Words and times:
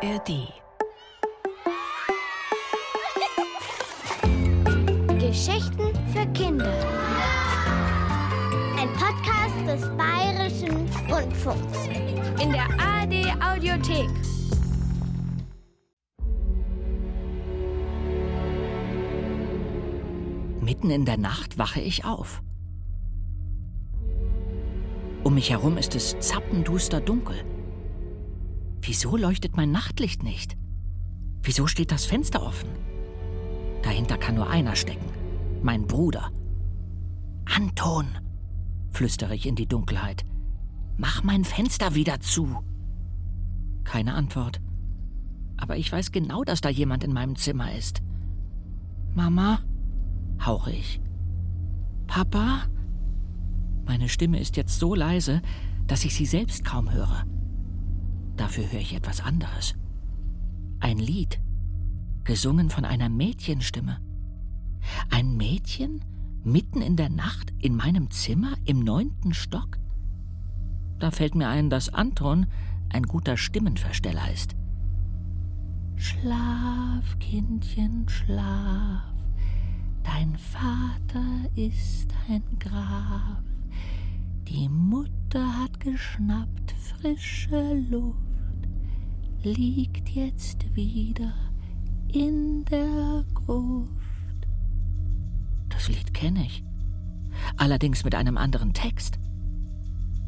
ARD. 0.00 0.52
Geschichten 5.18 5.92
für 6.12 6.24
Kinder. 6.34 6.72
Ein 8.78 8.88
Podcast 8.92 9.56
des 9.66 9.96
Bayerischen 9.96 10.88
Rundfunks. 11.10 11.88
In 12.40 12.52
der 12.52 12.68
ARD 12.78 13.42
Audiothek. 13.42 14.08
Mitten 20.60 20.90
in 20.90 21.06
der 21.06 21.18
Nacht 21.18 21.58
wache 21.58 21.80
ich 21.80 22.04
auf. 22.04 22.40
Um 25.24 25.34
mich 25.34 25.50
herum 25.50 25.76
ist 25.76 25.96
es 25.96 26.16
zappenduster 26.20 27.00
dunkel. 27.00 27.44
Wieso 28.88 29.18
leuchtet 29.18 29.54
mein 29.54 29.70
Nachtlicht 29.70 30.22
nicht? 30.22 30.56
Wieso 31.42 31.66
steht 31.66 31.92
das 31.92 32.06
Fenster 32.06 32.42
offen? 32.42 32.70
Dahinter 33.82 34.16
kann 34.16 34.34
nur 34.34 34.48
einer 34.48 34.76
stecken. 34.76 35.04
Mein 35.62 35.86
Bruder. 35.86 36.32
Anton, 37.44 38.06
flüstere 38.90 39.34
ich 39.34 39.44
in 39.44 39.56
die 39.56 39.66
Dunkelheit. 39.66 40.24
Mach 40.96 41.22
mein 41.22 41.44
Fenster 41.44 41.94
wieder 41.94 42.20
zu. 42.20 42.64
Keine 43.84 44.14
Antwort. 44.14 44.62
Aber 45.58 45.76
ich 45.76 45.92
weiß 45.92 46.10
genau, 46.10 46.42
dass 46.42 46.62
da 46.62 46.70
jemand 46.70 47.04
in 47.04 47.12
meinem 47.12 47.36
Zimmer 47.36 47.74
ist. 47.76 48.00
Mama? 49.14 49.60
hauche 50.40 50.72
ich. 50.72 50.98
Papa? 52.06 52.62
Meine 53.84 54.08
Stimme 54.08 54.40
ist 54.40 54.56
jetzt 54.56 54.78
so 54.78 54.94
leise, 54.94 55.42
dass 55.86 56.06
ich 56.06 56.14
sie 56.14 56.24
selbst 56.24 56.64
kaum 56.64 56.90
höre. 56.90 57.26
Dafür 58.38 58.70
höre 58.70 58.80
ich 58.80 58.94
etwas 58.94 59.20
anderes. 59.20 59.74
Ein 60.80 60.98
Lied, 60.98 61.40
gesungen 62.24 62.70
von 62.70 62.84
einer 62.84 63.08
Mädchenstimme. 63.08 64.00
Ein 65.10 65.36
Mädchen 65.36 66.04
mitten 66.44 66.80
in 66.80 66.96
der 66.96 67.10
Nacht 67.10 67.52
in 67.58 67.74
meinem 67.74 68.10
Zimmer 68.10 68.54
im 68.64 68.78
neunten 68.78 69.34
Stock? 69.34 69.78
Da 71.00 71.10
fällt 71.10 71.34
mir 71.34 71.48
ein, 71.48 71.68
dass 71.68 71.92
Anton 71.92 72.46
ein 72.90 73.02
guter 73.02 73.36
Stimmenversteller 73.36 74.32
ist. 74.32 74.54
Schlaf, 75.96 77.18
Kindchen, 77.18 78.08
schlaf, 78.08 79.02
dein 80.04 80.36
Vater 80.36 81.50
ist 81.56 82.14
ein 82.28 82.42
Graf. 82.60 83.42
Die 84.46 84.68
Mutter 84.68 85.60
hat 85.60 85.80
geschnappt 85.80 86.72
frische 87.00 87.74
Luft, 87.90 88.27
liegt 89.42 90.08
jetzt 90.10 90.74
wieder 90.74 91.32
in 92.12 92.64
der 92.64 93.24
Gruft. 93.34 93.88
Das 95.68 95.88
Lied 95.88 96.12
kenne 96.12 96.44
ich, 96.44 96.64
allerdings 97.56 98.04
mit 98.04 98.14
einem 98.14 98.36
anderen 98.36 98.72
Text. 98.72 99.18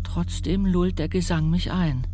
Trotzdem 0.04 0.66
lullt 0.66 0.98
der 0.98 1.08
Gesang 1.08 1.50
mich 1.50 1.70
ein. 1.72 2.06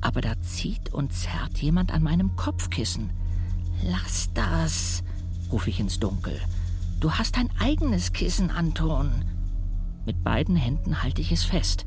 Aber 0.00 0.20
da 0.20 0.40
zieht 0.40 0.92
und 0.92 1.12
zerrt 1.12 1.58
jemand 1.58 1.92
an 1.92 2.02
meinem 2.02 2.36
Kopfkissen. 2.36 3.10
Lass 3.82 4.30
das, 4.34 5.02
rufe 5.50 5.70
ich 5.70 5.80
ins 5.80 5.98
Dunkel. 5.98 6.38
Du 7.00 7.12
hast 7.12 7.36
dein 7.36 7.48
eigenes 7.58 8.12
Kissen, 8.12 8.50
Anton. 8.50 9.10
Mit 10.04 10.22
beiden 10.24 10.56
Händen 10.56 11.02
halte 11.02 11.20
ich 11.20 11.32
es 11.32 11.44
fest. 11.44 11.86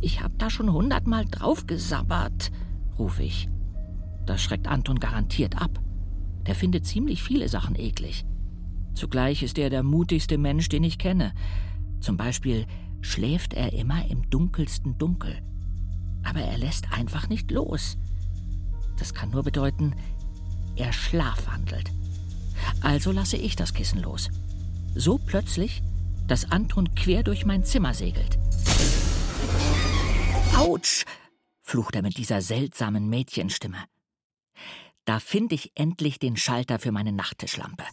Ich 0.00 0.22
hab 0.22 0.36
da 0.38 0.50
schon 0.50 0.72
hundertmal 0.72 1.24
draufgesabbert, 1.26 2.50
rufe 2.98 3.22
ich. 3.22 3.48
Das 4.26 4.42
schreckt 4.42 4.68
Anton 4.68 5.00
garantiert 5.00 5.60
ab. 5.60 5.80
Der 6.46 6.54
findet 6.54 6.86
ziemlich 6.86 7.22
viele 7.22 7.48
Sachen 7.48 7.76
eklig. 7.76 8.24
Zugleich 8.94 9.42
ist 9.42 9.58
er 9.58 9.70
der 9.70 9.82
mutigste 9.82 10.38
Mensch, 10.38 10.68
den 10.68 10.84
ich 10.84 10.98
kenne. 10.98 11.32
Zum 12.00 12.16
Beispiel 12.16 12.66
schläft 13.00 13.54
er 13.54 13.72
immer 13.72 14.08
im 14.08 14.28
dunkelsten 14.30 14.98
Dunkel. 14.98 15.40
Aber 16.24 16.40
er 16.40 16.58
lässt 16.58 16.92
einfach 16.92 17.28
nicht 17.28 17.50
los. 17.50 17.96
Das 18.98 19.14
kann 19.14 19.30
nur 19.30 19.42
bedeuten, 19.42 19.94
er 20.76 20.92
schlafwandelt. 20.92 21.90
Also 22.80 23.12
lasse 23.12 23.36
ich 23.36 23.56
das 23.56 23.74
Kissen 23.74 24.00
los. 24.00 24.30
So 24.94 25.18
plötzlich, 25.18 25.82
dass 26.28 26.50
Anton 26.50 26.94
quer 26.94 27.22
durch 27.22 27.46
mein 27.46 27.64
Zimmer 27.64 27.94
segelt. 27.94 28.38
Autsch! 30.56 31.04
Flucht 31.62 31.94
er 31.94 32.02
mit 32.02 32.16
dieser 32.18 32.42
seltsamen 32.42 33.08
Mädchenstimme. 33.08 33.78
Da 35.04 35.18
finde 35.18 35.54
ich 35.54 35.72
endlich 35.74 36.18
den 36.18 36.36
Schalter 36.36 36.78
für 36.78 36.92
meine 36.92 37.12
Nachttischlampe. 37.12 37.84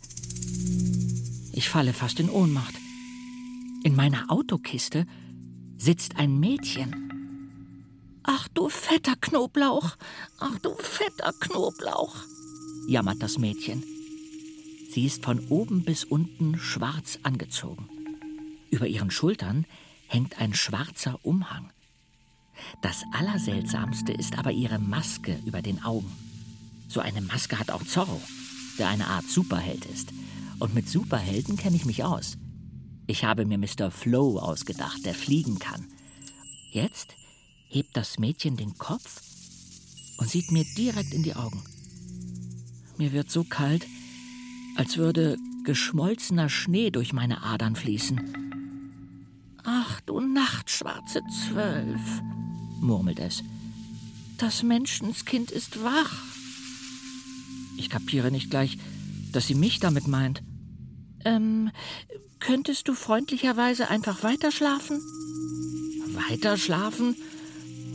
Ich 1.54 1.70
falle 1.70 1.94
fast 1.94 2.20
in 2.20 2.30
Ohnmacht. 2.30 2.76
In 3.84 3.96
meiner 3.96 4.30
Autokiste 4.30 5.06
sitzt 5.78 6.18
ein 6.18 6.40
Mädchen. 6.40 7.10
Ach 8.24 8.48
du 8.50 8.70
fetter 8.70 9.16
Knoblauch, 9.16 9.96
ach 10.40 10.60
du 10.60 10.76
fetter 10.76 11.34
Knoblauch, 11.40 12.16
jammert 12.88 13.24
das 13.24 13.38
Mädchen. 13.38 13.84
Sie 14.92 15.06
ist 15.06 15.24
von 15.24 15.40
oben 15.48 15.84
bis 15.84 16.04
unten 16.04 16.60
schwarz 16.60 17.20
angezogen. 17.24 17.90
Über 18.70 18.88
ihren 18.88 19.12
Schultern 19.12 19.66
hängt 20.08 20.40
ein 20.40 20.54
schwarzer 20.54 21.20
Umhang. 21.24 21.72
Das 22.82 23.04
Allerseltsamste 23.12 24.12
ist 24.14 24.38
aber 24.38 24.52
ihre 24.52 24.80
Maske 24.80 25.38
über 25.46 25.62
den 25.62 25.84
Augen. 25.84 26.12
So 26.88 27.00
eine 27.00 27.22
Maske 27.22 27.60
hat 27.60 27.72
auch 27.72 27.84
Zorro, 27.84 28.22
der 28.78 28.90
eine 28.90 29.08
Art 29.08 29.26
Superheld 29.26 29.86
ist. 29.86 30.10
Und 30.60 30.74
mit 30.74 30.90
Superhelden 30.90 31.58
kenne 31.58 31.76
ich 31.76 31.86
mich 31.86 32.04
aus. 32.04 32.38
Ich 33.08 33.24
habe 33.24 33.46
mir 33.46 33.58
Mr. 33.58 33.92
Flow 33.92 34.40
ausgedacht, 34.40 35.06
der 35.06 35.14
fliegen 35.14 35.60
kann. 35.60 35.88
Jetzt 36.72 37.16
hebt 37.68 37.96
das 37.96 38.20
Mädchen 38.20 38.58
den 38.58 38.78
Kopf 38.78 39.22
und 40.18 40.30
sieht 40.30 40.52
mir 40.52 40.66
direkt 40.78 41.14
in 41.14 41.24
die 41.24 41.36
Augen. 41.36 41.64
Mir 42.98 43.14
wird 43.14 43.32
so 43.32 43.44
kalt, 43.44 43.88
als 44.76 44.98
würde 44.98 45.38
geschmolzener 45.64 46.50
Schnee 46.50 46.92
durch 46.92 47.14
meine 47.14 47.44
Adern 47.44 47.76
fließen. 47.76 48.50
Ach 49.64 50.02
du 50.02 50.20
nachtschwarze 50.20 51.22
Zwölf, 51.30 52.22
murmelt 52.82 53.20
es. 53.20 53.44
Das 54.38 54.64
Menschenskind 54.64 55.52
ist 55.52 55.84
wach. 55.84 56.24
Ich 57.78 57.90
kapiere 57.90 58.32
nicht 58.32 58.50
gleich, 58.50 58.78
dass 59.32 59.48
sie 59.48 59.56
mich 59.56 59.80
damit 59.80 60.08
meint. 60.08 60.42
Ähm, 61.26 61.72
könntest 62.40 62.88
du 62.88 62.94
freundlicherweise 62.94 63.90
einfach 63.90 64.24
weiterschlafen? 64.24 65.00
Weiterschlafen? 66.30 67.16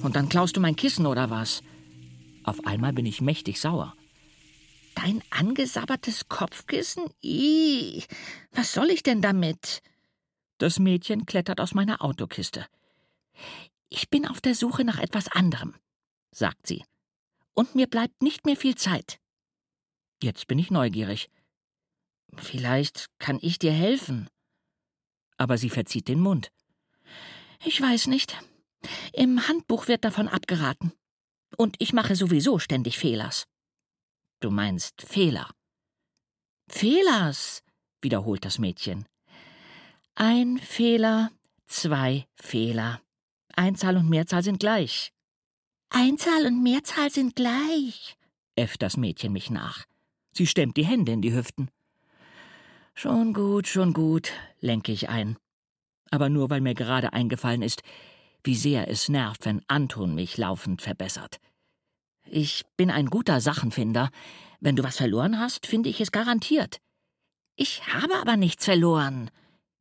Und 0.03 0.17
dann 0.17 0.29
klaust 0.29 0.57
du 0.57 0.61
mein 0.61 0.77
Kissen 0.77 1.07
oder 1.07 1.31
was? 1.31 1.63
Auf 2.45 2.67
einmal 2.67 2.93
bin 2.93 3.07
ich 3.07 3.21
mächtig 3.21 3.61
sauer. 3.61 3.95
Dein 4.95 5.23
angesabbertes 5.31 6.29
Kopfkissen? 6.29 7.05
Ih, 7.23 8.05
was 8.53 8.73
soll 8.73 8.91
ich 8.91 9.03
denn 9.03 9.23
damit? 9.23 9.83
Das 10.59 10.79
Mädchen 10.79 11.27
klettert 11.27 11.61
aus 11.61 11.75
meiner 11.75 12.03
Autokiste. 12.03 12.67
Ich 13.97 14.11
bin 14.11 14.27
auf 14.27 14.41
der 14.41 14.57
Suche 14.57 14.85
nach 14.85 14.99
etwas 14.99 15.29
anderem, 15.29 15.77
sagt 16.33 16.67
sie. 16.67 16.83
Und 17.55 17.77
mir 17.77 17.87
bleibt 17.87 18.23
nicht 18.23 18.45
mehr 18.45 18.57
viel 18.57 18.75
Zeit. 18.75 19.21
Jetzt 20.21 20.49
bin 20.49 20.59
ich 20.59 20.73
neugierig. 20.73 21.31
Vielleicht 22.35 23.07
kann 23.21 23.39
ich 23.41 23.61
dir 23.61 23.71
helfen. 23.71 24.29
Aber 25.37 25.59
sie 25.59 25.71
verzieht 25.71 26.09
den 26.09 26.19
Mund. 26.19 26.51
Ich 27.65 27.81
weiß 27.81 28.09
nicht. 28.09 28.37
Im 29.13 29.47
Handbuch 29.47 29.87
wird 29.87 30.05
davon 30.05 30.27
abgeraten. 30.27 30.93
Und 31.57 31.77
ich 31.79 31.93
mache 31.93 32.17
sowieso 32.17 32.59
ständig 32.59 32.99
Fehlers. 32.99 33.47
Du 34.41 34.51
meinst 34.51 35.03
Fehler. 35.03 35.49
Fehlers, 36.69 37.63
wiederholt 38.03 38.45
das 38.45 38.59
Mädchen. 38.59 39.07
Ein 40.17 40.59
Fehler, 40.59 41.31
zwei 41.69 42.27
Fehler. 42.35 43.04
Einzahl 43.57 43.97
und 43.97 44.09
Mehrzahl 44.09 44.43
sind 44.43 44.61
gleich. 44.61 45.13
Einzahl 45.91 46.47
und 46.47 46.63
Mehrzahl 46.63 47.11
sind 47.11 47.37
gleich, 47.37 48.17
äfft 48.57 48.83
das 48.83 48.97
Mädchen 48.97 49.33
mich 49.33 49.51
nach. 49.51 49.85
Sie 50.33 50.47
stemmt 50.47 50.77
die 50.77 50.85
Hände 50.85 51.13
in 51.13 51.23
die 51.23 51.33
Hüften. 51.33 51.71
Schon 52.95 53.33
gut, 53.33 53.69
schon 53.69 53.93
gut, 53.93 54.33
lenke 54.61 54.93
ich 54.93 55.09
ein. 55.09 55.37
Aber 56.11 56.29
nur 56.29 56.51
weil 56.51 56.61
mir 56.61 56.75
gerade 56.75 57.13
eingefallen 57.13 57.63
ist, 57.63 57.83
wie 58.43 58.55
sehr 58.55 58.89
es 58.89 59.09
nervt, 59.09 59.47
wenn 59.47 59.63
Anton 59.69 60.15
mich 60.15 60.37
laufend 60.37 60.83
verbessert. 60.83 61.39
Ich 62.25 62.65
bin 62.77 62.91
ein 62.91 63.07
guter 63.07 63.41
Sachenfinder. 63.41 64.11
Wenn 64.61 64.77
du 64.77 64.83
was 64.83 64.97
verloren 64.97 65.39
hast, 65.39 65.67
finde 65.67 65.89
ich 65.89 66.01
es 66.01 66.13
garantiert. 66.13 66.79
Ich 67.57 67.87
habe 67.87 68.17
aber 68.17 68.37
nichts 68.37 68.65
verloren, 68.65 69.31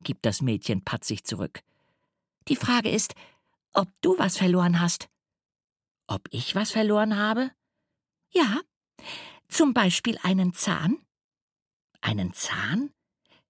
gibt 0.03 0.25
das 0.25 0.41
Mädchen 0.41 0.83
patzig 0.83 1.23
zurück. 1.23 1.61
Die 2.47 2.55
Frage 2.55 2.89
ist, 2.89 3.15
ob 3.73 3.89
du 4.01 4.17
was 4.17 4.37
verloren 4.37 4.79
hast. 4.79 5.09
Ob 6.07 6.27
ich 6.31 6.55
was 6.55 6.71
verloren 6.71 7.17
habe? 7.17 7.51
Ja, 8.31 8.61
zum 9.47 9.73
Beispiel 9.73 10.17
einen 10.23 10.53
Zahn. 10.53 10.97
Einen 12.01 12.33
Zahn? 12.33 12.91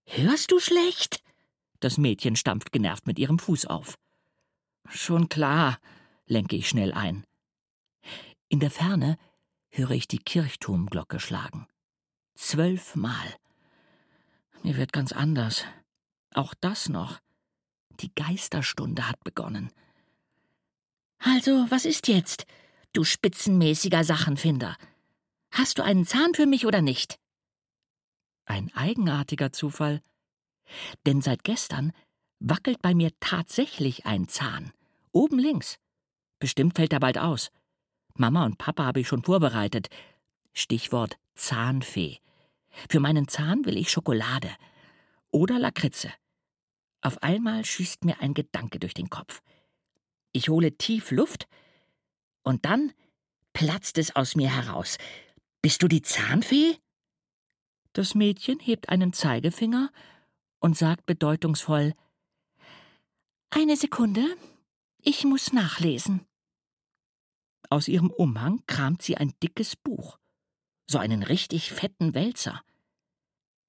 Hörst 0.06 0.52
du 0.52 0.60
schlecht? 0.60 1.24
Das 1.80 1.98
Mädchen 1.98 2.36
stampft 2.36 2.72
genervt 2.72 3.08
mit 3.08 3.20
ihrem 3.20 3.40
Fuß 3.40 3.66
auf. 3.66 3.98
Schon 4.90 5.30
klar, 5.30 5.80
lenke 6.26 6.56
ich 6.56 6.70
schnell 6.70 6.94
ein. 6.94 7.26
In 8.50 8.60
der 8.60 8.72
Ferne 8.72 9.18
höre 9.70 9.92
ich 9.92 10.08
die 10.08 10.20
Kirchturmglocke 10.20 11.20
schlagen. 11.20 11.68
Zwölfmal. 12.36 13.36
Mir 14.62 14.78
wird 14.78 14.94
ganz 14.94 15.12
anders. 15.12 15.66
Auch 16.34 16.54
das 16.54 16.90
noch. 16.90 17.20
Die 18.00 18.14
Geisterstunde 18.14 19.08
hat 19.08 19.24
begonnen. 19.24 19.72
Also, 21.26 21.72
was 21.72 21.86
ist 21.86 22.10
jetzt, 22.10 22.46
du 22.92 23.06
spitzenmäßiger 23.06 24.04
Sachenfinder? 24.04 24.76
Hast 25.52 25.78
du 25.78 25.84
einen 25.84 26.06
Zahn 26.06 26.34
für 26.34 26.46
mich 26.46 26.66
oder 26.66 26.82
nicht? 26.82 27.18
Ein 28.46 28.70
eigenartiger 28.76 29.54
Zufall. 29.54 30.02
Denn 31.06 31.22
seit 31.22 31.46
gestern 31.46 31.94
wackelt 32.40 32.82
bei 32.82 32.94
mir 32.94 33.12
tatsächlich 33.22 34.06
ein 34.06 34.28
Zahn. 34.28 34.74
Oben 35.14 35.40
links. 35.40 35.78
Bestimmt 36.40 36.76
fällt 36.76 36.92
er 36.92 37.00
bald 37.00 37.18
aus. 37.18 37.52
Mama 38.16 38.46
und 38.46 38.58
Papa 38.58 38.84
habe 38.84 39.00
ich 39.00 39.08
schon 39.08 39.24
vorbereitet. 39.24 39.88
Stichwort 40.52 41.18
Zahnfee. 41.36 42.20
Für 42.90 43.00
meinen 43.00 43.30
Zahn 43.30 43.64
will 43.64 43.78
ich 43.78 43.90
Schokolade. 43.92 44.50
Oder 45.32 45.58
Lakritze. 45.58 46.12
Auf 47.00 47.24
einmal 47.24 47.64
schießt 47.64 48.04
mir 48.04 48.20
ein 48.20 48.34
Gedanke 48.34 48.78
durch 48.78 48.94
den 48.94 49.10
Kopf. 49.10 49.42
Ich 50.34 50.50
hole 50.50 50.76
tief 50.78 51.12
Luft 51.12 51.48
und 52.44 52.66
dann 52.66 52.92
platzt 53.54 53.98
es 54.00 54.16
aus 54.16 54.36
mir 54.36 54.54
heraus. 54.54 54.98
Bist 55.62 55.84
du 55.84 55.88
die 55.88 56.02
Zahnfee? 56.02 56.78
Das 57.94 58.16
Mädchen 58.16 58.60
hebt 58.60 58.90
einen 58.90 59.14
Zeigefinger 59.14 59.92
und 60.60 60.76
sagt 60.76 61.06
bedeutungsvoll 61.06 61.94
Eine 63.52 63.78
Sekunde, 63.78 64.36
ich 64.98 65.24
muss 65.24 65.54
nachlesen. 65.54 66.26
Aus 67.70 67.88
ihrem 67.88 68.10
Umhang 68.10 68.64
kramt 68.66 69.04
sie 69.04 69.18
ein 69.18 69.34
dickes 69.44 69.76
Buch, 69.76 70.18
so 70.90 70.98
einen 70.98 71.22
richtig 71.22 71.72
fetten 71.72 72.16
Wälzer. 72.16 72.64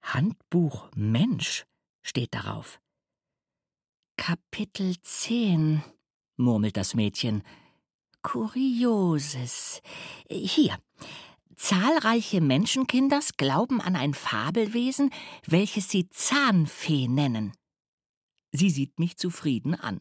Handbuch 0.02 0.90
Mensch 0.94 1.66
steht 2.02 2.34
darauf. 2.34 2.80
Kapitel 4.16 4.96
10 5.02 5.82
murmelt 6.36 6.76
das 6.76 6.94
Mädchen. 6.94 7.42
Kurioses. 8.22 9.80
Hier. 10.28 10.76
Zahlreiche 11.56 12.40
Menschenkinders 12.40 13.36
glauben 13.36 13.80
an 13.80 13.94
ein 13.96 14.12
Fabelwesen, 14.12 15.10
welches 15.46 15.88
sie 15.88 16.08
Zahnfee 16.08 17.06
nennen. 17.06 17.52
Sie 18.50 18.70
sieht 18.70 18.98
mich 18.98 19.16
zufrieden 19.16 19.74
an. 19.74 20.00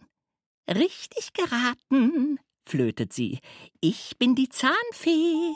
Richtig 0.70 1.34
geraten, 1.34 2.40
flötet 2.66 3.14
sie. 3.14 3.40
Ich 3.82 4.18
bin 4.18 4.36
die 4.36 4.50
Zahnfee. 4.50 5.54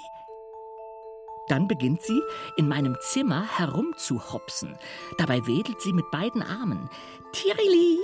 Dann 1.48 1.68
beginnt 1.68 2.02
sie, 2.02 2.22
in 2.58 2.68
meinem 2.68 2.98
Zimmer 3.00 3.48
herumzuhopsen. 3.58 4.78
Dabei 5.18 5.46
wedelt 5.48 5.82
sie 5.82 5.94
mit 5.94 6.10
beiden 6.12 6.44
Armen. 6.44 6.90
Tirili, 7.32 7.98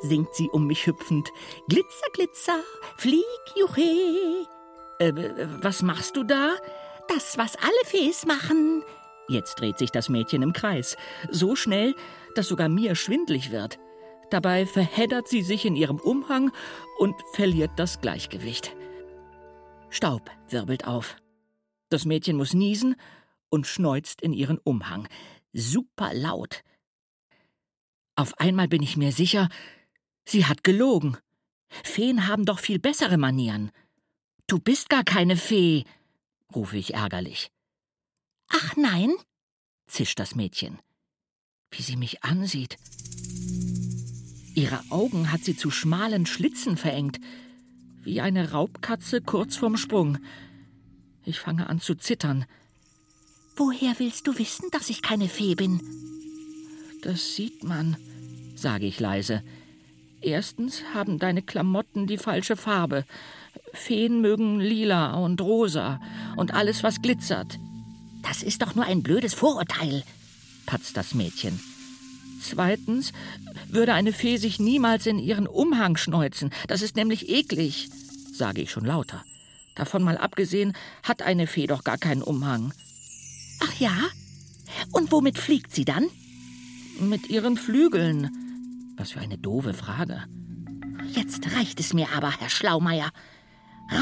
singt 0.00 0.34
sie 0.34 0.48
um 0.50 0.66
mich 0.66 0.86
hüpfend. 0.86 1.30
Glitzer, 1.68 2.06
glitzer, 2.12 2.60
flieg, 2.96 3.24
juche. 3.56 4.46
Äh, 4.98 5.12
was 5.62 5.82
machst 5.82 6.16
du 6.16 6.24
da? 6.24 6.54
Das, 7.08 7.38
was 7.38 7.56
alle 7.56 7.84
Fees 7.84 8.26
machen. 8.26 8.82
Jetzt 9.28 9.56
dreht 9.56 9.78
sich 9.78 9.90
das 9.90 10.08
Mädchen 10.08 10.42
im 10.42 10.52
Kreis. 10.52 10.96
So 11.30 11.56
schnell, 11.56 11.94
dass 12.34 12.48
sogar 12.48 12.68
mir 12.68 12.94
schwindlig 12.94 13.50
wird. 13.50 13.78
Dabei 14.30 14.66
verheddert 14.66 15.28
sie 15.28 15.42
sich 15.42 15.64
in 15.64 15.76
ihrem 15.76 15.98
Umhang 15.98 16.52
und 16.98 17.14
verliert 17.32 17.70
das 17.76 18.00
Gleichgewicht. 18.00 18.76
Staub 19.90 20.30
wirbelt 20.48 20.86
auf. 20.86 21.16
Das 21.88 22.04
Mädchen 22.04 22.36
muss 22.36 22.52
niesen 22.52 22.96
und 23.48 23.66
schneuzt 23.66 24.20
in 24.20 24.32
ihren 24.32 24.58
Umhang. 24.58 25.08
Super 25.54 26.12
laut. 26.12 26.62
Auf 28.16 28.38
einmal 28.38 28.68
bin 28.68 28.82
ich 28.82 28.96
mir 28.96 29.12
sicher, 29.12 29.48
sie 30.28 30.46
hat 30.46 30.64
gelogen. 30.64 31.16
Feen 31.84 32.26
haben 32.26 32.44
doch 32.44 32.58
viel 32.58 32.78
bessere 32.78 33.18
Manieren. 33.18 33.70
Du 34.46 34.58
bist 34.58 34.88
gar 34.88 35.04
keine 35.04 35.36
Fee, 35.36 35.84
rufe 36.54 36.76
ich 36.76 36.94
ärgerlich. 36.94 37.50
Ach 38.48 38.76
nein, 38.76 39.12
zischt 39.86 40.18
das 40.18 40.34
Mädchen. 40.34 40.78
Wie 41.70 41.82
sie 41.82 41.96
mich 41.96 42.24
ansieht. 42.24 42.78
Ihre 44.54 44.82
Augen 44.90 45.30
hat 45.30 45.44
sie 45.44 45.56
zu 45.56 45.70
schmalen 45.70 46.26
Schlitzen 46.26 46.76
verengt, 46.76 47.20
wie 48.02 48.20
eine 48.20 48.52
Raubkatze 48.52 49.20
kurz 49.20 49.56
vorm 49.56 49.76
Sprung. 49.76 50.18
Ich 51.24 51.38
fange 51.38 51.68
an 51.68 51.80
zu 51.80 51.94
zittern. 51.94 52.46
Woher 53.56 53.98
willst 53.98 54.26
du 54.26 54.38
wissen, 54.38 54.70
dass 54.70 54.88
ich 54.88 55.02
keine 55.02 55.28
Fee 55.28 55.54
bin? 55.54 55.80
Das 57.02 57.36
sieht 57.36 57.64
man, 57.64 57.96
sage 58.56 58.86
ich 58.86 58.98
leise. 58.98 59.42
Erstens 60.20 60.82
haben 60.94 61.18
deine 61.18 61.42
Klamotten 61.42 62.06
die 62.06 62.18
falsche 62.18 62.56
Farbe. 62.56 63.04
Feen 63.72 64.20
mögen 64.20 64.60
lila 64.60 65.14
und 65.14 65.40
rosa 65.40 66.00
und 66.36 66.54
alles, 66.54 66.82
was 66.82 67.02
glitzert. 67.02 67.58
Das 68.22 68.42
ist 68.42 68.62
doch 68.62 68.74
nur 68.74 68.84
ein 68.84 69.02
blödes 69.02 69.34
Vorurteil, 69.34 70.02
patzt 70.66 70.96
das 70.96 71.14
Mädchen. 71.14 71.60
Zweitens 72.40 73.12
würde 73.68 73.94
eine 73.94 74.12
Fee 74.12 74.36
sich 74.36 74.58
niemals 74.58 75.06
in 75.06 75.18
ihren 75.18 75.46
Umhang 75.46 75.96
schneuzen. 75.96 76.50
Das 76.66 76.82
ist 76.82 76.96
nämlich 76.96 77.28
eklig, 77.28 77.88
sage 78.32 78.62
ich 78.62 78.70
schon 78.70 78.84
lauter. 78.84 79.24
Davon 79.74 80.02
mal 80.02 80.18
abgesehen, 80.18 80.74
hat 81.02 81.22
eine 81.22 81.46
Fee 81.46 81.66
doch 81.66 81.84
gar 81.84 81.98
keinen 81.98 82.22
Umhang. 82.22 82.72
Ach 83.60 83.74
ja? 83.74 83.92
Und 84.92 85.12
womit 85.12 85.38
fliegt 85.38 85.74
sie 85.74 85.84
dann? 85.84 86.06
Mit 87.00 87.28
ihren 87.28 87.56
Flügeln. 87.56 88.47
Was 88.98 89.12
für 89.12 89.20
eine 89.20 89.38
doofe 89.38 89.74
Frage. 89.74 90.24
Jetzt 91.14 91.54
reicht 91.54 91.78
es 91.78 91.94
mir 91.94 92.08
aber, 92.14 92.32
Herr 92.32 92.50
Schlaumeier. 92.50 93.10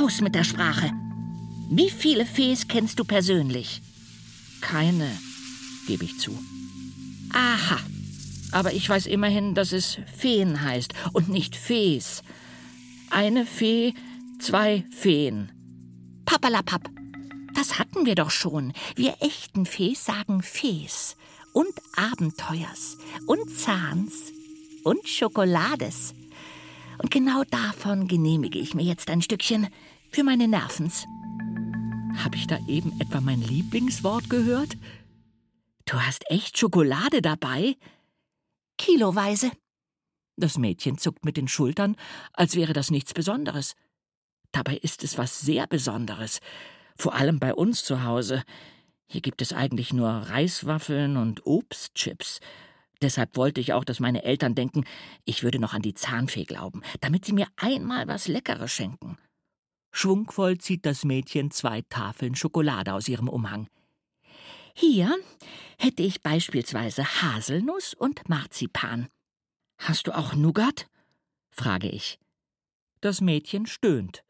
Raus 0.01 0.23
mit 0.23 0.35
der 0.35 0.45
Sprache. 0.45 0.91
Wie 1.71 1.91
viele 1.91 2.25
Fees 2.25 2.67
kennst 2.67 2.99
du 2.99 3.05
persönlich? 3.05 3.83
Keine, 4.63 5.11
gebe 5.87 6.05
ich 6.05 6.19
zu. 6.19 6.37
Aha. 7.33 7.79
Aber 8.53 8.73
ich 8.73 8.89
weiß 8.89 9.07
immerhin, 9.07 9.55
dass 9.55 9.73
es 9.73 9.99
Feen 10.17 10.63
heißt 10.63 10.95
und 11.13 11.29
nicht 11.29 11.57
Fees. 11.57 12.23
Eine 13.11 13.45
Fee, 13.45 13.93
zwei 14.39 14.85
Feen. 14.91 15.53
Pappalapapp. 16.25 16.89
Das 17.55 17.79
hatten 17.79 18.07
wir 18.07 18.15
doch 18.15 18.31
schon. 18.31 18.73
Wir 18.95 19.17
echten 19.21 19.67
Fees 19.67 20.05
sagen 20.05 20.43
Fees 20.43 21.17
und 21.53 21.73
Abenteuers 21.97 22.97
und 23.27 23.51
Zahns 23.51 24.33
und 24.87 25.09
Schokolades. 25.09 26.15
Und 26.99 27.11
genau 27.11 27.43
davon 27.51 28.07
genehmige 28.07 28.59
ich 28.59 28.75
mir 28.75 28.85
jetzt 28.85 29.11
ein 29.11 29.21
Stückchen 29.21 29.67
für 30.11 30.23
meine 30.23 30.47
Nervens. 30.47 31.07
Habe 32.23 32.37
ich 32.37 32.47
da 32.47 32.59
eben 32.69 32.99
etwa 33.01 33.21
mein 33.21 33.43
Lieblingswort 33.43 34.31
gehört? 34.31 34.77
Du 35.87 36.01
hast 36.01 36.31
echt 36.31 36.57
Schokolade 36.57 37.21
dabei? 37.21 37.77
Kiloweise. 38.79 39.51
Das 40.37 40.57
Mädchen 40.57 40.99
zuckt 40.99 41.25
mit 41.25 41.37
den 41.37 41.49
Schultern, 41.49 41.97
als 42.33 42.55
wäre 42.55 42.73
das 42.73 42.91
nichts 42.91 43.13
Besonderes. 43.13 43.75
Dabei 44.53 44.77
ist 44.77 45.03
es 45.03 45.19
was 45.19 45.41
sehr 45.41 45.67
Besonderes, 45.67 46.41
vor 46.97 47.15
allem 47.15 47.41
bei 47.41 47.55
uns 47.55 47.85
zu 47.85 48.05
Hause. 48.05 48.45
Hier 49.09 49.21
gibt 49.21 49.43
es 49.43 49.53
eigentlich 49.53 49.93
nur 49.93 50.09
Reiswaffeln 50.09 51.17
und 51.17 51.45
Obstchips. 51.45 52.41
Deshalb 53.03 53.37
wollte 53.37 53.61
ich 53.61 53.73
auch, 53.73 53.85
dass 53.85 54.01
meine 54.01 54.25
Eltern 54.25 54.55
denken, 54.55 54.85
ich 55.25 55.43
würde 55.43 55.59
noch 55.59 55.75
an 55.75 55.83
die 55.83 55.95
Zahnfee 55.95 56.45
glauben, 56.45 56.83
damit 57.01 57.25
sie 57.25 57.33
mir 57.33 57.47
einmal 57.57 58.09
was 58.09 58.29
Leckeres 58.29 58.73
schenken. 58.73 59.19
Schwungvoll 59.93 60.59
zieht 60.59 60.87
das 60.87 61.05
Mädchen 61.05 61.51
zwei 61.51 61.83
Tafeln 61.89 62.35
Schokolade 62.35 62.93
aus 62.93 63.09
ihrem 63.09 63.29
Umhang. 63.29 63.69
Hier 64.75 65.15
hätte 65.79 66.03
ich 66.03 66.23
beispielsweise 66.23 67.05
Haselnuss 67.05 67.95
und 67.95 68.29
Marzipan. 68.29 69.09
Hast 69.79 70.07
du 70.07 70.17
auch 70.17 70.35
Nougat? 70.35 70.87
frage 71.51 71.89
ich. 71.89 72.19
Das 73.01 73.21
Mädchen 73.21 73.67
stöhnt. 73.67 74.23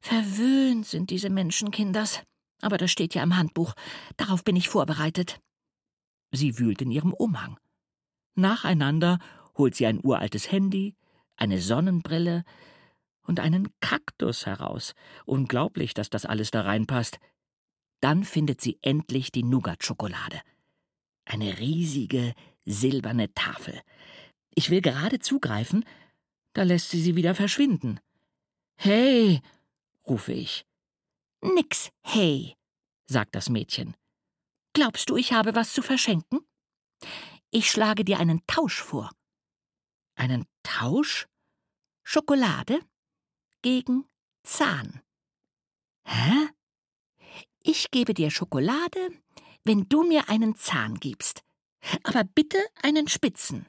Verwöhnt 0.00 0.86
sind 0.86 1.10
diese 1.10 1.30
Menschenkinders. 1.30 2.22
Aber 2.60 2.76
das 2.78 2.90
steht 2.90 3.14
ja 3.14 3.22
im 3.22 3.36
Handbuch. 3.36 3.74
Darauf 4.16 4.44
bin 4.44 4.56
ich 4.56 4.68
vorbereitet. 4.68 5.40
Sie 6.32 6.58
wühlt 6.58 6.82
in 6.82 6.90
ihrem 6.90 7.12
Umhang. 7.12 7.58
Nacheinander 8.38 9.18
holt 9.56 9.74
sie 9.74 9.86
ein 9.86 10.00
uraltes 10.00 10.52
Handy, 10.52 10.94
eine 11.36 11.60
Sonnenbrille 11.60 12.44
und 13.22 13.40
einen 13.40 13.68
Kaktus 13.80 14.46
heraus. 14.46 14.94
Unglaublich, 15.26 15.92
dass 15.92 16.08
das 16.08 16.24
alles 16.24 16.52
da 16.52 16.62
reinpasst. 16.62 17.18
Dann 18.00 18.22
findet 18.22 18.60
sie 18.60 18.78
endlich 18.80 19.32
die 19.32 19.42
Nougat-Schokolade. 19.42 20.40
Eine 21.24 21.58
riesige, 21.58 22.32
silberne 22.64 23.34
Tafel. 23.34 23.80
Ich 24.54 24.70
will 24.70 24.82
gerade 24.82 25.18
zugreifen, 25.18 25.84
da 26.52 26.62
lässt 26.62 26.90
sie 26.90 27.00
sie 27.00 27.16
wieder 27.16 27.34
verschwinden. 27.34 27.98
Hey, 28.76 29.40
rufe 30.06 30.32
ich. 30.32 30.64
Nix, 31.42 31.90
hey, 32.02 32.54
sagt 33.06 33.34
das 33.34 33.48
Mädchen. 33.50 33.96
Glaubst 34.74 35.10
du, 35.10 35.16
ich 35.16 35.32
habe 35.32 35.56
was 35.56 35.72
zu 35.72 35.82
verschenken? 35.82 36.47
Ich 37.50 37.70
schlage 37.70 38.04
dir 38.04 38.18
einen 38.18 38.46
Tausch 38.46 38.82
vor. 38.82 39.10
Einen 40.16 40.46
Tausch? 40.62 41.26
Schokolade 42.04 42.80
gegen 43.62 44.04
Zahn. 44.42 45.00
Hä? 46.04 46.48
Ich 47.62 47.90
gebe 47.90 48.14
dir 48.14 48.30
Schokolade, 48.30 49.10
wenn 49.64 49.88
du 49.88 50.02
mir 50.02 50.28
einen 50.28 50.56
Zahn 50.56 50.96
gibst. 50.96 51.42
Aber 52.02 52.24
bitte 52.24 52.58
einen 52.82 53.08
spitzen. 53.08 53.66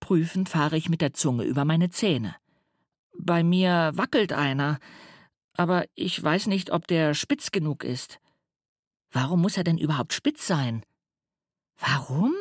Prüfend 0.00 0.48
fahre 0.48 0.76
ich 0.76 0.88
mit 0.88 1.00
der 1.00 1.12
Zunge 1.12 1.44
über 1.44 1.64
meine 1.64 1.90
Zähne. 1.90 2.36
Bei 3.18 3.42
mir 3.42 3.92
wackelt 3.94 4.32
einer, 4.32 4.78
aber 5.54 5.84
ich 5.94 6.22
weiß 6.22 6.46
nicht, 6.46 6.70
ob 6.70 6.86
der 6.86 7.14
spitz 7.14 7.50
genug 7.50 7.84
ist. 7.84 8.18
Warum 9.10 9.42
muss 9.42 9.56
er 9.56 9.64
denn 9.64 9.76
überhaupt 9.76 10.14
spitz 10.14 10.46
sein? 10.46 10.84
Warum? 11.78 12.34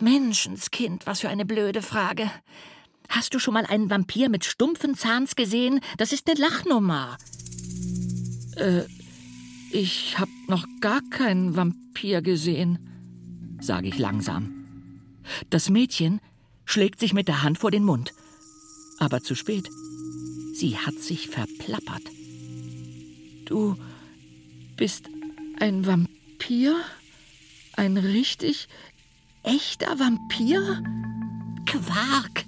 Menschenskind, 0.00 1.06
was 1.06 1.20
für 1.20 1.28
eine 1.28 1.44
blöde 1.44 1.82
Frage. 1.82 2.30
Hast 3.08 3.34
du 3.34 3.38
schon 3.38 3.54
mal 3.54 3.66
einen 3.66 3.90
Vampir 3.90 4.28
mit 4.28 4.44
stumpfen 4.44 4.94
Zahns 4.94 5.34
gesehen? 5.34 5.80
Das 5.96 6.12
ist 6.12 6.28
eine 6.28 6.38
Lachnummer. 6.38 7.16
Äh, 8.56 8.82
ich 9.70 10.18
hab 10.18 10.28
noch 10.46 10.66
gar 10.80 11.00
keinen 11.10 11.56
Vampir 11.56 12.22
gesehen, 12.22 12.78
sage 13.60 13.88
ich 13.88 13.98
langsam. 13.98 14.54
Das 15.50 15.70
Mädchen 15.70 16.20
schlägt 16.64 17.00
sich 17.00 17.14
mit 17.14 17.28
der 17.28 17.42
Hand 17.42 17.58
vor 17.58 17.70
den 17.70 17.84
Mund. 17.84 18.12
Aber 18.98 19.22
zu 19.22 19.34
spät. 19.34 19.68
Sie 20.54 20.76
hat 20.76 20.98
sich 20.98 21.28
verplappert. 21.28 22.02
Du 23.44 23.76
bist 24.76 25.08
ein 25.60 25.86
Vampir? 25.86 26.76
Ein 27.74 27.96
richtig 27.96 28.68
echter 29.48 29.98
Vampir? 29.98 30.82
Quark, 31.66 32.44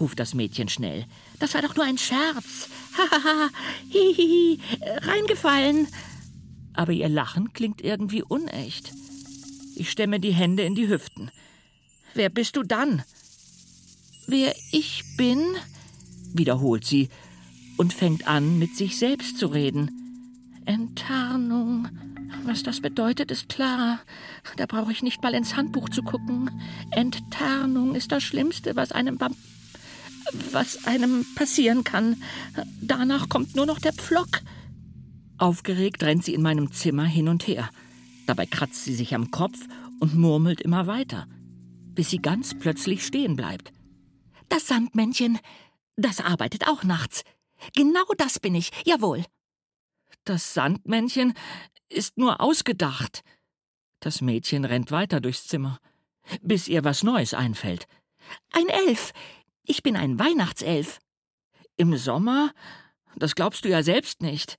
ruft 0.00 0.18
das 0.18 0.34
Mädchen 0.34 0.68
schnell. 0.68 1.04
Das 1.38 1.54
war 1.54 1.62
doch 1.62 1.76
nur 1.76 1.84
ein 1.84 1.98
Scherz. 1.98 2.68
Hahaha, 2.96 3.50
hihihi, 3.90 4.60
reingefallen. 5.02 5.88
Aber 6.74 6.92
ihr 6.92 7.08
Lachen 7.08 7.52
klingt 7.52 7.82
irgendwie 7.82 8.22
unecht. 8.22 8.92
Ich 9.76 9.90
stemme 9.90 10.20
die 10.20 10.32
Hände 10.32 10.62
in 10.62 10.74
die 10.74 10.88
Hüften. 10.88 11.30
Wer 12.14 12.30
bist 12.30 12.56
du 12.56 12.62
dann? 12.62 13.02
Wer 14.26 14.54
ich 14.72 15.04
bin? 15.16 15.40
wiederholt 16.34 16.84
sie 16.84 17.08
und 17.76 17.94
fängt 17.94 18.26
an, 18.26 18.58
mit 18.58 18.76
sich 18.76 18.98
selbst 18.98 19.38
zu 19.38 19.46
reden. 19.46 19.90
Enttarnung. 20.66 21.88
Was 22.44 22.62
das 22.62 22.80
bedeutet, 22.80 23.30
ist 23.30 23.48
klar. 23.48 24.00
Da 24.56 24.66
brauche 24.66 24.92
ich 24.92 25.02
nicht 25.02 25.22
mal 25.22 25.34
ins 25.34 25.56
Handbuch 25.56 25.88
zu 25.88 26.02
gucken. 26.02 26.50
Enttarnung 26.90 27.94
ist 27.94 28.12
das 28.12 28.22
Schlimmste, 28.22 28.76
was 28.76 28.92
einem 28.92 29.18
was 30.52 30.84
einem 30.86 31.24
passieren 31.34 31.84
kann. 31.84 32.22
Danach 32.80 33.28
kommt 33.28 33.56
nur 33.56 33.66
noch 33.66 33.78
der 33.78 33.92
Pflock. 33.92 34.40
Aufgeregt 35.38 36.02
rennt 36.02 36.24
sie 36.24 36.34
in 36.34 36.42
meinem 36.42 36.72
Zimmer 36.72 37.04
hin 37.04 37.28
und 37.28 37.46
her. 37.46 37.70
Dabei 38.26 38.46
kratzt 38.46 38.84
sie 38.84 38.94
sich 38.94 39.14
am 39.14 39.30
Kopf 39.30 39.58
und 40.00 40.14
murmelt 40.14 40.60
immer 40.60 40.86
weiter, 40.86 41.26
bis 41.94 42.10
sie 42.10 42.18
ganz 42.18 42.58
plötzlich 42.58 43.06
stehen 43.06 43.36
bleibt. 43.36 43.72
Das 44.48 44.66
Sandmännchen, 44.66 45.38
das 45.96 46.20
arbeitet 46.20 46.66
auch 46.66 46.84
nachts. 46.84 47.22
Genau 47.74 48.04
das 48.16 48.38
bin 48.38 48.54
ich, 48.54 48.70
jawohl. 48.84 49.24
Das 50.24 50.54
Sandmännchen 50.54 51.34
ist 51.88 52.18
nur 52.18 52.40
ausgedacht. 52.40 53.22
Das 54.00 54.20
Mädchen 54.20 54.64
rennt 54.64 54.90
weiter 54.90 55.20
durchs 55.20 55.46
Zimmer, 55.46 55.78
bis 56.42 56.68
ihr 56.68 56.84
was 56.84 57.02
Neues 57.02 57.34
einfällt. 57.34 57.86
Ein 58.52 58.68
Elf. 58.68 59.12
Ich 59.64 59.82
bin 59.82 59.96
ein 59.96 60.18
Weihnachtself. 60.18 60.98
Im 61.76 61.96
Sommer? 61.96 62.52
Das 63.16 63.34
glaubst 63.34 63.64
du 63.64 63.68
ja 63.68 63.82
selbst 63.82 64.22
nicht. 64.22 64.58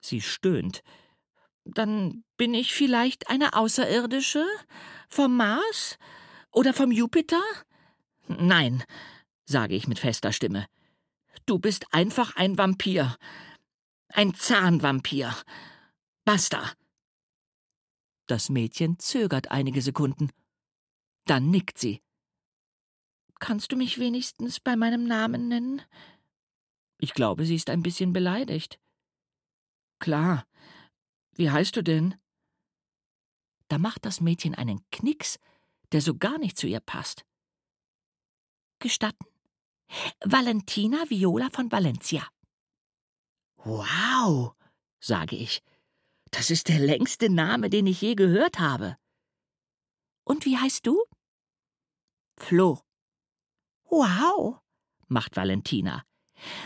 Sie 0.00 0.20
stöhnt. 0.20 0.82
Dann 1.64 2.24
bin 2.36 2.54
ich 2.54 2.72
vielleicht 2.72 3.28
eine 3.28 3.54
Außerirdische? 3.54 4.44
Vom 5.08 5.36
Mars? 5.36 5.98
Oder 6.52 6.72
vom 6.72 6.90
Jupiter? 6.90 7.40
Nein, 8.26 8.82
sage 9.44 9.74
ich 9.74 9.86
mit 9.86 9.98
fester 9.98 10.32
Stimme. 10.32 10.66
Du 11.46 11.58
bist 11.58 11.86
einfach 11.92 12.36
ein 12.36 12.58
Vampir. 12.58 13.16
Ein 14.08 14.34
Zahnvampir. 14.34 15.34
Basta. 16.24 16.72
Das 18.26 18.48
Mädchen 18.48 18.98
zögert 18.98 19.50
einige 19.50 19.82
Sekunden. 19.82 20.30
Dann 21.26 21.50
nickt 21.50 21.78
sie. 21.78 22.00
Kannst 23.40 23.72
du 23.72 23.76
mich 23.76 23.98
wenigstens 23.98 24.60
bei 24.60 24.76
meinem 24.76 25.04
Namen 25.04 25.48
nennen? 25.48 25.82
Ich 26.98 27.14
glaube, 27.14 27.46
sie 27.46 27.54
ist 27.54 27.70
ein 27.70 27.82
bisschen 27.82 28.12
beleidigt. 28.12 28.78
Klar. 29.98 30.46
Wie 31.32 31.50
heißt 31.50 31.74
du 31.74 31.82
denn? 31.82 32.14
Da 33.68 33.78
macht 33.78 34.04
das 34.04 34.20
Mädchen 34.20 34.54
einen 34.54 34.84
Knicks, 34.90 35.38
der 35.92 36.02
so 36.02 36.16
gar 36.16 36.38
nicht 36.38 36.58
zu 36.58 36.66
ihr 36.66 36.80
passt. 36.80 37.24
Gestatten? 38.78 39.26
Valentina 40.24 41.08
Viola 41.08 41.48
von 41.50 41.72
Valencia. 41.72 42.28
Wow, 43.56 44.54
sage 45.00 45.36
ich. 45.36 45.62
Das 46.30 46.50
ist 46.50 46.68
der 46.68 46.78
längste 46.78 47.28
Name, 47.28 47.70
den 47.70 47.86
ich 47.86 48.00
je 48.00 48.14
gehört 48.14 48.58
habe. 48.58 48.96
Und 50.24 50.44
wie 50.44 50.56
heißt 50.56 50.86
du? 50.86 51.02
Flo. 52.36 52.80
Wow, 53.84 54.60
macht 55.08 55.36
Valentina. 55.36 56.04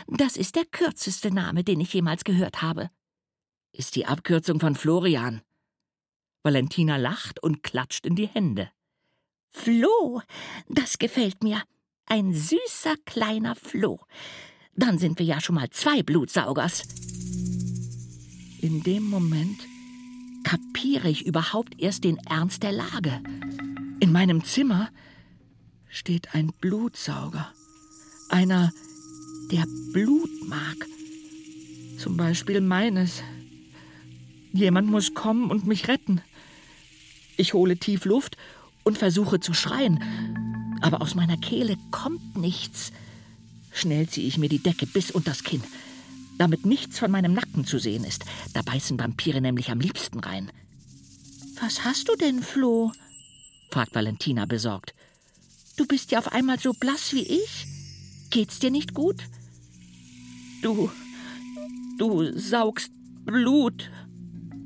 Das 0.07 0.37
ist 0.37 0.57
der 0.57 0.67
kürzeste 0.67 1.31
Name, 1.31 1.65
den 1.65 1.81
ich 1.81 1.93
jemals 1.93 2.25
gehört 2.25 2.63
habe. 2.63 2.91
Ist 3.73 3.97
die 3.97 4.07
Abkürzung 4.07 4.61
von 4.61 4.77
Florian. 4.77 5.43
Valentina 6.43 6.97
lacht 6.97 7.43
und 7.43 7.63
klatscht 7.63 8.07
in 8.07 8.15
die 8.15 8.29
Hände. 8.29 8.71
Flo, 9.51 10.21
das 10.69 10.99
gefällt 10.99 11.43
mir. 11.43 11.63
Ein 12.07 12.35
süßer 12.35 12.97
kleiner 13.07 13.55
Floh. 13.57 14.01
Dann 14.75 14.99
sind 14.99 15.19
wir 15.19 15.27
ja 15.27 15.41
schon 15.41 15.55
mal 15.55 15.71
zwei 15.71 16.03
Blutsaugers. 16.03 16.83
In 18.65 18.83
dem 18.83 19.11
Moment 19.11 19.61
kapiere 20.43 21.11
ich 21.11 21.27
überhaupt 21.27 21.79
erst 21.79 22.03
den 22.03 22.17
Ernst 22.17 22.63
der 22.63 22.73
Lage. 22.73 23.21
In 24.01 24.11
meinem 24.11 24.43
Zimmer 24.43 24.89
steht 25.91 26.35
ein 26.35 26.51
Blutsauger. 26.63 27.53
Einer, 28.31 28.73
der 29.51 29.67
Blut 29.93 30.31
mag. 30.49 30.77
Zum 31.99 32.17
Beispiel 32.17 32.63
meines. 32.63 33.23
Jemand 34.55 34.89
muss 34.89 35.13
kommen 35.13 35.51
und 35.51 35.67
mich 35.67 35.87
retten. 35.87 36.23
Ich 37.37 37.53
hole 37.53 37.77
tief 37.77 38.07
Luft 38.07 38.39
und 38.83 38.97
versuche 38.97 39.41
zu 39.41 39.53
schreien, 39.53 40.03
aber 40.81 41.03
aus 41.03 41.15
meiner 41.15 41.37
Kehle 41.37 41.77
kommt 41.91 42.39
nichts. 42.39 42.93
Schnell 43.73 44.09
ziehe 44.09 44.27
ich 44.27 44.39
mir 44.39 44.49
die 44.49 44.63
Decke 44.63 44.87
bis 44.87 45.11
unters 45.11 45.45
Kinn, 45.45 45.63
damit 46.39 46.67
nichts 46.67 46.99
von 46.99 47.11
meinem 47.11 47.33
Nacken 47.33 47.65
zu 47.65 47.79
sehen 47.79 48.05
ist. 48.05 48.25
Da 48.53 48.63
beißen 48.63 48.99
Vampire 48.99 49.41
nämlich 49.41 49.71
am 49.71 49.81
liebsten 49.81 50.21
rein. 50.21 50.51
Was 51.61 51.85
hast 51.85 52.09
du 52.09 52.17
denn, 52.17 52.43
Flo? 52.43 52.93
fragt 53.71 53.95
Valentina 53.95 54.45
besorgt. 54.45 54.95
Du 55.77 55.87
bist 55.87 56.11
ja 56.13 56.19
auf 56.19 56.33
einmal 56.33 56.59
so 56.59 56.73
blass 56.73 57.13
wie 57.13 57.23
ich. 57.23 57.67
Geht's 58.31 58.59
dir 58.59 58.71
nicht 58.71 58.95
gut? 58.95 59.23
Du. 60.63 60.91
Du 61.99 62.37
saugst 62.39 62.91
Blut, 63.25 63.91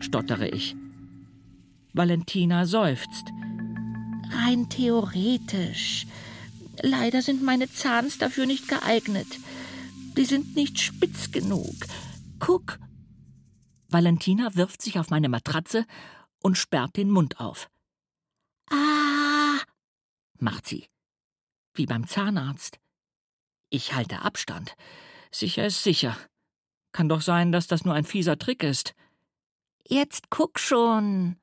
stottere 0.00 0.48
ich. 0.48 0.74
Valentina 1.92 2.66
seufzt. 2.66 3.26
Rein 4.30 4.68
theoretisch. 4.68 6.06
Leider 6.82 7.22
sind 7.22 7.42
meine 7.42 7.70
Zahns 7.70 8.18
dafür 8.18 8.46
nicht 8.46 8.68
geeignet. 8.68 9.26
Die 10.18 10.24
sind 10.24 10.56
nicht 10.56 10.80
spitz 10.80 11.30
genug. 11.30 11.76
Guck. 12.40 12.80
Valentina 13.88 14.56
wirft 14.56 14.82
sich 14.82 14.98
auf 14.98 15.10
meine 15.10 15.28
Matratze 15.28 15.86
und 16.42 16.58
sperrt 16.58 16.96
den 16.96 17.08
Mund 17.08 17.38
auf. 17.38 17.70
Ah, 18.68 19.60
macht 20.40 20.66
sie. 20.66 20.88
Wie 21.72 21.86
beim 21.86 22.08
Zahnarzt. 22.08 22.80
Ich 23.70 23.94
halte 23.94 24.22
Abstand. 24.22 24.74
Sicher 25.30 25.64
ist 25.64 25.84
sicher. 25.84 26.16
Kann 26.90 27.08
doch 27.08 27.22
sein, 27.22 27.52
dass 27.52 27.68
das 27.68 27.84
nur 27.84 27.94
ein 27.94 28.04
fieser 28.04 28.40
Trick 28.40 28.64
ist. 28.64 28.96
Jetzt 29.86 30.30
guck 30.30 30.58
schon. 30.58 31.36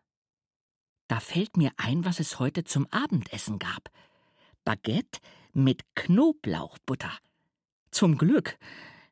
Da 1.07 1.21
fällt 1.21 1.55
mir 1.55 1.71
ein, 1.77 2.03
was 2.03 2.19
es 2.19 2.39
heute 2.39 2.65
zum 2.65 2.87
Abendessen 2.87 3.57
gab. 3.57 3.89
Baguette 4.65 5.21
mit 5.53 5.83
Knoblauchbutter. 5.95 7.13
Zum 7.95 8.17
Glück. 8.17 8.57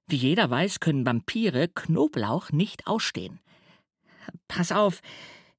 Wie 0.08 0.18
jeder 0.18 0.50
weiß, 0.50 0.82
können 0.82 1.06
Vampire 1.06 1.70
Knoblauch 1.70 2.52
nicht 2.52 2.86
ausstehen. 2.86 3.40
Pass 4.50 4.74
auf, 4.74 5.00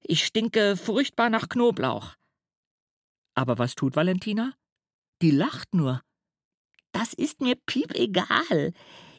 ich 0.02 0.26
stinke 0.26 0.76
furchtbar 0.76 1.30
nach 1.30 1.48
Knoblauch. 1.48 2.16
Aber 3.34 3.56
was 3.56 3.76
tut 3.76 3.96
Valentina? 3.96 4.52
Die 5.22 5.30
lacht 5.30 5.72
nur. 5.72 6.02
Das 6.92 7.14
ist 7.14 7.40
mir 7.40 7.56
piep 7.64 7.94
egal. 7.94 8.74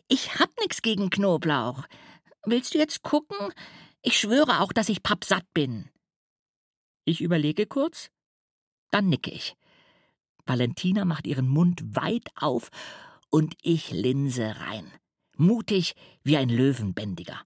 Ich 0.08 0.38
hab 0.38 0.52
nix 0.60 0.84
gegen 0.84 1.10
Knoblauch. 1.10 1.86
Willst 2.46 2.76
du 2.76 2.78
jetzt 2.78 3.02
gucken? 3.02 3.52
Ich 4.04 4.20
schwöre 4.20 4.60
auch, 4.60 4.72
dass 4.72 4.90
ich 4.90 5.02
pappsatt 5.02 5.52
bin. 5.56 5.90
Ich 7.06 7.22
überlege 7.22 7.66
kurz, 7.66 8.12
dann 8.92 9.10
nicke 9.10 9.32
ich. 9.32 9.56
Valentina 10.46 11.06
macht 11.06 11.26
ihren 11.26 11.50
Mund 11.50 11.96
weit 11.96 12.30
auf 12.36 12.70
und 13.30 13.56
ich 13.62 13.92
linse 13.92 14.56
rein. 14.60 14.92
Mutig 15.38 15.96
wie 16.24 16.38
ein 16.38 16.50
Löwenbändiger. 16.50 17.42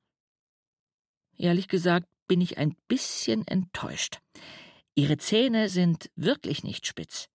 Ehrlich 1.37 1.67
gesagt 1.67 2.07
bin 2.27 2.41
ich 2.41 2.57
ein 2.57 2.75
bisschen 2.87 3.47
enttäuscht. 3.47 4.19
Ihre 4.95 5.17
Zähne 5.17 5.69
sind 5.69 6.11
wirklich 6.15 6.63
nicht 6.63 6.85
spitz. 6.85 7.29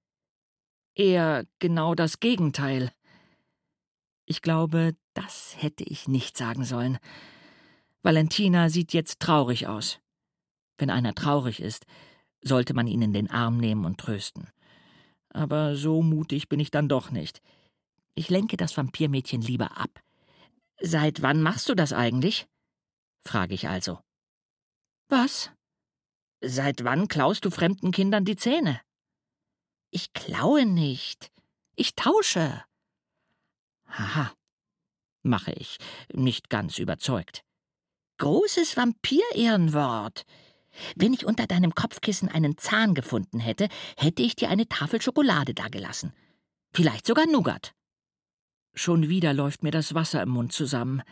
Eher 0.94 1.46
genau 1.58 1.94
das 1.94 2.20
Gegenteil. 2.20 2.92
Ich 4.26 4.42
glaube, 4.42 4.94
das 5.14 5.56
hätte 5.58 5.84
ich 5.84 6.06
nicht 6.06 6.36
sagen 6.36 6.64
sollen. 6.64 6.98
Valentina 8.02 8.68
sieht 8.68 8.92
jetzt 8.92 9.20
traurig 9.20 9.66
aus. 9.66 9.98
Wenn 10.78 10.90
einer 10.90 11.14
traurig 11.14 11.60
ist, 11.60 11.86
sollte 12.42 12.74
man 12.74 12.86
ihn 12.86 13.02
in 13.02 13.12
den 13.12 13.30
Arm 13.30 13.56
nehmen 13.56 13.84
und 13.84 13.98
trösten. 13.98 14.48
Aber 15.30 15.74
so 15.76 16.02
mutig 16.02 16.48
bin 16.48 16.60
ich 16.60 16.70
dann 16.70 16.88
doch 16.88 17.10
nicht. 17.10 17.40
Ich 18.14 18.30
lenke 18.30 18.56
das 18.56 18.76
Vampirmädchen 18.76 19.42
lieber 19.42 19.76
ab. 19.76 20.00
Seit 20.80 21.22
wann 21.22 21.42
machst 21.42 21.68
du 21.68 21.74
das 21.74 21.92
eigentlich? 21.92 22.46
frage 23.22 23.54
ich 23.54 23.68
also. 23.68 24.00
Was? 25.08 25.50
Seit 26.40 26.84
wann 26.84 27.08
klaust 27.08 27.44
du 27.44 27.50
fremden 27.50 27.90
Kindern 27.90 28.24
die 28.24 28.36
Zähne? 28.36 28.80
Ich 29.90 30.12
klaue 30.12 30.66
nicht. 30.66 31.30
Ich 31.76 31.94
tausche. 31.94 32.64
Haha, 33.88 34.32
mache 35.22 35.52
ich, 35.52 35.78
nicht 36.12 36.50
ganz 36.50 36.78
überzeugt. 36.78 37.44
Großes 38.18 38.76
Vampir-Ehrenwort. 38.76 40.24
Wenn 40.96 41.12
ich 41.12 41.24
unter 41.24 41.46
deinem 41.46 41.74
Kopfkissen 41.74 42.28
einen 42.28 42.58
Zahn 42.58 42.94
gefunden 42.94 43.40
hätte, 43.40 43.68
hätte 43.96 44.22
ich 44.22 44.36
dir 44.36 44.50
eine 44.50 44.68
Tafel 44.68 45.00
Schokolade 45.00 45.54
dagelassen. 45.54 46.12
Vielleicht 46.72 47.06
sogar 47.06 47.26
Nougat. 47.26 47.74
Schon 48.74 49.08
wieder 49.08 49.32
läuft 49.32 49.62
mir 49.62 49.70
das 49.70 49.94
Wasser 49.94 50.22
im 50.22 50.30
Mund 50.30 50.52
zusammen. 50.52 51.02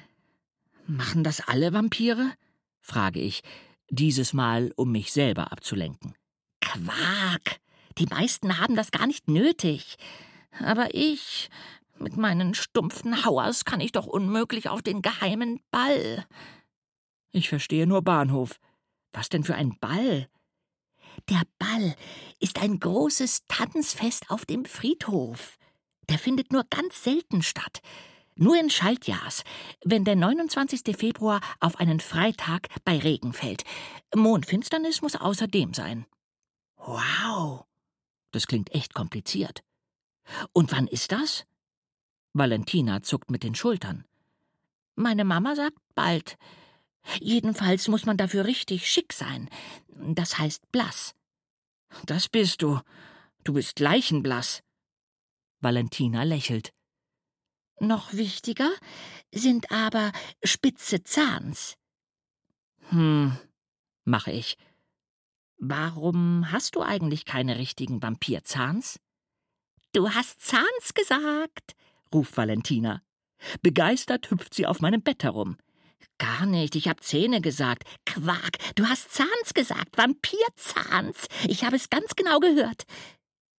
Machen 0.86 1.22
das 1.22 1.40
alle 1.46 1.72
Vampire? 1.72 2.32
frage 2.80 3.20
ich, 3.20 3.42
dieses 3.88 4.32
Mal 4.32 4.72
um 4.76 4.90
mich 4.90 5.12
selber 5.12 5.52
abzulenken. 5.52 6.14
Quark! 6.60 7.60
Die 7.98 8.06
meisten 8.06 8.58
haben 8.58 8.74
das 8.74 8.90
gar 8.90 9.06
nicht 9.06 9.28
nötig. 9.28 9.96
Aber 10.60 10.94
ich, 10.94 11.50
mit 11.98 12.16
meinen 12.16 12.54
stumpfen 12.54 13.24
Hauers, 13.24 13.64
kann 13.64 13.80
ich 13.80 13.92
doch 13.92 14.06
unmöglich 14.06 14.68
auf 14.68 14.82
den 14.82 15.02
geheimen 15.02 15.60
Ball. 15.70 16.26
Ich 17.30 17.48
verstehe 17.48 17.86
nur 17.86 18.02
Bahnhof. 18.02 18.58
Was 19.12 19.28
denn 19.28 19.44
für 19.44 19.54
ein 19.54 19.78
Ball? 19.78 20.28
Der 21.28 21.42
Ball 21.58 21.94
ist 22.40 22.60
ein 22.60 22.80
großes 22.80 23.46
Tanzfest 23.46 24.30
auf 24.30 24.46
dem 24.46 24.64
Friedhof. 24.64 25.58
Der 26.08 26.18
findet 26.18 26.52
nur 26.52 26.64
ganz 26.70 27.02
selten 27.02 27.42
statt. 27.42 27.80
Nur 28.34 28.58
in 28.58 28.70
Schaltjahrs, 28.70 29.44
wenn 29.84 30.04
der 30.04 30.16
29. 30.16 30.96
Februar 30.96 31.40
auf 31.60 31.78
einen 31.78 32.00
Freitag 32.00 32.68
bei 32.84 32.98
Regen 32.98 33.32
fällt. 33.32 33.64
Mondfinsternis 34.14 35.02
muss 35.02 35.16
außerdem 35.16 35.74
sein. 35.74 36.06
Wow, 36.76 37.64
das 38.30 38.46
klingt 38.46 38.74
echt 38.74 38.94
kompliziert. 38.94 39.62
Und 40.52 40.72
wann 40.72 40.86
ist 40.86 41.12
das? 41.12 41.44
Valentina 42.32 43.02
zuckt 43.02 43.30
mit 43.30 43.42
den 43.42 43.54
Schultern. 43.54 44.04
Meine 44.94 45.24
Mama 45.24 45.54
sagt 45.54 45.78
bald. 45.94 46.38
Jedenfalls 47.20 47.88
muss 47.88 48.06
man 48.06 48.16
dafür 48.16 48.44
richtig 48.46 48.90
schick 48.90 49.12
sein. 49.12 49.50
Das 49.88 50.38
heißt 50.38 50.70
blass. 50.72 51.14
Das 52.06 52.28
bist 52.28 52.62
du. 52.62 52.80
Du 53.44 53.54
bist 53.54 53.80
leichenblass. 53.80 54.62
Valentina 55.62 56.24
lächelt. 56.24 56.72
Noch 57.80 58.12
wichtiger 58.12 58.70
sind 59.32 59.70
aber 59.70 60.12
spitze 60.44 61.02
Zahns. 61.02 61.76
Hm, 62.90 63.36
mache 64.04 64.32
ich. 64.32 64.56
Warum 65.58 66.50
hast 66.50 66.74
du 66.74 66.82
eigentlich 66.82 67.24
keine 67.24 67.58
richtigen 67.58 68.02
Vampirzahns? 68.02 68.98
Du 69.92 70.10
hast 70.10 70.40
Zahns 70.40 70.94
gesagt, 70.94 71.74
ruft 72.12 72.36
Valentina. 72.36 73.02
Begeistert 73.62 74.30
hüpft 74.30 74.54
sie 74.54 74.66
auf 74.66 74.80
meinem 74.80 75.02
Bett 75.02 75.22
herum. 75.24 75.56
Gar 76.18 76.46
nicht, 76.46 76.76
ich 76.76 76.88
hab 76.88 77.02
Zähne 77.02 77.40
gesagt. 77.40 77.84
Quark, 78.06 78.58
du 78.74 78.88
hast 78.88 79.12
Zahns 79.12 79.54
gesagt, 79.54 79.96
Vampirzahns. 79.96 81.26
Ich 81.48 81.64
habe 81.64 81.76
es 81.76 81.90
ganz 81.90 82.14
genau 82.16 82.38
gehört. 82.38 82.84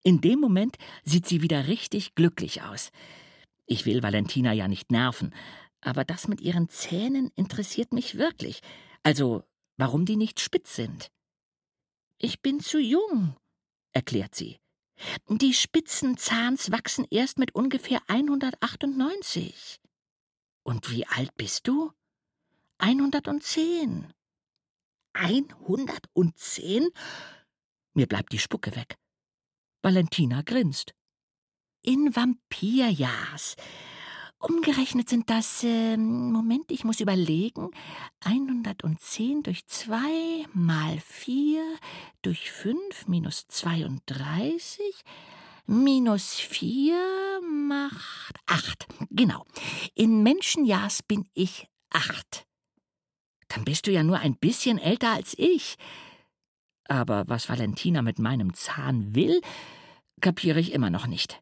In 0.04 0.20
dem 0.20 0.40
Moment 0.40 0.78
sieht 1.06 1.28
sie 1.28 1.42
wieder 1.42 1.68
richtig 1.68 2.14
glücklich 2.14 2.62
aus. 2.62 2.92
Ich 3.66 3.86
will 3.86 4.04
Valentina 4.04 4.52
ja 4.52 4.68
nicht 4.68 4.92
nerven, 4.92 5.34
aber 5.80 6.04
das 6.04 6.28
mit 6.28 6.42
ihren 6.42 6.68
Zähnen 6.70 7.32
interessiert 7.36 7.94
mich 7.94 8.18
wirklich. 8.18 8.62
Also, 9.04 9.44
warum 9.78 10.06
die 10.06 10.18
nicht 10.18 10.42
spitz 10.42 10.76
sind. 10.76 11.10
Ich 12.18 12.42
bin 12.42 12.60
zu 12.60 12.80
jung, 12.80 13.36
erklärt 13.94 14.36
sie. 14.36 14.60
Die 15.28 15.54
spitzen 15.54 16.18
Zahns 16.18 16.72
wachsen 16.72 17.06
erst 17.10 17.40
mit 17.40 17.56
ungefähr 17.56 18.02
198. 18.08 19.80
Und 20.64 20.92
wie 20.92 21.08
alt 21.08 21.36
bist 21.36 21.68
du? 21.68 21.92
110. 22.78 24.14
110? 25.14 26.90
Mir 27.94 28.08
bleibt 28.08 28.32
die 28.32 28.40
Spucke 28.40 28.76
weg. 28.76 28.98
Valentina 29.84 30.42
grinst. 30.42 30.94
In 31.82 32.16
Vampirjahrs. 32.16 33.56
Umgerechnet 34.40 35.10
sind 35.10 35.30
das, 35.30 35.64
äh, 35.64 35.98
Moment, 35.98 36.72
ich 36.72 36.84
muss 36.84 37.02
überlegen, 37.02 37.72
110 38.22 39.44
durch 39.44 39.66
2 39.68 40.46
mal 40.54 41.00
4 41.00 41.64
durch 42.22 42.52
5 42.52 43.08
minus 43.08 43.46
32 43.48 45.04
minus 45.66 46.36
4 46.36 47.42
macht 47.42 48.40
8. 48.46 48.88
Genau. 49.12 49.46
In 49.96 50.24
Menschenjahrs 50.24 51.04
bin 51.04 51.26
ich 51.34 51.68
8. 51.90 52.46
Dann 53.50 53.66
bist 53.66 53.88
du 53.88 53.92
ja 53.92 54.04
nur 54.04 54.20
ein 54.20 54.36
bisschen 54.38 54.78
älter 54.78 55.12
als 55.12 55.36
ich. 55.38 55.76
Aber 56.88 57.24
was 57.28 57.50
Valentina 57.50 58.02
mit 58.02 58.20
meinem 58.20 58.54
Zahn 58.54 59.16
will, 59.16 59.42
kapiere 60.22 60.60
ich 60.60 60.74
immer 60.74 60.90
noch 60.90 61.08
nicht. 61.08 61.42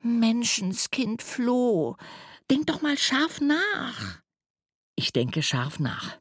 Menschenskind 0.00 1.22
Floh, 1.22 1.96
denk 2.50 2.66
doch 2.66 2.82
mal 2.82 2.98
scharf 2.98 3.40
nach. 3.40 4.20
Ich 4.96 5.12
denke 5.12 5.42
scharf 5.42 5.78
nach. 5.78 6.18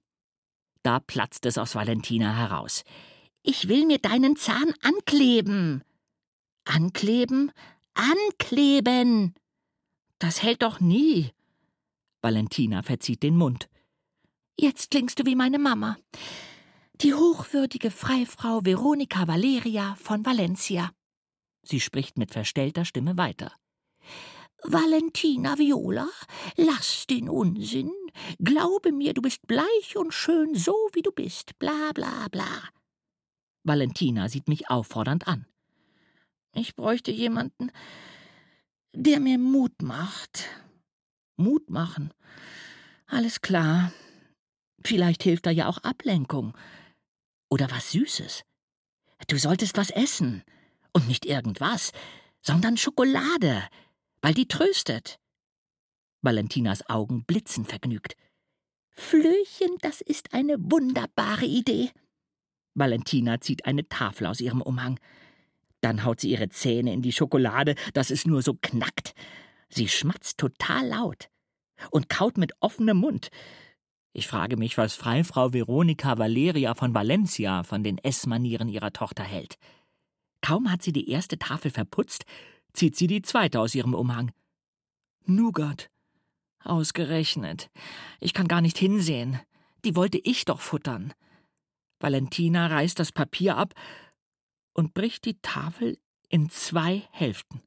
Da 0.83 0.99
platzt 0.99 1.45
es 1.45 1.57
aus 1.57 1.75
Valentina 1.75 2.35
heraus. 2.35 2.83
Ich 3.41 3.67
will 3.67 3.85
mir 3.85 3.99
deinen 3.99 4.35
Zahn 4.35 4.73
ankleben. 4.81 5.83
Ankleben? 6.65 7.51
Ankleben! 7.93 9.33
Das 10.19 10.41
hält 10.41 10.61
doch 10.61 10.79
nie. 10.79 11.31
Valentina 12.21 12.81
verzieht 12.81 13.23
den 13.23 13.37
Mund. 13.37 13.69
Jetzt 14.59 14.89
klingst 14.89 15.19
du 15.19 15.25
wie 15.25 15.35
meine 15.35 15.59
Mama 15.59 15.97
die 17.01 17.13
hochwürdige 17.13 17.91
Freifrau 17.91 18.63
Veronika 18.63 19.27
Valeria 19.27 19.95
von 19.99 20.25
Valencia. 20.25 20.91
Sie 21.63 21.79
spricht 21.79 22.17
mit 22.17 22.31
verstellter 22.31 22.85
Stimme 22.85 23.17
weiter. 23.17 23.51
Valentina 24.63 25.57
Viola, 25.57 26.07
lass 26.55 27.05
den 27.07 27.29
Unsinn. 27.29 27.91
Glaube 28.39 28.91
mir, 28.91 29.13
du 29.13 29.21
bist 29.21 29.45
bleich 29.47 29.95
und 29.95 30.13
schön, 30.13 30.55
so 30.55 30.73
wie 30.93 31.01
du 31.01 31.11
bist. 31.11 31.57
Bla 31.59 31.91
bla 31.93 32.27
bla. 32.31 32.69
Valentina 33.63 34.29
sieht 34.29 34.47
mich 34.47 34.69
auffordernd 34.69 35.27
an. 35.27 35.45
Ich 36.53 36.75
bräuchte 36.75 37.11
jemanden, 37.11 37.71
der 38.93 39.19
mir 39.19 39.37
Mut 39.37 39.81
macht. 39.81 40.49
Mut 41.35 41.69
machen. 41.69 42.13
Alles 43.07 43.41
klar. 43.41 43.91
Vielleicht 44.83 45.23
hilft 45.23 45.45
da 45.45 45.51
ja 45.51 45.67
auch 45.67 45.79
Ablenkung. 45.79 46.55
Oder 47.55 47.71
was 47.71 47.91
Süßes. 47.91 48.43
Du 49.29 49.37
solltest 49.37 49.77
was 49.77 49.89
essen. 49.89 50.43
Und 50.91 51.07
nicht 51.07 51.25
irgendwas, 51.25 51.93
sondern 52.41 52.75
Schokolade, 52.75 53.63
weil 54.21 54.33
die 54.33 54.49
tröstet. 54.49 55.21
Valentinas 56.21 56.89
Augen 56.89 57.23
blitzen 57.23 57.63
vergnügt. 57.63 58.17
Flöchen, 58.89 59.77
das 59.79 60.01
ist 60.01 60.33
eine 60.33 60.57
wunderbare 60.59 61.45
Idee. 61.45 61.91
Valentina 62.73 63.39
zieht 63.39 63.63
eine 63.63 63.87
Tafel 63.87 64.27
aus 64.27 64.41
ihrem 64.41 64.61
Umhang. 64.61 64.99
Dann 65.79 66.03
haut 66.03 66.19
sie 66.19 66.31
ihre 66.31 66.49
Zähne 66.49 66.91
in 66.91 67.01
die 67.01 67.13
Schokolade, 67.13 67.75
dass 67.93 68.09
es 68.09 68.25
nur 68.25 68.41
so 68.41 68.55
knackt. 68.61 69.13
Sie 69.69 69.87
schmatzt 69.87 70.39
total 70.39 70.87
laut 70.87 71.29
und 71.89 72.09
kaut 72.09 72.37
mit 72.37 72.51
offenem 72.59 72.97
Mund. 72.97 73.29
Ich 74.17 74.29
frage 74.29 74.55
mich, 74.55 74.77
was 74.77 74.95
Freifrau 74.95 75.51
Veronika 75.51 76.17
Valeria 76.17 76.73
von 76.73 76.93
Valencia 76.93 77.63
von 77.63 77.83
den 77.83 77.97
Essmanieren 77.97 78.69
ihrer 78.69 78.93
Tochter 78.93 79.23
hält. 79.23 79.57
Kaum 80.39 80.71
hat 80.71 80.81
sie 80.81 80.93
die 80.93 81.09
erste 81.09 81.37
Tafel 81.37 81.69
verputzt, 81.69 82.23
zieht 82.71 82.95
sie 82.95 83.07
die 83.07 83.23
zweite 83.23 83.59
aus 83.59 83.75
ihrem 83.75 83.93
Umhang. 83.93 84.31
Nougat. 85.25 85.89
Ausgerechnet. 86.63 87.69
Ich 88.21 88.33
kann 88.33 88.47
gar 88.47 88.61
nicht 88.61 88.77
hinsehen. 88.77 89.37
Die 89.83 89.97
wollte 89.97 90.17
ich 90.19 90.45
doch 90.45 90.61
futtern. 90.61 91.13
Valentina 91.99 92.67
reißt 92.67 92.97
das 92.97 93.11
Papier 93.11 93.57
ab 93.57 93.73
und 94.71 94.93
bricht 94.93 95.25
die 95.25 95.41
Tafel 95.41 95.97
in 96.29 96.49
zwei 96.49 97.03
Hälften. 97.11 97.61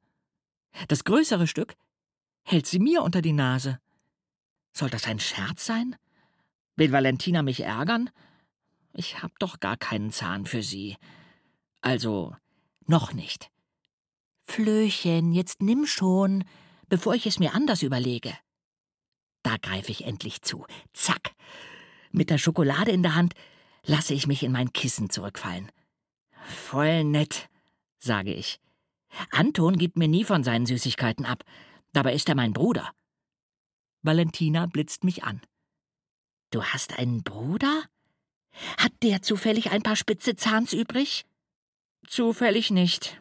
Das 0.89 1.05
größere 1.05 1.47
Stück 1.47 1.75
hält 2.43 2.67
sie 2.67 2.79
mir 2.79 3.03
unter 3.03 3.21
die 3.21 3.35
Nase. 3.35 3.81
Soll 4.73 4.89
das 4.89 5.05
ein 5.05 5.21
Scherz 5.21 5.67
sein? 5.67 5.95
Will 6.79 6.93
Valentina 6.93 7.43
mich 7.43 7.61
ärgern? 7.65 8.09
Ich 8.93 9.21
hab 9.21 9.37
doch 9.41 9.59
gar 9.59 9.77
keinen 9.77 10.13
Zahn 10.13 10.47
für 10.47 10.63
sie. 10.63 10.97
Also, 11.81 12.37
noch 12.87 13.13
nicht. 13.13 13.51
Flöchen, 14.45 15.33
jetzt 15.33 15.61
nimm 15.61 15.87
schon, 15.87 16.45
bevor 16.89 17.15
ich 17.15 17.27
es 17.27 17.41
mir 17.41 17.53
anders 17.53 17.83
überlege. 17.83 18.33
Da 19.43 19.57
greife 19.57 19.91
ich 19.91 20.05
endlich 20.05 20.43
zu. 20.43 20.67
Zack. 20.93 21.33
Mit 22.13 22.31
der 22.31 22.39
Schokolade 22.39 22.93
in 22.93 23.03
der 23.03 23.17
Hand 23.17 23.35
lasse 23.85 24.15
ich 24.15 24.29
mich 24.29 24.45
in 24.45 24.53
mein 24.53 24.73
Kissen 24.73 25.11
zurückfallen. 25.11 25.73
Voll 26.47 27.03
nett, 27.03 27.49
sage 27.99 28.33
ich. 28.33 28.61
Anton 29.33 29.79
gibt 29.79 29.97
mir 29.97 30.09
nie 30.09 30.23
von 30.23 30.45
seinen 30.45 30.67
Süßigkeiten 30.67 31.27
ab. 31.27 31.43
Dabei 31.93 32.15
ist 32.15 32.29
er 32.29 32.37
mein 32.37 32.53
Bruder. 32.53 32.93
Valentina 34.03 34.67
blitzt 34.67 35.03
mich 35.03 35.25
an. 35.25 35.43
Du 36.51 36.63
hast 36.63 36.99
einen 36.99 37.23
Bruder? 37.23 37.85
Hat 38.79 38.93
der 39.03 39.23
zufällig 39.23 39.71
ein 39.71 39.83
paar 39.83 39.97
spitze 39.97 40.35
Zahns 40.35 40.73
übrig? 40.73 41.27
Zufällig 42.07 42.71
nicht. 42.71 43.21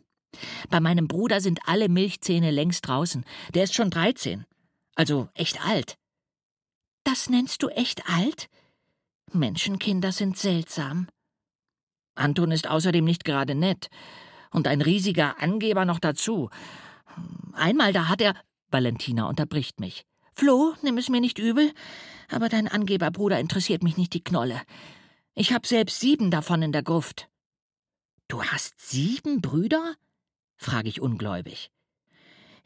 Bei 0.70 0.80
meinem 0.80 1.08
Bruder 1.08 1.42
sind 1.42 1.60
alle 1.66 1.90
Milchzähne 1.90 2.52
längst 2.52 2.88
draußen. 2.88 3.26
Der 3.54 3.64
ist 3.64 3.76
schon 3.76 3.90
dreizehn. 3.90 4.46
Also 4.96 5.30
echt 5.34 5.66
alt. 5.66 5.98
Das 7.04 7.30
nennst 7.30 7.64
du 7.64 7.70
echt 7.70 8.10
alt? 8.10 8.50
Menschenkinder 9.34 10.12
sind 10.12 10.38
seltsam. 10.38 11.08
Anton 12.16 12.52
ist 12.52 12.68
außerdem 12.68 13.04
nicht 13.04 13.26
gerade 13.26 13.56
nett. 13.56 13.90
Und 14.52 14.68
ein 14.68 14.82
riesiger 14.82 15.40
Angeber 15.42 15.86
noch 15.86 16.00
dazu. 16.00 16.50
Einmal 17.54 17.94
da 17.94 18.08
hat 18.08 18.22
er. 18.22 18.36
Valentina 18.70 19.28
unterbricht 19.28 19.80
mich. 19.80 20.06
Flo, 20.38 20.76
nimm 20.84 21.00
es 21.00 21.10
mir 21.10 21.20
nicht 21.20 21.40
übel, 21.40 21.74
aber 22.30 22.48
dein 22.48 22.68
Angeberbruder 22.68 23.40
interessiert 23.40 23.82
mich 23.82 23.98
nicht 23.98 24.14
die 24.14 24.24
Knolle. 24.24 24.62
Ich 25.34 25.52
hab 25.52 25.66
selbst 25.66 26.00
sieben 26.00 26.30
davon 26.30 26.62
in 26.62 26.72
der 26.72 26.84
Gruft. 26.84 27.28
Du 28.28 28.44
hast 28.44 28.80
sieben 28.80 29.42
Brüder? 29.42 29.96
frage 30.56 30.90
ich 30.90 31.02
ungläubig. 31.02 31.72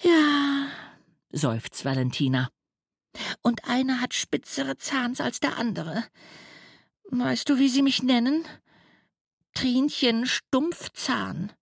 Ja, 0.02 0.68
seufzt 1.32 1.86
Valentina. 1.86 2.50
Und 3.42 3.64
einer 3.70 4.02
hat 4.02 4.14
spitzere 4.16 4.76
Zahns 4.76 5.22
als 5.22 5.40
der 5.40 5.58
andere. 5.58 6.04
Weißt 7.10 7.48
du, 7.48 7.58
wie 7.58 7.70
sie 7.70 7.84
mich 7.84 8.04
nennen? 8.04 8.44
Trinchen 9.54 10.26
Stumpfzahn. 10.26 11.54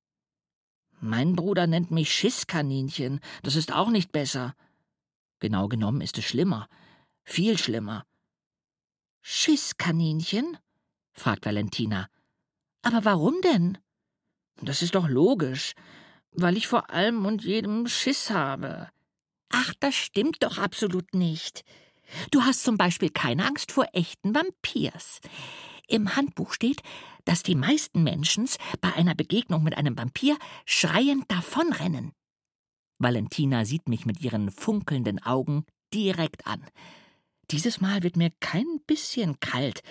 Mein 1.01 1.35
Bruder 1.35 1.67
nennt 1.67 1.91
mich 1.91 2.11
Schisskaninchen. 2.11 3.19
Das 3.43 3.55
ist 3.55 3.71
auch 3.71 3.91
nicht 3.91 4.11
besser. 4.11 4.55
Genau 5.39 5.67
genommen 5.67 6.01
ist 6.01 6.17
es 6.17 6.25
schlimmer. 6.25 6.67
Viel 7.23 7.57
schlimmer. 7.57 8.05
Schisskaninchen? 9.21 10.57
fragt 11.13 11.45
Valentina. 11.45 12.09
Aber 12.81 13.05
warum 13.05 13.41
denn? 13.41 13.77
Das 14.61 14.81
ist 14.81 14.95
doch 14.95 15.07
logisch. 15.07 15.73
Weil 16.31 16.57
ich 16.57 16.67
vor 16.67 16.89
allem 16.89 17.25
und 17.25 17.43
jedem 17.43 17.87
Schiss 17.87 18.29
habe. 18.29 18.89
Ach, 19.49 19.73
das 19.79 19.95
stimmt 19.95 20.43
doch 20.43 20.57
absolut 20.57 21.13
nicht. 21.13 21.63
Du 22.31 22.43
hast 22.43 22.63
zum 22.63 22.77
Beispiel 22.77 23.09
keine 23.09 23.45
Angst 23.45 23.71
vor 23.71 23.87
echten 23.93 24.33
Vampirs. 24.35 25.19
Im 25.87 26.15
Handbuch 26.15 26.53
steht, 26.53 26.81
dass 27.25 27.43
die 27.43 27.55
meisten 27.55 28.03
Menschen 28.03 28.47
bei 28.79 28.93
einer 28.93 29.15
Begegnung 29.15 29.63
mit 29.63 29.75
einem 29.75 29.97
Vampir 29.97 30.37
schreiend 30.65 31.29
davonrennen. 31.31 32.13
Valentina 32.99 33.65
sieht 33.65 33.87
mich 33.87 34.05
mit 34.05 34.21
ihren 34.21 34.51
funkelnden 34.51 35.23
Augen 35.23 35.65
direkt 35.93 36.45
an. 36.45 36.63
Dieses 37.49 37.81
Mal 37.81 38.03
wird 38.03 38.17
mir 38.17 38.29
kein 38.39 38.81
bisschen 38.85 39.39
kalt, 39.39 39.81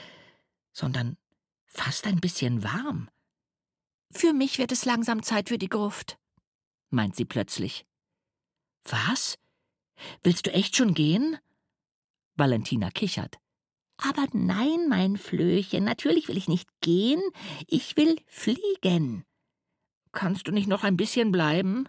sondern 0.72 1.16
fast 1.66 2.06
ein 2.06 2.20
bisschen 2.20 2.62
warm. 2.62 3.08
Für 4.12 4.32
mich 4.32 4.58
wird 4.58 4.72
es 4.72 4.84
langsam 4.84 5.22
Zeit 5.22 5.48
für 5.48 5.58
die 5.58 5.68
Gruft, 5.68 6.18
meint 6.90 7.16
sie 7.16 7.24
plötzlich. 7.24 7.84
Was? 8.84 9.38
Willst 10.22 10.46
du 10.46 10.52
echt 10.52 10.76
schon 10.76 10.94
gehen? 10.94 11.38
Valentina 12.36 12.90
kichert. 12.90 13.38
Aber 13.96 14.26
nein, 14.32 14.88
mein 14.88 15.16
Flöchen, 15.16 15.84
natürlich 15.84 16.28
will 16.28 16.36
ich 16.36 16.46
nicht 16.46 16.68
gehen, 16.80 17.20
ich 17.66 17.96
will 17.96 18.16
fliegen. 18.28 19.24
Kannst 20.12 20.46
du 20.46 20.52
nicht 20.52 20.68
noch 20.68 20.84
ein 20.84 20.96
bisschen 20.96 21.32
bleiben? 21.32 21.88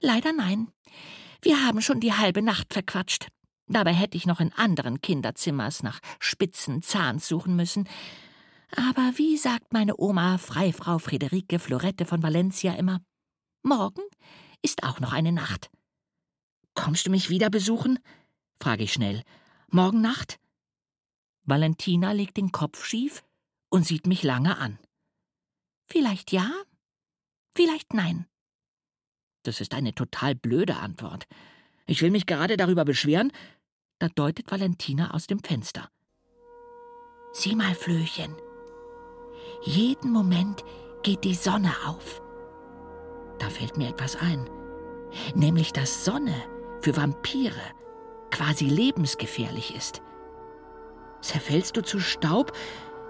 Leider 0.00 0.32
nein. 0.32 0.68
Wir 1.42 1.64
haben 1.64 1.80
schon 1.80 2.00
die 2.00 2.12
halbe 2.12 2.42
Nacht 2.42 2.72
verquatscht. 2.72 3.28
Dabei 3.66 3.92
hätte 3.92 4.16
ich 4.16 4.26
noch 4.26 4.40
in 4.40 4.52
anderen 4.54 5.00
Kinderzimmers 5.00 5.82
nach 5.82 6.00
spitzen 6.20 6.82
Zahns 6.82 7.28
suchen 7.28 7.54
müssen. 7.54 7.88
Aber 8.74 9.12
wie 9.16 9.36
sagt 9.36 9.72
meine 9.72 9.98
Oma 9.98 10.38
Freifrau 10.38 10.98
Friederike 10.98 11.58
Florette 11.58 12.06
von 12.06 12.22
Valencia 12.22 12.74
immer? 12.74 13.00
Morgen 13.62 14.02
ist 14.62 14.82
auch 14.84 15.00
noch 15.00 15.12
eine 15.12 15.32
Nacht. 15.32 15.70
Kommst 16.74 17.06
du 17.06 17.10
mich 17.10 17.30
wieder 17.30 17.50
besuchen? 17.50 17.98
frage 18.60 18.84
ich 18.84 18.92
schnell. 18.92 19.22
Morgen 19.68 20.00
Nacht? 20.00 20.38
Valentina 21.42 22.12
legt 22.12 22.36
den 22.36 22.52
Kopf 22.52 22.84
schief 22.84 23.24
und 23.70 23.86
sieht 23.86 24.06
mich 24.06 24.22
lange 24.22 24.58
an. 24.58 24.78
Vielleicht 25.86 26.32
ja, 26.32 26.50
vielleicht 27.54 27.94
nein. 27.94 28.26
Das 29.42 29.60
ist 29.60 29.74
eine 29.74 29.94
total 29.94 30.34
blöde 30.34 30.76
Antwort. 30.76 31.26
Ich 31.86 32.02
will 32.02 32.10
mich 32.10 32.26
gerade 32.26 32.56
darüber 32.56 32.84
beschweren, 32.84 33.32
da 33.98 34.08
deutet 34.08 34.50
Valentina 34.50 35.12
aus 35.12 35.26
dem 35.26 35.40
Fenster. 35.42 35.90
Sieh 37.32 37.56
mal, 37.56 37.74
Flöchen. 37.74 38.34
Jeden 39.62 40.12
Moment 40.12 40.64
geht 41.02 41.24
die 41.24 41.34
Sonne 41.34 41.72
auf. 41.86 42.22
Da 43.38 43.48
fällt 43.48 43.76
mir 43.76 43.88
etwas 43.88 44.16
ein. 44.16 44.48
Nämlich, 45.34 45.72
dass 45.72 46.04
Sonne 46.04 46.34
für 46.80 46.96
Vampire 46.96 47.60
quasi 48.30 48.66
lebensgefährlich 48.66 49.74
ist. 49.74 50.02
Zerfällst 51.20 51.76
du 51.76 51.82
zu 51.82 51.98
Staub, 51.98 52.52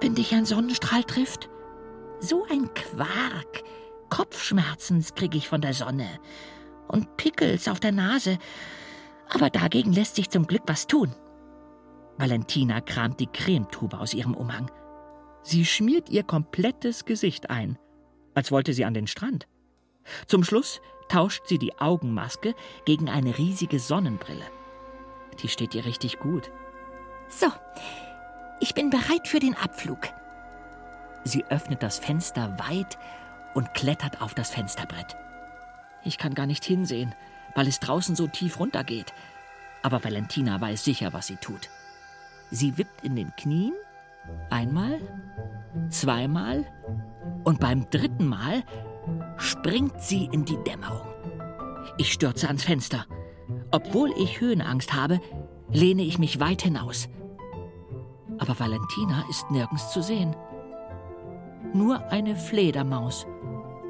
wenn 0.01 0.15
dich 0.15 0.33
ein 0.35 0.47
Sonnenstrahl 0.47 1.05
trifft? 1.05 1.51
So 2.21 2.47
ein 2.51 2.73
Quark. 2.75 3.63
Kopfschmerzen 4.09 5.05
kriege 5.15 5.39
ich 5.39 5.49
von 5.49 5.61
der 5.61 5.75
Sonne. 5.75 6.09
Und 6.89 7.17
Pickels 7.17 7.69
auf 7.69 7.81
der 7.81 7.93
Nase. 7.93 8.39
Aber 9.29 9.51
dagegen 9.51 9.93
lässt 9.93 10.17
sich 10.17 10.31
zum 10.31 10.47
Glück 10.47 10.63
was 10.67 10.87
tun. 10.87 11.15
Valentina 12.17 12.81
kramt 12.81 13.21
die 13.21 13.27
Cremetube 13.27 13.99
aus 13.99 14.15
ihrem 14.15 14.35
Umhang. 14.35 14.71
Sie 15.43 15.65
schmiert 15.65 16.11
ihr 16.11 16.25
komplettes 16.25 17.05
Gesicht 17.05 17.49
ein, 17.51 17.79
als 18.35 18.51
wollte 18.51 18.73
sie 18.73 18.85
an 18.85 18.95
den 18.95 19.07
Strand. 19.07 19.47
Zum 20.27 20.43
Schluss 20.43 20.81
tauscht 21.09 21.47
sie 21.47 21.59
die 21.59 21.79
Augenmaske 21.79 22.55
gegen 22.85 23.09
eine 23.09 23.39
riesige 23.39 23.79
Sonnenbrille. 23.79 24.45
Die 25.43 25.49
steht 25.49 25.75
ihr 25.75 25.85
richtig 25.85 26.19
gut. 26.19 26.51
So, 27.29 27.47
ich 28.61 28.75
bin 28.75 28.91
bereit 28.91 29.29
für 29.29 29.39
den 29.39 29.55
Abflug. 29.55 30.01
Sie 31.25 31.45
öffnet 31.47 31.83
das 31.83 31.99
Fenster 31.99 32.59
weit 32.59 32.99
und 33.59 33.75
klettert 33.75 34.23
auf 34.23 34.35
das 34.35 34.51
Fensterbrett. 34.51 35.17
Ich 36.05 36.17
kann 36.17 36.35
gar 36.35 36.47
nicht 36.47 36.65
hinsehen, 36.65 37.13
weil 37.57 37.67
es 37.67 37.81
draußen 37.81 38.15
so 38.15 38.29
tief 38.29 38.61
runtergeht. 38.61 39.13
Aber 39.83 40.05
Valentina 40.05 40.61
weiß 40.61 40.85
sicher, 40.85 41.13
was 41.13 41.27
sie 41.27 41.39
tut. 41.39 41.69
Sie 42.53 42.79
wippt 42.79 43.03
in 43.03 43.17
den 43.17 43.35
Knien, 43.35 43.73
einmal, 44.49 45.01
zweimal 45.91 46.67
und 47.43 47.59
beim 47.59 47.91
dritten 47.91 48.29
Mal 48.29 48.63
springt 49.39 50.01
sie 50.01 50.27
in 50.27 50.45
die 50.45 50.63
Dämmerung. 50.63 51.09
Ich 51.97 52.13
stürze 52.13 52.47
ans 52.47 52.63
Fenster. 52.63 53.07
Obwohl 53.73 54.13
ich 54.19 54.41
Höhenangst 54.41 54.95
habe, 54.95 55.19
lehne 55.69 56.03
ich 56.03 56.21
mich 56.21 56.39
weit 56.39 56.63
hinaus. 56.63 57.09
Aber 58.39 58.57
Valentina 58.61 59.25
ist 59.29 59.51
nirgends 59.51 59.91
zu 59.91 60.01
sehen. 60.01 60.37
Nur 61.75 62.07
eine 62.13 62.37
Fledermaus 62.37 63.27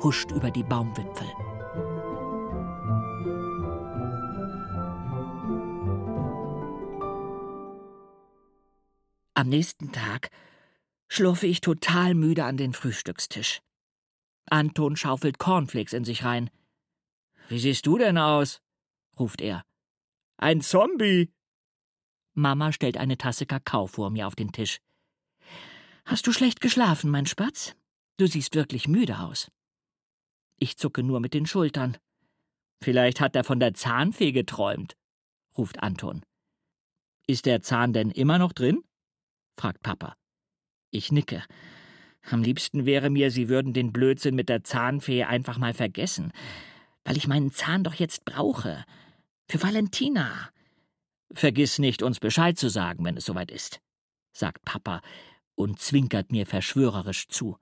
huscht 0.02 0.30
über 0.30 0.50
die 0.50 0.62
Baumwipfel. 0.62 1.28
Am 9.34 9.48
nächsten 9.48 9.92
Tag 9.92 10.30
schlurfe 11.08 11.46
ich 11.46 11.60
total 11.60 12.14
müde 12.14 12.44
an 12.44 12.56
den 12.56 12.72
Frühstückstisch. 12.72 13.60
Anton 14.46 14.96
schaufelt 14.96 15.38
Cornflakes 15.38 15.92
in 15.92 16.04
sich 16.04 16.24
rein. 16.24 16.50
Wie 17.48 17.58
siehst 17.58 17.86
du 17.86 17.98
denn 17.98 18.18
aus? 18.18 18.60
ruft 19.18 19.40
er. 19.40 19.64
Ein 20.38 20.60
Zombie. 20.60 21.32
Mama 22.34 22.72
stellt 22.72 22.96
eine 22.96 23.16
Tasse 23.16 23.46
Kakao 23.46 23.86
vor 23.86 24.10
mir 24.10 24.26
auf 24.26 24.36
den 24.36 24.52
Tisch. 24.52 24.80
Hast 26.04 26.26
du 26.26 26.32
schlecht 26.32 26.60
geschlafen, 26.60 27.10
mein 27.10 27.26
Spatz? 27.26 27.74
Du 28.16 28.26
siehst 28.26 28.54
wirklich 28.54 28.88
müde 28.88 29.18
aus. 29.18 29.50
Ich 30.58 30.76
zucke 30.76 31.02
nur 31.02 31.20
mit 31.20 31.34
den 31.34 31.46
Schultern. 31.46 31.96
Vielleicht 32.80 33.20
hat 33.20 33.36
er 33.36 33.44
von 33.44 33.60
der 33.60 33.74
Zahnfee 33.74 34.32
geträumt, 34.32 34.96
ruft 35.56 35.82
Anton. 35.82 36.22
Ist 37.26 37.46
der 37.46 37.62
Zahn 37.62 37.92
denn 37.92 38.10
immer 38.10 38.38
noch 38.38 38.52
drin? 38.52 38.82
fragt 39.56 39.82
Papa. 39.82 40.16
Ich 40.90 41.12
nicke. 41.12 41.44
Am 42.30 42.42
liebsten 42.42 42.86
wäre 42.86 43.10
mir, 43.10 43.30
Sie 43.30 43.48
würden 43.48 43.72
den 43.72 43.92
Blödsinn 43.92 44.34
mit 44.34 44.48
der 44.48 44.64
Zahnfee 44.64 45.24
einfach 45.24 45.58
mal 45.58 45.74
vergessen, 45.74 46.32
weil 47.04 47.16
ich 47.16 47.26
meinen 47.28 47.52
Zahn 47.52 47.84
doch 47.84 47.94
jetzt 47.94 48.24
brauche. 48.24 48.84
Für 49.48 49.62
Valentina. 49.62 50.50
Vergiss 51.32 51.78
nicht, 51.78 52.02
uns 52.02 52.20
Bescheid 52.20 52.58
zu 52.58 52.68
sagen, 52.68 53.04
wenn 53.04 53.16
es 53.16 53.26
soweit 53.26 53.50
ist, 53.50 53.80
sagt 54.32 54.64
Papa 54.64 55.02
und 55.54 55.78
zwinkert 55.78 56.32
mir 56.32 56.46
verschwörerisch 56.46 57.28
zu, 57.28 57.58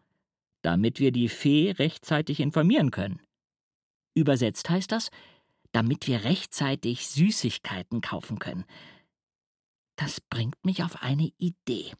damit 0.66 0.98
wir 0.98 1.12
die 1.12 1.28
Fee 1.28 1.70
rechtzeitig 1.70 2.40
informieren 2.40 2.90
können. 2.90 3.22
Übersetzt 4.16 4.68
heißt 4.68 4.90
das, 4.90 5.12
damit 5.70 6.08
wir 6.08 6.24
rechtzeitig 6.24 7.06
Süßigkeiten 7.06 8.00
kaufen 8.00 8.40
können. 8.40 8.64
Das 9.94 10.20
bringt 10.20 10.56
mich 10.64 10.82
auf 10.82 11.02
eine 11.04 11.30
Idee. 11.38 11.92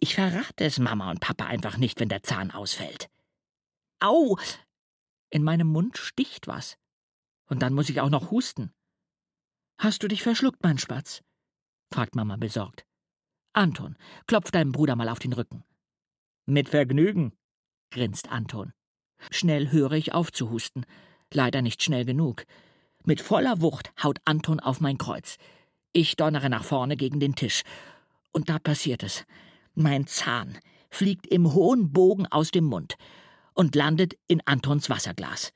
Ich 0.00 0.16
verrate 0.16 0.64
es 0.64 0.80
Mama 0.80 1.12
und 1.12 1.20
Papa 1.20 1.46
einfach 1.46 1.76
nicht, 1.76 2.00
wenn 2.00 2.08
der 2.08 2.24
Zahn 2.24 2.50
ausfällt. 2.50 3.08
Au! 4.00 4.36
In 5.30 5.44
meinem 5.44 5.68
Mund 5.68 5.96
sticht 5.96 6.48
was. 6.48 6.76
Und 7.46 7.62
dann 7.62 7.72
muss 7.72 7.88
ich 7.88 8.00
auch 8.00 8.10
noch 8.10 8.32
husten. 8.32 8.72
Hast 9.78 10.02
du 10.02 10.08
dich 10.08 10.24
verschluckt, 10.24 10.64
mein 10.64 10.78
Spatz? 10.78 11.22
fragt 11.94 12.16
Mama 12.16 12.36
besorgt. 12.36 12.84
Anton, 13.52 13.96
klopf 14.26 14.50
deinem 14.50 14.72
Bruder 14.72 14.96
mal 14.96 15.08
auf 15.08 15.20
den 15.20 15.34
Rücken. 15.34 15.62
Mit 16.46 16.68
Vergnügen, 16.68 17.32
grinst 17.90 18.30
Anton. 18.30 18.72
Schnell 19.30 19.70
höre 19.70 19.92
ich 19.92 20.12
auf 20.12 20.32
zu 20.32 20.50
husten. 20.50 20.84
Leider 21.32 21.62
nicht 21.62 21.82
schnell 21.82 22.04
genug. 22.04 22.44
Mit 23.04 23.20
voller 23.20 23.60
Wucht 23.60 23.92
haut 24.02 24.18
Anton 24.24 24.60
auf 24.60 24.80
mein 24.80 24.98
Kreuz. 24.98 25.36
Ich 25.92 26.16
donnere 26.16 26.50
nach 26.50 26.64
vorne 26.64 26.96
gegen 26.96 27.20
den 27.20 27.34
Tisch. 27.34 27.62
Und 28.32 28.48
da 28.48 28.58
passiert 28.58 29.02
es. 29.02 29.24
Mein 29.74 30.06
Zahn 30.06 30.58
fliegt 30.90 31.26
im 31.26 31.52
hohen 31.52 31.92
Bogen 31.92 32.26
aus 32.26 32.50
dem 32.50 32.64
Mund 32.64 32.96
und 33.54 33.74
landet 33.74 34.14
in 34.26 34.40
Antons 34.44 34.90
Wasserglas. 34.90 35.52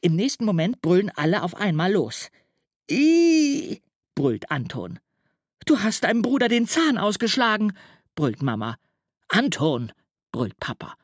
Im 0.00 0.14
nächsten 0.14 0.44
Moment 0.44 0.80
brüllen 0.80 1.10
alle 1.14 1.42
auf 1.42 1.54
einmal 1.54 1.92
los. 1.92 2.30
Ih, 2.90 3.80
brüllt 4.14 4.50
Anton. 4.50 4.98
Du 5.64 5.80
hast 5.80 6.04
deinem 6.04 6.22
Bruder 6.22 6.48
den 6.48 6.66
Zahn 6.66 6.98
ausgeschlagen, 6.98 7.72
brüllt 8.14 8.42
Mama. 8.42 8.76
Anton, 9.28 9.92
brüllt 10.32 10.58
Papa. 10.60 10.96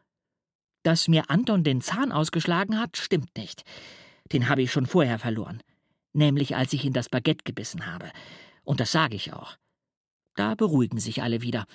Dass 0.83 1.09
mir 1.09 1.31
Anton 1.31 1.65
den 1.65 1.81
Zahn 1.81 2.13
ausgeschlagen 2.13 2.79
hat, 2.79 2.97
stimmt 2.97 3.37
nicht. 3.37 3.63
Den 4.33 4.49
habe 4.49 4.63
ich 4.63 4.73
schon 4.73 4.87
vorher 4.87 5.19
verloren 5.19 5.63
nämlich 6.13 6.57
als 6.57 6.73
ich 6.73 6.85
in 6.85 6.93
das 6.93 7.09
Baguette 7.09 7.45
gebissen 7.45 7.87
habe. 7.87 8.11
Und 8.65 8.81
das 8.81 8.93
sage 8.93 9.17
ich 9.17 9.33
auch. 9.33 9.57
Da 10.35 10.55
beruhigen 10.55 10.99
sich 10.99 11.23
alle 11.23 11.43
wieder. 11.43 11.67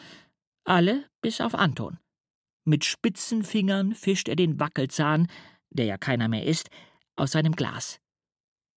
Alle 0.63 1.09
bis 1.21 1.41
auf 1.41 1.55
Anton. 1.55 1.99
Mit 2.65 2.85
spitzen 2.85 3.43
Fingern 3.43 3.93
fischt 3.93 4.27
er 4.27 4.35
den 4.35 4.59
Wackelzahn, 4.59 5.27
der 5.69 5.85
ja 5.85 5.97
keiner 5.97 6.27
mehr 6.27 6.43
ist, 6.43 6.69
aus 7.15 7.31
seinem 7.31 7.53
Glas. 7.53 7.99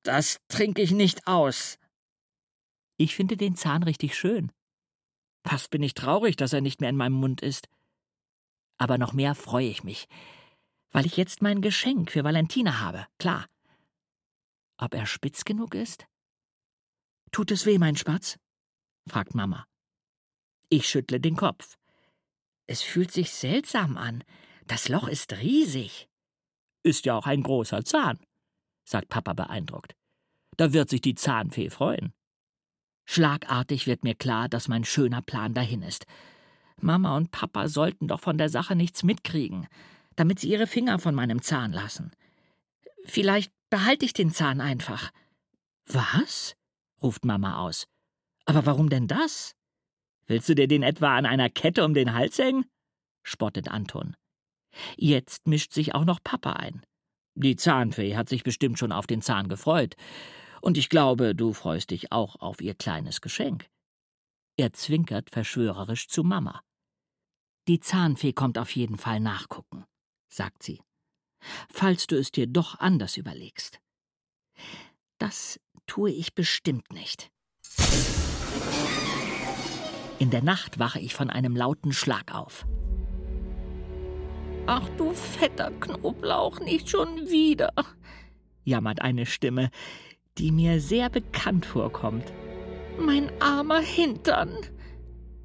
Das 0.05 0.38
trinke 0.49 0.83
ich 0.83 0.93
nicht 0.93 1.27
aus. 1.27 1.79
Ich 2.97 3.14
finde 3.14 3.37
den 3.37 3.57
Zahn 3.57 3.83
richtig 3.83 4.16
schön. 4.16 4.53
Fast 5.47 5.71
bin 5.71 5.83
ich 5.83 5.95
traurig, 5.95 6.37
dass 6.37 6.53
er 6.53 6.61
nicht 6.61 6.81
mehr 6.81 6.90
in 6.90 6.97
meinem 6.97 7.14
Mund 7.14 7.40
ist. 7.40 7.69
Aber 8.81 8.97
noch 8.97 9.12
mehr 9.12 9.35
freue 9.35 9.69
ich 9.69 9.85
mich, 9.85 10.09
weil 10.90 11.05
ich 11.05 11.19
jetzt 11.19 11.43
mein 11.43 11.61
Geschenk 11.61 12.11
für 12.11 12.25
Valentina 12.25 12.81
habe, 12.81 13.07
klar. 13.19 13.47
Ob 14.79 14.95
er 14.95 15.05
spitz 15.07 15.45
genug 15.45 15.75
ist? 15.75 16.07
Tut 17.31 17.51
es 17.51 17.66
weh, 17.66 17.77
mein 17.77 17.97
Spatz? 17.97 18.38
fragt 19.07 19.35
Mama. 19.35 19.66
Ich 20.71 20.88
schüttle 20.88 21.21
den 21.21 21.37
Kopf. 21.37 21.77
Es 22.66 22.81
fühlt 22.81 23.12
sich 23.12 23.33
seltsam 23.33 23.99
an. 23.99 24.25
Das 24.66 24.88
Loch 24.88 25.09
ist 25.09 25.35
riesig. 25.35 26.09
Ist 26.83 27.05
ja 27.05 27.16
auch 27.16 27.27
ein 27.27 27.43
großer 27.43 27.85
Zahn, 27.85 28.19
sagt 28.85 29.11
Papa 29.11 29.35
beeindruckt. 29.35 29.95
Da 30.57 30.73
wird 30.73 30.88
sich 30.88 31.03
die 31.03 31.14
Zahnfee 31.14 31.69
freuen. 31.69 32.14
Schlagartig 33.05 33.87
wird 33.87 34.05
mir 34.05 34.14
klar, 34.14 34.49
dass 34.49 34.69
mein 34.69 34.85
schöner 34.85 35.21
Plan 35.21 35.53
dahin 35.53 35.83
ist. 35.83 36.07
Mama 36.83 37.16
und 37.16 37.31
Papa 37.31 37.69
sollten 37.69 38.09
doch 38.09 38.21
von 38.21 38.38
der 38.38 38.49
Sache 38.49 38.77
nichts 38.77 39.03
mitkriegen, 39.03 39.66
damit 40.16 40.38
sie 40.38 40.49
ihre 40.49 40.66
Finger 40.66 40.99
von 40.99 41.14
meinem 41.14 41.43
Zahn 41.43 41.73
lassen. 41.73 42.12
Vielleicht 43.05 43.53
behalte 43.71 44.05
ich 44.05 44.12
den 44.12 44.31
Zahn 44.31 44.61
einfach. 44.61 45.11
Was? 45.87 46.57
ruft 47.03 47.25
Mama 47.25 47.59
aus. 47.59 47.87
Aber 48.45 48.66
warum 48.66 48.90
denn 48.90 49.07
das? 49.07 49.55
Willst 50.27 50.49
du 50.49 50.55
dir 50.55 50.69
den 50.69 50.83
etwa 50.83 51.16
an 51.16 51.27
einer 51.27 51.51
Kette 51.51 51.85
um 51.85 51.95
den 51.95 52.14
Hals 52.14 52.38
hängen? 52.38 52.66
spottet 53.23 53.69
Anton. 53.69 54.16
Jetzt 54.97 55.47
mischt 55.47 55.73
sich 55.73 55.95
auch 55.95 56.05
noch 56.05 56.23
Papa 56.23 56.53
ein. 56.53 56.83
Die 57.35 57.57
Zahnfee 57.57 58.16
hat 58.16 58.29
sich 58.29 58.43
bestimmt 58.43 58.79
schon 58.79 58.93
auf 58.93 59.07
den 59.07 59.23
Zahn 59.23 59.49
gefreut. 59.49 59.97
Und 60.61 60.77
ich 60.77 60.88
glaube, 60.88 61.35
du 61.35 61.53
freust 61.53 61.90
dich 61.90 62.12
auch 62.12 62.37
auf 62.37 62.61
ihr 62.61 62.75
kleines 62.75 63.21
Geschenk. 63.21 63.66
Er 64.57 64.73
zwinkert 64.73 65.31
verschwörerisch 65.31 66.09
zu 66.09 66.23
Mama. 66.23 66.61
Die 67.68 67.81
Zahnfee 67.81 68.33
kommt 68.33 68.59
auf 68.59 68.70
jeden 68.75 68.96
Fall 68.96 69.20
nachgucken, 69.20 69.85
sagt 70.29 70.62
sie 70.62 70.81
falls 71.68 72.07
du 72.07 72.16
es 72.16 72.31
dir 72.31 72.46
doch 72.46 72.79
anders 72.81 73.16
überlegst. 73.16 73.81
Das 75.18 75.61
tue 75.87 76.11
ich 76.11 76.35
bestimmt 76.35 76.92
nicht. 76.92 77.31
In 80.18 80.31
der 80.31 80.42
Nacht 80.42 80.79
wache 80.79 81.01
ich 81.01 81.14
von 81.14 81.31
einem 81.31 81.57
lauten 81.57 81.92
Schlag 81.92 82.35
auf. 82.35 82.66
Ach 84.66 84.88
du 84.99 85.12
fetter 85.12 85.70
Knoblauch, 85.73 86.61
nicht 86.61 86.88
schon 86.88 87.29
wieder, 87.29 87.73
jammert 88.64 89.01
eine 89.01 89.27
Stimme, 89.27 89.70
die 90.38 90.53
mir 90.53 90.81
sehr 90.81 91.09
bekannt 91.09 91.66
vorkommt. 91.66 92.33
Mein 92.99 93.31
armer 93.40 93.81
Hintern. 93.81 94.55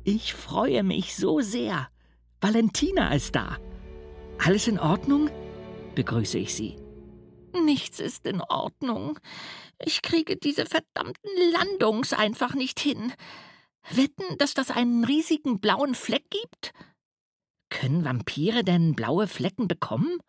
Ich 0.04 0.34
freue 0.34 0.84
mich 0.84 1.16
so 1.16 1.40
sehr. 1.40 1.90
Valentina 2.42 3.14
ist 3.14 3.36
da. 3.36 3.58
Alles 4.40 4.68
in 4.68 4.80
Ordnung? 4.80 5.30
begrüße 5.96 6.38
ich 6.38 6.54
sie. 6.54 6.78
Nichts 7.54 8.00
ist 8.00 8.26
in 8.26 8.42
Ordnung. 8.42 9.20
Ich 9.84 10.02
kriege 10.02 10.36
diese 10.36 10.66
verdammten 10.66 11.32
Landungs 11.54 12.14
einfach 12.14 12.54
nicht 12.54 12.80
hin. 12.80 13.14
Wetten, 13.90 14.38
dass 14.38 14.54
das 14.54 14.72
einen 14.72 15.06
riesigen 15.06 15.60
blauen 15.60 15.96
Fleck 15.96 16.30
gibt? 16.30 16.74
Können 17.70 18.04
Vampire 18.04 18.64
denn 18.64 18.96
blaue 18.96 19.28
Flecken 19.28 19.68
bekommen? 19.68 20.20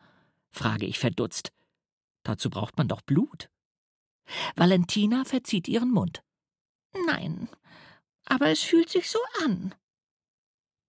frage 0.50 0.86
ich 0.86 0.98
verdutzt. 0.98 1.52
Dazu 2.22 2.50
braucht 2.50 2.76
man 2.78 2.88
doch 2.88 3.02
Blut. 3.02 3.50
Valentina 4.56 5.24
verzieht 5.24 5.68
ihren 5.68 5.90
Mund. 5.90 6.22
Nein, 7.06 7.48
aber 8.24 8.48
es 8.48 8.62
fühlt 8.62 8.88
sich 8.88 9.08
so 9.08 9.18
an. 9.44 9.74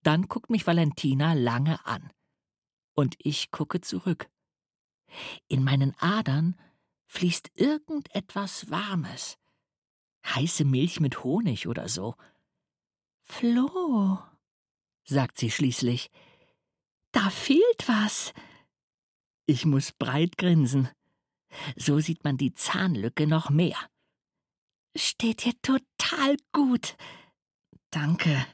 Dann 0.02 0.28
guckt 0.28 0.50
mich 0.50 0.66
Valentina 0.66 1.32
lange 1.34 1.84
an. 1.86 2.12
Und 2.94 3.16
ich 3.18 3.50
gucke 3.50 3.80
zurück. 3.80 4.28
In 5.48 5.64
meinen 5.64 5.94
Adern 5.98 6.56
fließt 7.06 7.50
irgendetwas 7.54 8.70
Warmes. 8.70 9.38
Heiße 10.26 10.64
Milch 10.64 11.00
mit 11.00 11.24
Honig 11.24 11.66
oder 11.66 11.88
so. 11.88 12.14
Flo, 13.22 14.18
sagt 15.04 15.38
sie 15.38 15.50
schließlich, 15.50 16.10
da 17.12 17.30
fehlt 17.30 17.86
was. 17.86 18.32
Ich 19.46 19.64
muss 19.64 19.92
breit 19.92 20.36
grinsen. 20.36 20.88
So 21.76 22.00
sieht 22.00 22.24
man 22.24 22.36
die 22.36 22.52
Zahnlücke 22.52 23.26
noch 23.26 23.48
mehr. 23.48 23.78
Steht 24.94 25.44
dir 25.44 25.54
total 25.62 26.36
gut. 26.52 26.96
Danke, 27.90 28.46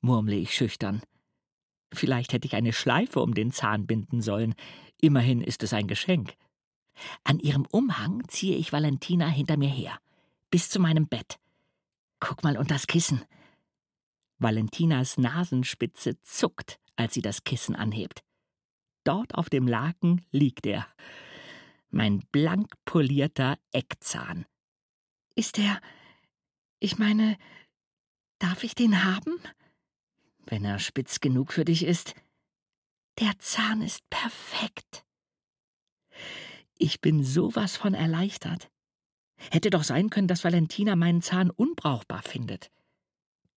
murmle 0.00 0.36
ich 0.36 0.54
schüchtern. 0.54 1.02
Vielleicht 1.92 2.32
hätte 2.32 2.46
ich 2.46 2.54
eine 2.54 2.72
Schleife 2.72 3.20
um 3.20 3.34
den 3.34 3.50
Zahn 3.50 3.86
binden 3.86 4.22
sollen. 4.22 4.54
Immerhin 5.00 5.40
ist 5.40 5.62
es 5.62 5.72
ein 5.72 5.86
Geschenk. 5.86 6.34
An 7.24 7.38
ihrem 7.38 7.66
Umhang 7.66 8.22
ziehe 8.28 8.56
ich 8.56 8.72
Valentina 8.72 9.26
hinter 9.26 9.56
mir 9.56 9.70
her, 9.70 9.98
bis 10.50 10.68
zu 10.68 10.78
meinem 10.78 11.08
Bett. 11.08 11.38
Guck 12.20 12.42
mal 12.42 12.56
unter 12.56 12.74
das 12.74 12.86
Kissen. 12.86 13.22
Valentinas 14.38 15.18
Nasenspitze 15.18 16.20
zuckt, 16.22 16.78
als 16.96 17.14
sie 17.14 17.22
das 17.22 17.44
Kissen 17.44 17.74
anhebt. 17.74 18.22
Dort 19.04 19.34
auf 19.34 19.48
dem 19.48 19.66
Laken 19.66 20.24
liegt 20.30 20.66
er. 20.66 20.86
Mein 21.90 22.20
blank 22.30 22.72
polierter 22.84 23.58
Eckzahn. 23.72 24.46
Ist 25.34 25.58
er. 25.58 25.80
Ich 26.78 26.98
meine, 26.98 27.36
darf 28.38 28.62
ich 28.62 28.74
den 28.74 29.04
haben? 29.04 29.40
Wenn 30.46 30.64
er 30.64 30.78
spitz 30.78 31.20
genug 31.20 31.52
für 31.52 31.64
dich 31.64 31.84
ist. 31.84 32.14
Der 33.18 33.38
Zahn 33.38 33.82
ist 33.82 34.08
perfekt. 34.10 35.04
Ich 36.78 37.00
bin 37.00 37.22
sowas 37.22 37.76
von 37.76 37.94
erleichtert. 37.94 38.70
Hätte 39.50 39.70
doch 39.70 39.84
sein 39.84 40.10
können, 40.10 40.28
dass 40.28 40.44
Valentina 40.44 40.96
meinen 40.96 41.22
Zahn 41.22 41.50
unbrauchbar 41.50 42.22
findet. 42.22 42.70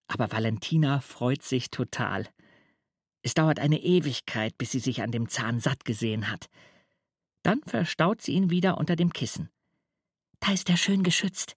Aber 0.07 0.31
Valentina 0.31 0.99
freut 0.99 1.43
sich 1.43 1.69
total. 1.69 2.27
Es 3.21 3.33
dauert 3.33 3.59
eine 3.59 3.81
Ewigkeit, 3.81 4.57
bis 4.57 4.71
sie 4.71 4.79
sich 4.79 5.01
an 5.01 5.11
dem 5.11 5.29
Zahn 5.29 5.59
satt 5.59 5.85
gesehen 5.85 6.29
hat. 6.29 6.49
Dann 7.41 7.61
verstaut 7.65 8.21
sie 8.21 8.33
ihn 8.33 8.49
wieder 8.49 8.77
unter 8.77 8.95
dem 8.95 9.13
Kissen. 9.13 9.49
Da 10.39 10.51
ist 10.51 10.69
er 10.69 10.77
schön 10.77 11.03
geschützt. 11.03 11.55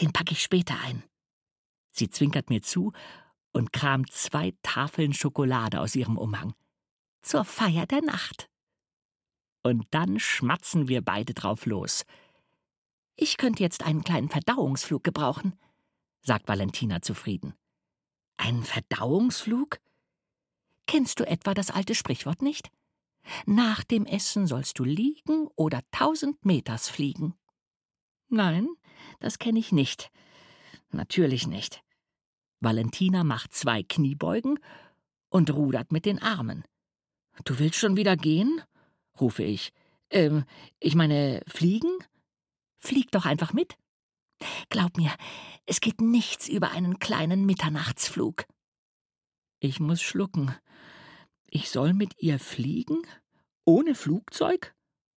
Den 0.00 0.12
packe 0.12 0.32
ich 0.32 0.42
später 0.42 0.76
ein. 0.84 1.02
Sie 1.90 2.08
zwinkert 2.08 2.50
mir 2.50 2.62
zu 2.62 2.92
und 3.52 3.72
kramt 3.72 4.12
zwei 4.12 4.54
Tafeln 4.62 5.12
Schokolade 5.12 5.80
aus 5.80 5.94
ihrem 5.94 6.16
Umhang. 6.16 6.54
Zur 7.22 7.44
Feier 7.44 7.86
der 7.86 8.02
Nacht. 8.02 8.48
Und 9.62 9.86
dann 9.90 10.18
schmatzen 10.18 10.88
wir 10.88 11.02
beide 11.02 11.34
drauf 11.34 11.66
los. 11.66 12.04
Ich 13.14 13.36
könnte 13.36 13.62
jetzt 13.62 13.84
einen 13.84 14.02
kleinen 14.02 14.28
Verdauungsflug 14.28 15.04
gebrauchen, 15.04 15.56
sagt 16.22 16.48
Valentina 16.48 17.02
zufrieden. 17.02 17.54
Einen 18.36 18.64
Verdauungsflug? 18.64 19.78
Kennst 20.86 21.20
du 21.20 21.24
etwa 21.24 21.54
das 21.54 21.70
alte 21.70 21.94
Sprichwort 21.94 22.42
nicht? 22.42 22.70
Nach 23.46 23.84
dem 23.84 24.04
Essen 24.04 24.46
sollst 24.46 24.78
du 24.78 24.84
liegen 24.84 25.46
oder 25.54 25.80
tausend 25.92 26.44
Meters 26.44 26.88
fliegen. 26.88 27.34
Nein, 28.28 28.68
das 29.20 29.38
kenne 29.38 29.58
ich 29.58 29.70
nicht. 29.70 30.10
Natürlich 30.90 31.46
nicht. 31.46 31.84
Valentina 32.62 33.24
macht 33.24 33.52
zwei 33.52 33.82
Kniebeugen 33.82 34.58
und 35.28 35.52
rudert 35.52 35.90
mit 35.90 36.06
den 36.06 36.20
Armen. 36.20 36.64
Du 37.44 37.58
willst 37.58 37.78
schon 37.78 37.96
wieder 37.96 38.16
gehen? 38.16 38.62
rufe 39.20 39.42
ich. 39.42 39.72
Ähm, 40.10 40.44
ich 40.78 40.94
meine, 40.94 41.42
fliegen? 41.46 41.90
Flieg 42.78 43.10
doch 43.10 43.26
einfach 43.26 43.52
mit. 43.52 43.76
Glaub 44.68 44.96
mir, 44.96 45.12
es 45.66 45.80
geht 45.80 46.00
nichts 46.00 46.48
über 46.48 46.70
einen 46.70 46.98
kleinen 46.98 47.46
Mitternachtsflug. 47.46 48.44
Ich 49.60 49.80
muss 49.80 50.02
schlucken. 50.02 50.54
Ich 51.46 51.70
soll 51.70 51.94
mit 51.94 52.14
ihr 52.18 52.38
fliegen? 52.38 53.02
Ohne 53.64 53.94
Flugzeug? 53.94 54.74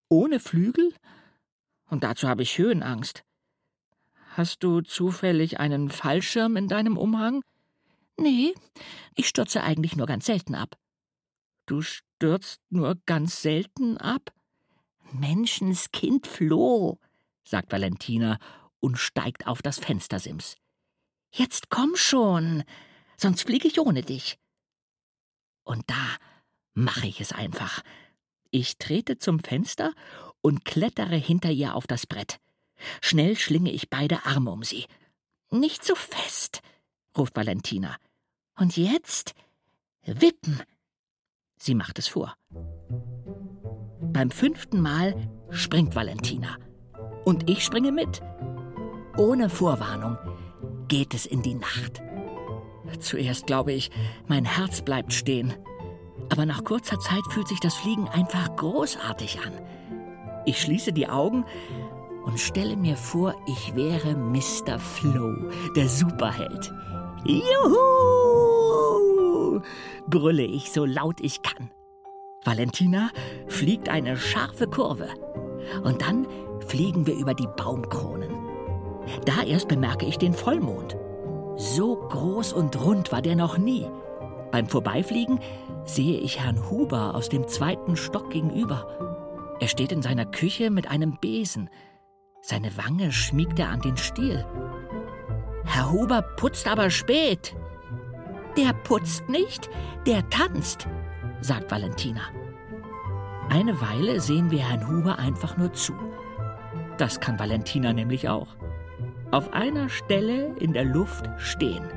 Ohne 0.10 0.40
Flügel? 0.40 0.94
Und 1.90 2.04
dazu 2.04 2.28
habe 2.28 2.44
ich 2.44 2.58
Höhenangst. 2.58 3.24
Hast 4.38 4.64
du 4.66 4.82
zufällig 4.82 5.62
einen 5.62 5.90
Fallschirm 5.90 6.58
in 6.58 6.68
deinem 6.68 6.98
Umhang? 6.98 7.42
Nee, 8.20 8.54
ich 9.16 9.30
stürze 9.30 9.64
eigentlich 9.64 9.96
nur 9.96 10.08
ganz 10.08 10.26
selten 10.26 10.56
ab. 10.56 10.78
Du 11.68 11.82
stürzt 11.82 12.60
nur 12.70 12.98
ganz 13.06 13.42
selten 13.42 13.98
ab? 13.98 14.34
Menschenskind 15.14 16.28
Floh, 16.28 17.00
sagt 17.46 17.72
Valentina 17.72 18.38
und 18.82 18.98
steigt 18.98 19.48
auf 19.48 19.62
das 19.62 19.80
Fenstersims. 19.80 20.58
Jetzt 21.32 21.70
komm 21.70 21.96
schon, 21.96 22.66
sonst 23.16 23.44
fliege 23.44 23.70
ich 23.70 23.80
ohne 23.80 24.02
dich. 24.02 24.38
Und 25.64 25.90
da 25.90 26.18
mache 26.74 27.08
ich 27.08 27.22
es 27.22 27.32
einfach. 27.32 27.84
Ich 28.52 28.80
trete 28.80 29.18
zum 29.18 29.40
Fenster 29.40 29.94
und 30.42 30.66
klettere 30.66 31.16
hinter 31.16 31.52
ihr 31.52 31.74
auf 31.74 31.88
das 31.88 32.06
Brett. 32.06 32.42
Schnell 33.02 33.36
schlinge 33.36 33.72
ich 33.72 33.90
beide 33.90 34.26
Arme 34.26 34.52
um 34.52 34.64
sie. 34.64 34.86
Nicht 35.52 35.86
so 35.86 35.96
fest, 35.96 36.62
ruft 37.18 37.36
Valentina. 37.36 37.96
Und 38.58 38.78
jetzt 38.78 39.34
wippen. 40.04 40.62
Sie 41.58 41.76
macht 41.76 42.00
es 42.00 42.08
vor. 42.08 42.36
Beim 44.02 44.32
fünften 44.32 44.82
Mal 44.82 45.30
springt 45.50 45.96
Valentina. 45.96 46.58
Und 47.26 47.50
ich 47.50 47.64
springe 47.64 47.92
mit. 47.92 48.22
Ohne 49.18 49.50
Vorwarnung 49.50 50.18
geht 50.88 51.14
es 51.14 51.26
in 51.26 51.42
die 51.42 51.56
Nacht. 51.56 52.02
Zuerst 53.00 53.48
glaube 53.48 53.74
ich, 53.74 53.92
mein 54.28 54.46
Herz 54.46 54.82
bleibt 54.82 55.14
stehen. 55.14 55.54
Aber 56.30 56.46
nach 56.46 56.64
kurzer 56.64 57.00
Zeit 57.00 57.24
fühlt 57.30 57.48
sich 57.48 57.60
das 57.60 57.76
Fliegen 57.76 58.08
einfach 58.08 58.56
großartig 58.56 59.40
an. 59.46 59.54
Ich 60.46 60.62
schließe 60.62 60.94
die 60.94 61.08
Augen 61.08 61.46
und 62.26 62.40
stelle 62.40 62.76
mir 62.76 62.98
vor, 62.98 63.36
ich 63.48 63.76
wäre 63.76 64.16
Mr. 64.16 64.80
Flow, 64.80 65.52
der 65.76 65.88
Superheld. 65.88 66.74
Juhu! 67.24 68.06
brülle 70.08 70.44
ich 70.44 70.72
so 70.72 70.86
laut 70.86 71.20
ich 71.22 71.42
kann. 71.42 71.72
Valentina 72.44 73.10
fliegt 73.48 73.90
eine 73.90 74.18
scharfe 74.18 74.68
Kurve. 74.68 75.08
Und 75.84 76.02
dann 76.02 76.28
fliegen 76.68 77.08
wir 77.08 77.16
über 77.16 77.34
die 77.34 77.48
Baumkronen. 77.48 78.32
Da 79.26 79.44
erst 79.44 79.68
bemerke 79.68 80.06
ich 80.06 80.18
den 80.18 80.34
Vollmond. 80.34 80.96
So 81.58 81.96
groß 81.96 82.54
und 82.54 82.80
rund 82.84 83.12
war 83.12 83.22
der 83.22 83.36
noch 83.36 83.58
nie. 83.58 83.88
Beim 84.52 84.68
Vorbeifliegen 84.68 85.40
sehe 85.86 86.20
ich 86.20 86.40
Herrn 86.40 86.70
Huber 86.70 87.16
aus 87.16 87.30
dem 87.30 87.48
zweiten 87.48 87.96
Stock 87.96 88.30
gegenüber. 88.30 88.88
Er 89.60 89.68
steht 89.68 89.92
in 89.92 90.02
seiner 90.02 90.26
Küche 90.26 90.70
mit 90.70 90.90
einem 90.90 91.18
Besen. 91.20 91.70
Seine 92.48 92.78
Wange 92.78 93.12
schmiegt 93.12 93.58
er 93.58 93.70
an 93.70 93.82
den 93.82 93.98
Stiel. 93.98 94.46
Herr 95.66 95.92
Huber 95.92 96.22
putzt 96.22 96.68
aber 96.68 96.92
spät. 96.92 97.56
Der 98.56 98.72
putzt 98.72 99.28
nicht, 99.30 99.68
der 100.06 100.30
tanzt, 100.30 100.88
sagt 101.42 101.72
Valentina. 101.72 102.22
Eine 103.50 103.82
Weile 103.82 104.22
sehen 104.22 104.52
wir 104.52 104.60
Herrn 104.60 104.88
Huber 104.88 105.18
einfach 105.18 105.58
nur 105.58 105.74
zu. 105.74 105.96
Das 107.00 107.20
kann 107.20 107.40
Valentina 107.40 107.94
nämlich 107.94 108.30
auch. 108.30 108.56
Auf 109.32 109.52
einer 109.52 109.90
Stelle 109.90 110.56
in 110.60 110.74
der 110.74 110.86
Luft 110.86 111.28
stehen. 111.38 111.90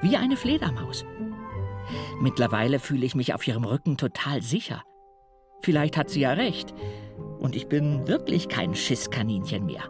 Wie 0.00 0.16
eine 0.16 0.38
Fledermaus. 0.38 1.04
Mittlerweile 2.22 2.78
fühle 2.78 3.04
ich 3.04 3.14
mich 3.14 3.34
auf 3.34 3.46
ihrem 3.46 3.64
Rücken 3.64 3.98
total 3.98 4.40
sicher. 4.40 4.82
Vielleicht 5.60 5.98
hat 5.98 6.08
sie 6.08 6.20
ja 6.20 6.32
recht. 6.32 6.72
Und 7.44 7.54
ich 7.54 7.68
bin 7.68 8.08
wirklich 8.08 8.48
kein 8.48 8.74
Schisskaninchen 8.74 9.66
mehr. 9.66 9.82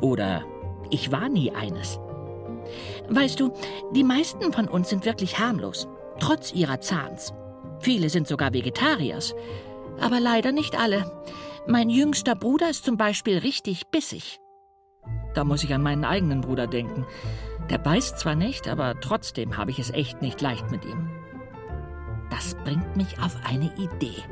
Oder 0.00 0.42
ich 0.90 1.12
war 1.12 1.28
nie 1.28 1.52
eines. 1.52 2.00
Weißt 3.08 3.38
du, 3.38 3.52
die 3.94 4.02
meisten 4.02 4.52
von 4.52 4.66
uns 4.66 4.88
sind 4.88 5.04
wirklich 5.04 5.38
harmlos, 5.38 5.86
trotz 6.18 6.52
ihrer 6.52 6.80
Zahns. 6.80 7.32
Viele 7.78 8.10
sind 8.10 8.26
sogar 8.26 8.52
Vegetariers. 8.52 9.32
Aber 10.00 10.18
leider 10.18 10.50
nicht 10.50 10.76
alle. 10.76 11.22
Mein 11.68 11.88
jüngster 11.88 12.34
Bruder 12.34 12.68
ist 12.68 12.84
zum 12.84 12.96
Beispiel 12.96 13.38
richtig 13.38 13.86
bissig. 13.92 14.40
Da 15.34 15.44
muss 15.44 15.62
ich 15.62 15.72
an 15.72 15.84
meinen 15.84 16.04
eigenen 16.04 16.40
Bruder 16.40 16.66
denken. 16.66 17.06
Der 17.70 17.78
beißt 17.78 18.18
zwar 18.18 18.34
nicht, 18.34 18.66
aber 18.66 18.98
trotzdem 19.00 19.56
habe 19.56 19.70
ich 19.70 19.78
es 19.78 19.90
echt 19.90 20.20
nicht 20.20 20.40
leicht 20.40 20.68
mit 20.72 20.84
ihm. 20.84 21.08
Das 22.28 22.56
bringt 22.64 22.96
mich 22.96 23.20
auf 23.20 23.36
eine 23.44 23.72
Idee. 23.76 24.24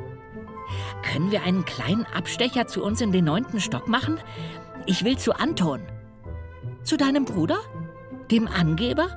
Können 1.03 1.31
wir 1.31 1.43
einen 1.43 1.65
kleinen 1.65 2.05
Abstecher 2.05 2.67
zu 2.67 2.83
uns 2.83 3.01
in 3.01 3.11
den 3.11 3.25
neunten 3.25 3.59
Stock 3.59 3.87
machen? 3.87 4.19
Ich 4.85 5.03
will 5.03 5.17
zu 5.17 5.33
Anton. 5.33 5.81
Zu 6.83 6.97
deinem 6.97 7.25
Bruder? 7.25 7.59
Dem 8.29 8.47
Angeber? 8.47 9.07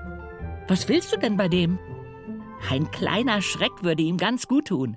Was 0.68 0.88
willst 0.88 1.12
du 1.12 1.18
denn 1.18 1.36
bei 1.36 1.48
dem? 1.48 1.78
Ein 2.70 2.90
kleiner 2.90 3.42
Schreck 3.42 3.82
würde 3.82 4.02
ihm 4.02 4.16
ganz 4.16 4.48
gut 4.48 4.68
tun. 4.68 4.96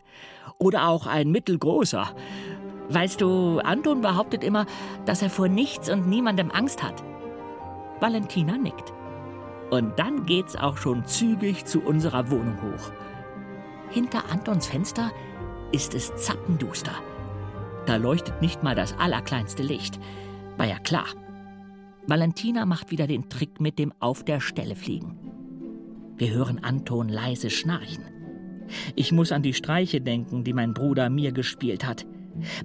Oder 0.58 0.88
auch 0.88 1.08
ein 1.08 1.30
mittelgroßer. 1.30 2.16
Weißt 2.90 3.22
du, 3.22 3.60
Anton 3.60 4.02
behauptet 4.02 4.44
immer, 4.44 4.66
dass 5.06 5.22
er 5.22 5.30
vor 5.30 5.50
nichts 5.50 5.90
und 5.90 6.08
niemandem 6.08 6.52
Angst 6.52 6.82
hat. 6.82 7.04
Valentina 8.00 8.58
nickt. 8.58 8.94
Und 9.70 10.00
dann 10.00 10.26
geht's 10.26 10.56
auch 10.56 10.78
schon 10.78 11.06
zügig 11.06 11.66
zu 11.66 11.82
unserer 11.82 12.32
Wohnung 12.32 12.58
hoch. 12.62 12.92
Hinter 13.90 14.24
Antons 14.32 14.68
Fenster 14.68 15.12
ist 15.72 15.94
es 15.94 16.16
zappenduster. 16.16 16.94
Da 17.86 17.96
leuchtet 17.96 18.42
nicht 18.42 18.64
mal 18.64 18.76
das 18.76 18.98
allerkleinste 18.98 19.64
Licht. 19.64 20.00
War 20.58 20.66
ja 20.66 20.80
klar. 20.80 21.08
Valentina 22.06 22.66
macht 22.66 22.92
wieder 22.92 23.08
den 23.08 23.30
Trick 23.30 23.60
mit 23.60 23.80
dem 23.80 23.94
Auf 24.00 24.24
der 24.24 24.40
Stelle 24.40 24.76
fliegen. 24.76 25.18
Wir 26.18 26.32
hören 26.32 26.64
Anton 26.64 27.10
leise 27.10 27.50
schnarchen. 27.50 28.04
Ich 28.96 29.12
muss 29.12 29.32
an 29.32 29.44
die 29.44 29.54
Streiche 29.54 30.02
denken, 30.02 30.44
die 30.44 30.54
mein 30.54 30.74
Bruder 30.74 31.10
mir 31.10 31.32
gespielt 31.32 31.86
hat. 31.86 32.06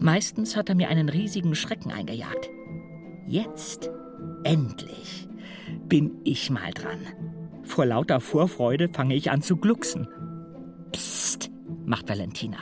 Meistens 0.01 0.57
hat 0.57 0.69
er 0.69 0.75
mir 0.75 0.89
einen 0.89 1.09
riesigen 1.09 1.55
Schrecken 1.55 1.93
eingejagt. 1.93 2.51
Jetzt, 3.27 3.91
endlich, 4.45 5.29
bin 5.89 6.13
ich 6.25 6.51
mal 6.51 6.73
dran. 6.73 6.99
Vor 7.63 7.87
lauter 7.87 8.21
Vorfreude 8.21 8.89
fange 8.89 9.15
ich 9.15 9.31
an 9.31 9.43
zu 9.43 9.57
glucksen. 9.57 10.09
Psst, 10.93 11.51
macht 11.85 12.09
Valentina. 12.09 12.59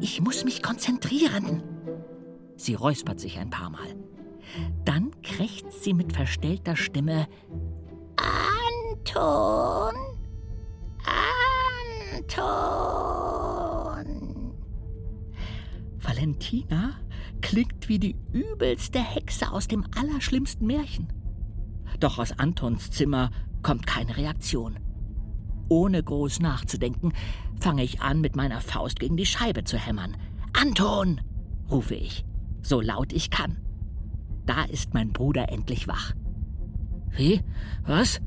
Ich 0.00 0.20
muss 0.20 0.44
mich 0.44 0.62
konzentrieren. 0.62 1.62
Sie 2.56 2.74
räuspert 2.74 3.20
sich 3.20 3.38
ein 3.38 3.50
paar 3.50 3.70
Mal. 3.70 3.94
Dann 4.84 5.10
krächzt 5.22 5.84
sie 5.84 5.94
mit 5.94 6.12
verstellter 6.12 6.74
Stimme 6.76 7.28
Anton! 8.16 9.94
Anton! 12.24 12.90
Valentina 15.98 16.94
klingt 17.40 17.88
wie 17.88 17.98
die 17.98 18.16
übelste 18.32 19.00
Hexe 19.00 19.52
aus 19.52 19.68
dem 19.68 19.84
allerschlimmsten 19.96 20.66
Märchen. 20.66 21.12
Doch 21.98 22.18
aus 22.18 22.32
Antons 22.32 22.90
Zimmer 22.90 23.30
kommt 23.62 23.86
keine 23.86 24.16
Reaktion. 24.16 24.78
Ohne 25.70 26.02
groß 26.02 26.40
nachzudenken, 26.40 27.12
fange 27.60 27.84
ich 27.84 28.00
an, 28.00 28.20
mit 28.20 28.34
meiner 28.34 28.60
Faust 28.60 28.98
gegen 28.98 29.16
die 29.16 29.24
Scheibe 29.24 29.62
zu 29.64 29.78
hämmern. 29.78 30.16
Anton! 30.52 31.20
rufe 31.70 31.94
ich, 31.94 32.24
so 32.60 32.80
laut 32.80 33.12
ich 33.12 33.30
kann. 33.30 33.56
Da 34.46 34.64
ist 34.64 34.94
mein 34.94 35.12
Bruder 35.12 35.48
endlich 35.48 35.86
wach. 35.86 36.12
Wie? 37.10 37.40
Was? 37.84 38.20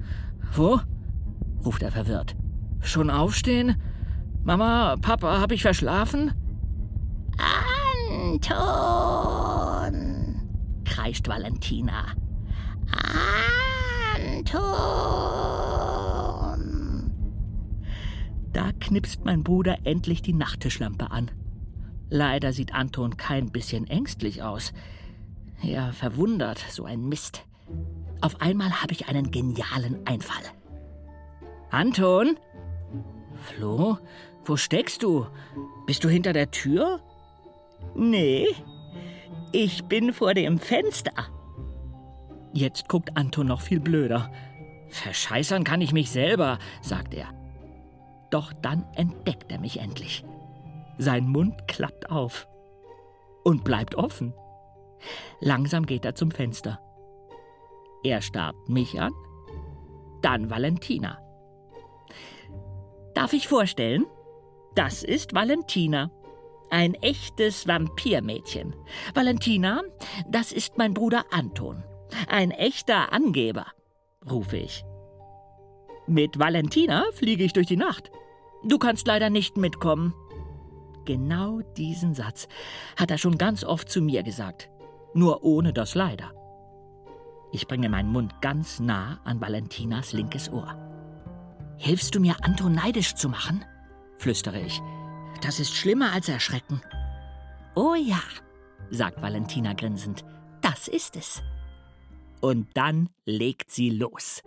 Wo? 0.54 0.80
ruft 1.66 1.84
er 1.84 1.92
verwirrt. 1.92 2.38
Schon 2.80 3.10
aufstehen? 3.10 3.76
Mama, 4.44 4.96
Papa, 5.02 5.42
hab 5.42 5.52
ich 5.52 5.64
verschlafen? 5.64 6.32
Anton! 8.18 10.04
kreischt 10.86 11.28
Valentina. 11.28 12.06
Anton! 14.16 15.93
Da 18.54 18.72
knipst 18.80 19.26
mein 19.26 19.44
Bruder 19.44 19.80
endlich 19.84 20.22
die 20.22 20.34
Nachttischlampe 20.34 21.12
an. 21.12 21.32
Leider 22.10 22.54
sieht 22.54 22.74
Anton 22.74 23.18
kein 23.18 23.52
bisschen 23.52 23.88
ängstlich 23.88 24.44
aus. 24.44 24.72
Ja, 25.62 25.92
verwundert, 25.92 26.60
so 26.70 26.86
ein 26.86 27.10
Mist. 27.10 27.46
Auf 28.22 28.40
einmal 28.42 28.82
habe 28.82 28.94
ich 28.94 29.08
einen 29.08 29.32
genialen 29.32 30.06
Einfall. 30.06 30.44
Anton? 31.72 32.38
Flo, 33.36 33.98
wo 34.46 34.56
steckst 34.56 35.02
du? 35.02 35.26
Bist 35.88 36.04
du 36.04 36.10
hinter 36.10 36.34
der 36.34 36.52
Tür? 36.52 37.02
Nee, 37.96 38.48
ich 39.52 39.86
bin 39.86 40.14
vor 40.14 40.36
dem 40.36 40.60
Fenster. 40.60 41.12
Jetzt 42.54 42.88
guckt 42.88 43.18
Anton 43.18 43.48
noch 43.48 43.62
viel 43.62 43.80
blöder. 43.80 44.32
Verscheißern 44.90 45.64
kann 45.64 45.82
ich 45.82 45.92
mich 45.92 46.12
selber, 46.12 46.60
sagt 46.82 47.16
er. 47.16 47.43
Doch 48.34 48.52
dann 48.52 48.84
entdeckt 48.96 49.52
er 49.52 49.60
mich 49.60 49.80
endlich. 49.80 50.26
Sein 50.98 51.30
Mund 51.30 51.68
klappt 51.68 52.10
auf 52.10 52.48
und 53.44 53.64
bleibt 53.64 53.94
offen. 53.94 54.34
Langsam 55.40 55.86
geht 55.86 56.04
er 56.04 56.16
zum 56.16 56.32
Fenster. 56.32 56.80
Er 58.04 58.24
starrt 58.24 58.56
mich 58.68 59.00
an, 59.00 59.14
dann 60.24 60.50
Valentina. 60.50 61.20
Darf 63.14 63.34
ich 63.34 63.48
vorstellen? 63.48 64.08
Das 64.74 65.04
ist 65.04 65.36
Valentina. 65.36 66.10
Ein 66.72 66.96
echtes 66.96 67.68
Vampirmädchen. 67.68 68.76
Valentina, 69.14 69.84
das 70.28 70.52
ist 70.52 70.80
mein 70.80 70.96
Bruder 70.96 71.26
Anton. 71.30 71.84
Ein 72.28 72.50
echter 72.50 73.14
Angeber, 73.14 73.68
rufe 74.28 74.58
ich. 74.58 74.84
Mit 76.08 76.40
Valentina 76.40 77.06
fliege 77.14 77.44
ich 77.44 77.54
durch 77.54 77.68
die 77.68 77.78
Nacht. 77.78 78.10
Du 78.64 78.78
kannst 78.78 79.08
leider 79.08 79.30
nicht 79.30 79.58
mitkommen. 79.58 80.14
Genau 81.06 81.62
diesen 81.76 82.14
Satz 82.14 82.48
hat 82.96 83.12
er 83.12 83.18
schon 83.18 83.38
ganz 83.38 83.64
oft 83.64 83.90
zu 83.90 84.02
mir 84.02 84.24
gesagt. 84.24 84.70
Nur 85.14 85.44
ohne 85.44 85.74
das 85.74 85.96
leider. 85.96 86.32
Ich 87.52 87.68
bringe 87.68 87.90
meinen 87.90 88.12
Mund 88.12 88.42
ganz 88.42 88.80
nah 88.80 89.20
an 89.26 89.42
Valentinas 89.42 90.14
linkes 90.14 90.52
Ohr. 90.52 90.76
Hilfst 91.78 92.16
du 92.16 92.20
mir, 92.20 92.36
Anton 92.42 92.74
neidisch 92.74 93.16
zu 93.16 93.30
machen? 93.30 93.66
flüstere 94.18 94.60
ich. 94.62 94.82
Das 95.42 95.60
ist 95.60 95.76
schlimmer 95.76 96.14
als 96.14 96.30
Erschrecken. 96.30 96.82
Oh 97.76 97.96
ja, 97.96 98.22
sagt 98.90 99.22
Valentina 99.22 99.74
grinsend. 99.74 100.24
Das 100.62 100.88
ist 100.88 101.18
es. 101.18 101.44
Und 102.40 102.68
dann 102.76 103.10
legt 103.26 103.72
sie 103.72 103.90
los. 103.90 104.42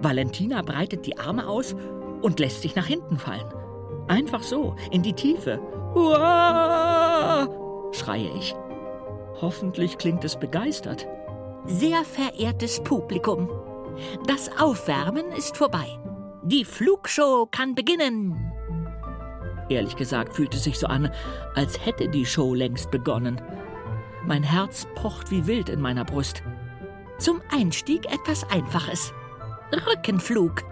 Valentina 0.00 0.62
breitet 0.62 1.06
die 1.06 1.18
Arme 1.18 1.48
aus 1.48 1.74
und 2.26 2.40
lässt 2.40 2.62
sich 2.62 2.74
nach 2.74 2.86
hinten 2.86 3.18
fallen. 3.18 3.46
Einfach 4.08 4.42
so, 4.42 4.74
in 4.90 5.02
die 5.02 5.12
Tiefe. 5.12 5.60
Uah! 5.94 7.48
schreie 7.92 8.28
ich. 8.36 8.52
Hoffentlich 9.40 9.96
klingt 9.96 10.24
es 10.24 10.34
begeistert. 10.34 11.06
Sehr 11.66 12.02
verehrtes 12.04 12.82
Publikum, 12.82 13.48
das 14.26 14.50
Aufwärmen 14.58 15.30
ist 15.36 15.56
vorbei. 15.56 15.86
Die 16.42 16.64
Flugshow 16.64 17.46
kann 17.48 17.76
beginnen. 17.76 18.52
Ehrlich 19.68 19.94
gesagt 19.94 20.34
fühlt 20.34 20.52
es 20.52 20.64
sich 20.64 20.80
so 20.80 20.88
an, 20.88 21.12
als 21.54 21.86
hätte 21.86 22.08
die 22.08 22.26
Show 22.26 22.54
längst 22.54 22.90
begonnen. 22.90 23.40
Mein 24.24 24.42
Herz 24.42 24.88
pocht 24.96 25.30
wie 25.30 25.46
wild 25.46 25.68
in 25.68 25.80
meiner 25.80 26.04
Brust. 26.04 26.42
Zum 27.18 27.40
Einstieg 27.52 28.12
etwas 28.12 28.50
Einfaches. 28.50 29.12
Rückenflug. 29.72 30.64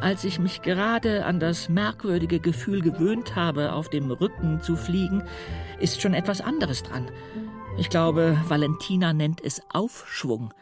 Als 0.00 0.24
ich 0.24 0.38
mich 0.38 0.62
gerade 0.62 1.24
an 1.24 1.40
das 1.40 1.68
merkwürdige 1.68 2.40
Gefühl 2.40 2.80
gewöhnt 2.80 3.36
habe, 3.36 3.72
auf 3.72 3.88
dem 3.88 4.10
Rücken 4.10 4.60
zu 4.60 4.76
fliegen, 4.76 5.22
ist 5.78 6.00
schon 6.00 6.14
etwas 6.14 6.40
anderes 6.40 6.82
dran. 6.82 7.10
Ich 7.76 7.90
glaube, 7.90 8.36
Valentina 8.48 9.12
nennt 9.12 9.40
es 9.44 9.62
Aufschwung. 9.72 10.52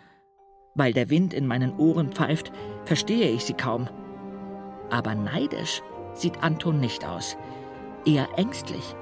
Weil 0.75 0.93
der 0.93 1.09
Wind 1.09 1.33
in 1.33 1.47
meinen 1.47 1.77
Ohren 1.77 2.13
pfeift, 2.13 2.53
verstehe 2.85 3.31
ich 3.31 3.45
sie 3.45 3.55
kaum. 3.55 3.89
Aber 4.91 5.15
neidisch 5.15 5.83
sieht 6.15 6.43
Anton 6.43 6.81
nicht 6.81 7.05
aus. 7.07 7.37
Eher 8.05 8.29
ängstlich. 8.37 8.95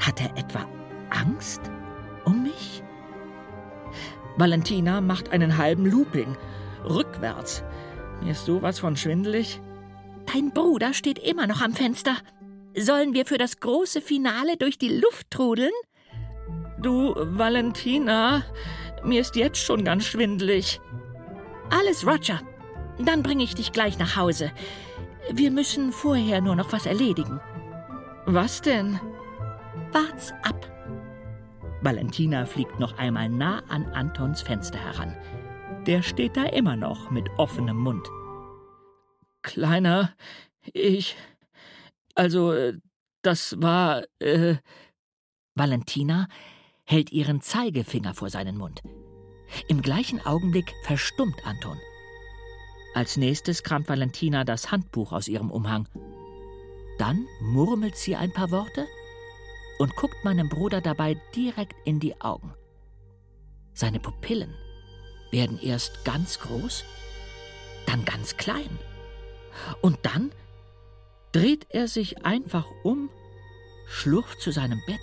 Hat 0.00 0.20
er 0.20 0.36
etwa 0.36 0.66
Angst 1.10 1.62
um 2.24 2.42
mich? 2.42 2.82
Valentina 4.36 5.00
macht 5.00 5.32
einen 5.32 5.58
halben 5.58 5.86
Looping. 5.86 6.36
Rückwärts. 6.84 7.64
Mir 8.22 8.32
ist 8.32 8.44
sowas 8.46 8.78
von 8.78 8.96
schwindelig. 8.96 9.60
Dein 10.32 10.52
Bruder 10.52 10.92
steht 10.92 11.18
immer 11.18 11.46
noch 11.46 11.62
am 11.62 11.72
Fenster. 11.72 12.16
Sollen 12.76 13.14
wir 13.14 13.24
für 13.24 13.38
das 13.38 13.60
große 13.60 14.00
Finale 14.00 14.56
durch 14.56 14.78
die 14.78 14.98
Luft 15.00 15.30
trudeln? 15.30 15.72
Du, 16.80 17.14
Valentina, 17.16 18.44
mir 19.02 19.20
ist 19.20 19.36
jetzt 19.36 19.58
schon 19.58 19.84
ganz 19.84 20.04
schwindelig. 20.04 20.80
Alles, 21.70 22.06
Roger. 22.06 22.40
Dann 22.98 23.22
bringe 23.22 23.44
ich 23.44 23.54
dich 23.54 23.72
gleich 23.72 23.98
nach 23.98 24.16
Hause. 24.16 24.52
Wir 25.30 25.50
müssen 25.50 25.92
vorher 25.92 26.40
nur 26.40 26.56
noch 26.56 26.72
was 26.72 26.86
erledigen. 26.86 27.40
Was 28.26 28.60
denn? 28.60 29.00
Wart's 29.92 30.32
ab. 30.42 30.70
Valentina 31.80 32.44
fliegt 32.44 32.80
noch 32.80 32.98
einmal 32.98 33.28
nah 33.28 33.62
an 33.68 33.86
Antons 33.92 34.42
Fenster 34.42 34.78
heran. 34.78 35.16
Der 35.88 36.02
steht 36.02 36.36
da 36.36 36.44
immer 36.44 36.76
noch 36.76 37.10
mit 37.10 37.30
offenem 37.38 37.78
Mund. 37.78 38.06
Kleiner, 39.40 40.14
ich. 40.74 41.16
Also, 42.14 42.72
das 43.22 43.56
war. 43.58 44.04
Äh. 44.18 44.56
Valentina 45.54 46.28
hält 46.84 47.10
ihren 47.10 47.40
Zeigefinger 47.40 48.12
vor 48.12 48.28
seinen 48.28 48.58
Mund. 48.58 48.82
Im 49.66 49.80
gleichen 49.80 50.20
Augenblick 50.26 50.74
verstummt 50.84 51.46
Anton. 51.46 51.78
Als 52.94 53.16
nächstes 53.16 53.62
kramt 53.62 53.88
Valentina 53.88 54.44
das 54.44 54.70
Handbuch 54.70 55.12
aus 55.12 55.26
ihrem 55.26 55.50
Umhang. 55.50 55.88
Dann 56.98 57.26
murmelt 57.40 57.96
sie 57.96 58.14
ein 58.14 58.34
paar 58.34 58.50
Worte 58.50 58.86
und 59.78 59.96
guckt 59.96 60.22
meinem 60.22 60.50
Bruder 60.50 60.82
dabei 60.82 61.18
direkt 61.34 61.76
in 61.86 61.98
die 61.98 62.20
Augen. 62.20 62.52
Seine 63.72 64.00
Pupillen 64.00 64.54
werden 65.30 65.58
erst 65.60 66.04
ganz 66.04 66.40
groß 66.40 66.84
dann 67.88 68.04
ganz 68.04 68.36
klein. 68.36 68.78
Und 69.80 69.98
dann 70.02 70.30
dreht 71.32 71.66
er 71.70 71.88
sich 71.88 72.24
einfach 72.24 72.66
um, 72.84 73.10
schlurft 73.88 74.40
zu 74.40 74.50
seinem 74.50 74.80
Bett 74.86 75.00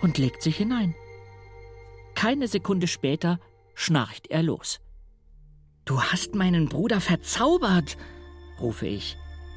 und 0.00 0.16
legt 0.18 0.42
sich 0.42 0.56
hinein. 0.56 0.94
Keine 2.14 2.48
Sekunde 2.48 2.86
später 2.86 3.40
schnarcht 3.74 4.28
er 4.28 4.42
los. 4.42 4.80
Du 5.84 6.00
hast 6.00 6.34
meinen 6.34 6.68
Bruder 6.68 7.00
verzaubert, 7.00 7.96
rufe 8.60 8.86
ich. 8.86 9.16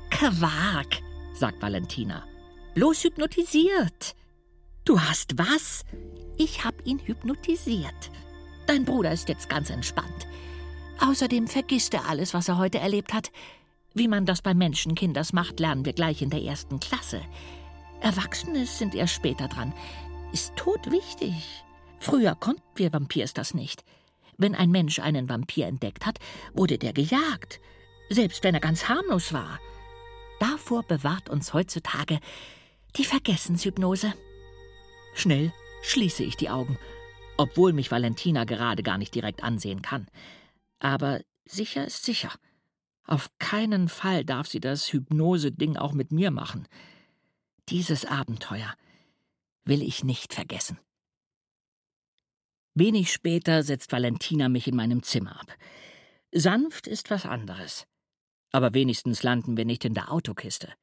Quark, 0.10 1.02
sagt 1.34 1.62
Valentina. 1.62 2.26
Bloß 2.74 3.04
hypnotisiert. 3.04 4.16
Du 4.86 5.00
hast 5.00 5.38
was? 5.38 5.84
Ich 6.38 6.66
hab 6.66 6.86
ihn 6.86 7.00
hypnotisiert. 7.00 8.12
Dein 8.74 8.86
Bruder 8.86 9.12
ist 9.12 9.30
jetzt 9.30 9.50
ganz 9.50 9.70
entspannt. 9.70 10.26
Außerdem 11.00 11.46
vergisst 11.46 11.94
er 11.94 12.10
alles, 12.10 12.34
was 12.34 12.48
er 12.48 12.58
heute 12.58 12.80
erlebt 12.80 13.14
hat. 13.14 13.32
Wie 13.94 14.08
man 14.08 14.26
das 14.26 14.42
bei 14.42 14.56
Menschenkinders 14.56 15.32
macht, 15.32 15.60
lernen 15.60 15.86
wir 15.86 15.94
gleich 15.94 16.24
in 16.24 16.32
der 16.32 16.42
ersten 16.42 16.80
Klasse. 16.80 17.22
Erwachsene 18.02 18.66
sind 18.66 18.96
erst 18.96 19.14
später 19.14 19.48
dran. 19.48 19.74
Ist 20.32 20.56
Tod 20.56 20.90
wichtig? 20.90 21.64
Früher 22.00 22.34
konnten 22.34 22.64
wir 22.74 22.92
Vampirs 22.92 23.36
das 23.36 23.54
nicht. 23.54 23.84
Wenn 24.40 24.56
ein 24.56 24.72
Mensch 24.72 24.98
einen 24.98 25.30
Vampir 25.30 25.68
entdeckt 25.68 26.08
hat, 26.08 26.18
wurde 26.56 26.80
der 26.80 26.94
gejagt, 26.94 27.60
selbst 28.10 28.44
wenn 28.44 28.56
er 28.56 28.60
ganz 28.60 28.90
harmlos 28.90 29.34
war. 29.34 29.60
Davor 30.40 30.82
bewahrt 30.82 31.30
uns 31.30 31.54
heutzutage 31.54 32.20
die 32.98 33.06
Vergessenshypnose. 33.06 34.16
Schnell 35.14 35.54
schließe 35.84 36.24
ich 36.24 36.38
die 36.38 36.50
Augen, 36.50 36.80
obwohl 37.38 37.74
mich 37.74 37.92
Valentina 37.92 38.44
gerade 38.44 38.84
gar 38.84 38.98
nicht 38.98 39.14
direkt 39.16 39.44
ansehen 39.44 39.82
kann. 39.82 40.08
Aber 40.80 41.22
sicher 41.46 41.86
ist 41.86 42.06
sicher. 42.06 42.32
Auf 43.06 43.30
keinen 43.40 43.90
Fall 43.90 44.24
darf 44.24 44.48
sie 44.48 44.60
das 44.60 44.92
Hypnose-Ding 44.94 45.78
auch 45.78 45.94
mit 45.94 46.12
mir 46.12 46.32
machen. 46.32 46.68
Dieses 47.70 48.06
Abenteuer 48.06 48.74
will 49.66 49.82
ich 49.82 50.04
nicht 50.04 50.34
vergessen. 50.34 50.80
Wenig 52.76 53.12
später 53.12 53.64
setzt 53.64 53.92
Valentina 53.92 54.50
mich 54.50 54.68
in 54.68 54.76
meinem 54.76 55.04
Zimmer 55.04 55.40
ab. 55.40 55.54
Sanft 56.32 56.88
ist 56.88 57.12
was 57.12 57.26
anderes. 57.26 57.86
Aber 58.52 58.74
wenigstens 58.74 59.24
landen 59.24 59.58
wir 59.58 59.66
nicht 59.66 59.86
in 59.86 59.94
der 59.94 60.12
Autokiste. 60.12 60.74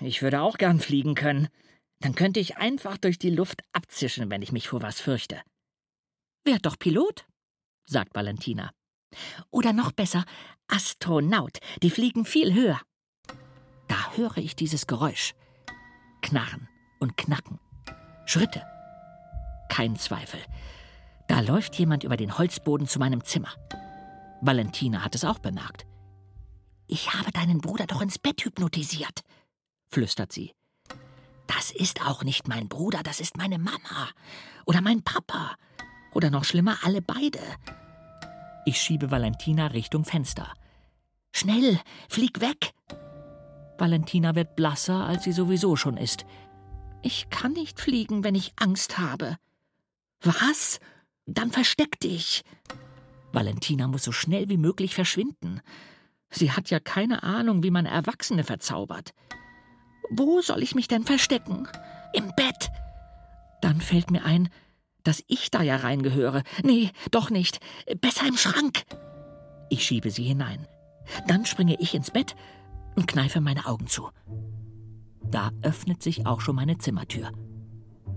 Ich 0.00 0.22
würde 0.22 0.42
auch 0.42 0.58
gern 0.58 0.80
fliegen 0.80 1.14
können. 1.14 1.48
Dann 2.00 2.14
könnte 2.14 2.40
ich 2.40 2.56
einfach 2.58 2.98
durch 2.98 3.18
die 3.18 3.30
Luft 3.30 3.62
abzischen, 3.72 4.30
wenn 4.30 4.42
ich 4.42 4.52
mich 4.52 4.68
vor 4.68 4.82
was 4.82 5.00
fürchte. 5.00 5.40
Werd 6.48 6.64
doch 6.64 6.78
Pilot, 6.78 7.26
sagt 7.84 8.14
Valentina. 8.14 8.70
Oder 9.50 9.74
noch 9.74 9.92
besser, 9.92 10.24
Astronaut. 10.66 11.58
Die 11.82 11.90
fliegen 11.90 12.24
viel 12.24 12.54
höher. 12.54 12.80
Da 13.86 14.12
höre 14.16 14.38
ich 14.38 14.56
dieses 14.56 14.86
Geräusch. 14.86 15.34
Knarren 16.22 16.66
und 17.00 17.18
Knacken. 17.18 17.60
Schritte. 18.24 18.62
Kein 19.68 19.96
Zweifel. 19.96 20.40
Da 21.28 21.40
läuft 21.40 21.74
jemand 21.74 22.02
über 22.02 22.16
den 22.16 22.38
Holzboden 22.38 22.86
zu 22.86 22.98
meinem 22.98 23.22
Zimmer. 23.24 23.52
Valentina 24.40 25.04
hat 25.04 25.14
es 25.14 25.26
auch 25.26 25.40
bemerkt. 25.40 25.84
Ich 26.86 27.12
habe 27.12 27.30
deinen 27.30 27.60
Bruder 27.60 27.86
doch 27.86 28.00
ins 28.00 28.18
Bett 28.18 28.42
hypnotisiert, 28.42 29.20
flüstert 29.90 30.32
sie. 30.32 30.54
Das 31.46 31.72
ist 31.72 32.06
auch 32.06 32.24
nicht 32.24 32.48
mein 32.48 32.70
Bruder, 32.70 33.02
das 33.02 33.20
ist 33.20 33.36
meine 33.36 33.58
Mama. 33.58 34.08
Oder 34.64 34.80
mein 34.80 35.02
Papa. 35.02 35.54
Oder 36.18 36.30
noch 36.30 36.42
schlimmer, 36.42 36.78
alle 36.82 37.00
beide. 37.00 37.38
Ich 38.64 38.80
schiebe 38.80 39.12
Valentina 39.12 39.68
Richtung 39.68 40.04
Fenster. 40.04 40.52
Schnell, 41.30 41.78
flieg 42.08 42.40
weg! 42.40 42.72
Valentina 43.78 44.34
wird 44.34 44.56
blasser, 44.56 45.06
als 45.06 45.22
sie 45.22 45.30
sowieso 45.30 45.76
schon 45.76 45.96
ist. 45.96 46.26
Ich 47.02 47.30
kann 47.30 47.52
nicht 47.52 47.78
fliegen, 47.78 48.24
wenn 48.24 48.34
ich 48.34 48.52
Angst 48.56 48.98
habe. 48.98 49.36
Was? 50.20 50.80
Dann 51.26 51.52
versteck 51.52 52.00
dich. 52.00 52.42
Valentina 53.32 53.86
muss 53.86 54.02
so 54.02 54.10
schnell 54.10 54.48
wie 54.48 54.56
möglich 54.56 54.96
verschwinden. 54.96 55.60
Sie 56.30 56.50
hat 56.50 56.68
ja 56.70 56.80
keine 56.80 57.22
Ahnung, 57.22 57.62
wie 57.62 57.70
man 57.70 57.86
Erwachsene 57.86 58.42
verzaubert. 58.42 59.14
Wo 60.10 60.40
soll 60.40 60.64
ich 60.64 60.74
mich 60.74 60.88
denn 60.88 61.04
verstecken? 61.04 61.68
Im 62.12 62.32
Bett. 62.34 62.70
Dann 63.62 63.80
fällt 63.80 64.10
mir 64.10 64.24
ein, 64.24 64.48
dass 65.08 65.24
ich 65.26 65.50
da 65.50 65.62
ja 65.62 65.76
reingehöre. 65.76 66.42
Nee, 66.62 66.90
doch 67.10 67.30
nicht. 67.30 67.60
Besser 68.02 68.28
im 68.28 68.36
Schrank. 68.36 68.82
Ich 69.70 69.82
schiebe 69.82 70.10
sie 70.10 70.24
hinein. 70.24 70.66
Dann 71.26 71.46
springe 71.46 71.80
ich 71.80 71.94
ins 71.94 72.10
Bett 72.10 72.36
und 72.94 73.08
kneife 73.08 73.40
meine 73.40 73.64
Augen 73.64 73.86
zu. 73.86 74.10
Da 75.24 75.50
öffnet 75.62 76.02
sich 76.02 76.26
auch 76.26 76.42
schon 76.42 76.56
meine 76.56 76.76
Zimmertür. 76.76 77.32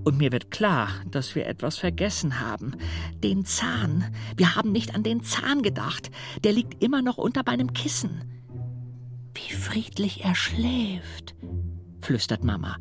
Und 0.03 0.17
mir 0.17 0.33
wird 0.33 0.51
klar, 0.51 0.89
dass 1.09 1.33
wir 1.33 1.47
etwas 1.47 1.77
vergessen 1.77 2.41
haben. 2.41 2.75
Den 3.23 3.45
Zahn. 3.45 4.13
Wir 4.35 4.55
haben 4.55 4.73
nicht 4.73 4.93
an 4.93 5.03
den 5.03 5.23
Zahn 5.23 5.61
gedacht. 5.61 6.11
Der 6.43 6.51
liegt 6.51 6.83
immer 6.83 7.01
noch 7.01 7.17
unter 7.17 7.43
meinem 7.45 7.71
Kissen. 7.71 8.43
Wie 9.33 9.53
friedlich 9.53 10.25
er 10.25 10.35
schläft, 10.35 11.35
flüstert 12.01 12.43
Mama. 12.43 12.75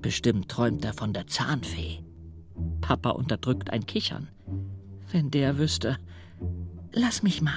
Bestimmt 0.00 0.48
träumt 0.48 0.82
er 0.86 0.94
von 0.94 1.12
der 1.12 1.26
Zahnfee. 1.26 2.07
Papa 2.80 3.10
unterdrückt 3.10 3.70
ein 3.70 3.86
Kichern. 3.86 4.28
Wenn 5.10 5.30
der 5.30 5.58
wüsste. 5.58 5.98
Lass 6.92 7.22
mich 7.22 7.42
mal. 7.42 7.52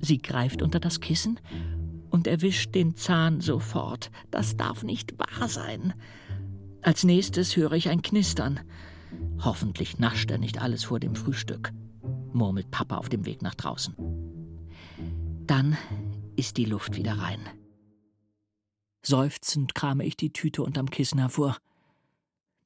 Sie 0.00 0.18
greift 0.18 0.62
unter 0.62 0.80
das 0.80 1.00
Kissen 1.00 1.40
und 2.10 2.26
erwischt 2.26 2.74
den 2.74 2.96
Zahn 2.96 3.40
sofort. 3.40 4.10
Das 4.30 4.56
darf 4.56 4.82
nicht 4.82 5.18
wahr 5.18 5.48
sein. 5.48 5.94
Als 6.82 7.04
nächstes 7.04 7.56
höre 7.56 7.72
ich 7.72 7.88
ein 7.88 8.02
Knistern. 8.02 8.60
Hoffentlich 9.40 9.98
nascht 9.98 10.30
er 10.30 10.38
nicht 10.38 10.60
alles 10.60 10.84
vor 10.84 11.00
dem 11.00 11.14
Frühstück, 11.14 11.72
murmelt 12.32 12.70
Papa 12.70 12.96
auf 12.96 13.08
dem 13.08 13.26
Weg 13.26 13.42
nach 13.42 13.54
draußen. 13.54 13.94
Dann 15.46 15.76
ist 16.36 16.56
die 16.56 16.66
Luft 16.66 16.96
wieder 16.96 17.18
rein. 17.18 17.40
Seufzend 19.04 19.74
krame 19.74 20.04
ich 20.04 20.16
die 20.16 20.32
Tüte 20.32 20.62
unterm 20.62 20.90
Kissen 20.90 21.18
hervor. 21.18 21.56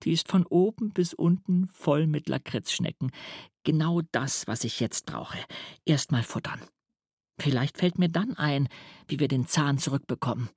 Die 0.03 0.13
ist 0.13 0.29
von 0.29 0.45
oben 0.47 0.91
bis 0.91 1.15
unten 1.15 1.69
voll 1.69 2.07
mit 2.07 2.29
Lakritzschnecken. 2.29 3.13
Genau 3.65 4.01
das, 4.11 4.47
was 4.47 4.65
ich 4.65 4.81
jetzt 4.81 5.07
brauche. 5.07 5.39
Erst 5.85 6.11
mal 6.11 6.23
futtern. 6.23 6.61
Vielleicht 7.39 7.79
fällt 7.79 7.99
mir 7.99 8.09
dann 8.09 8.37
ein, 8.37 8.69
wie 9.09 9.21
wir 9.21 9.29
den 9.29 9.47
Zahn 9.47 9.79
zurückbekommen. 9.79 10.51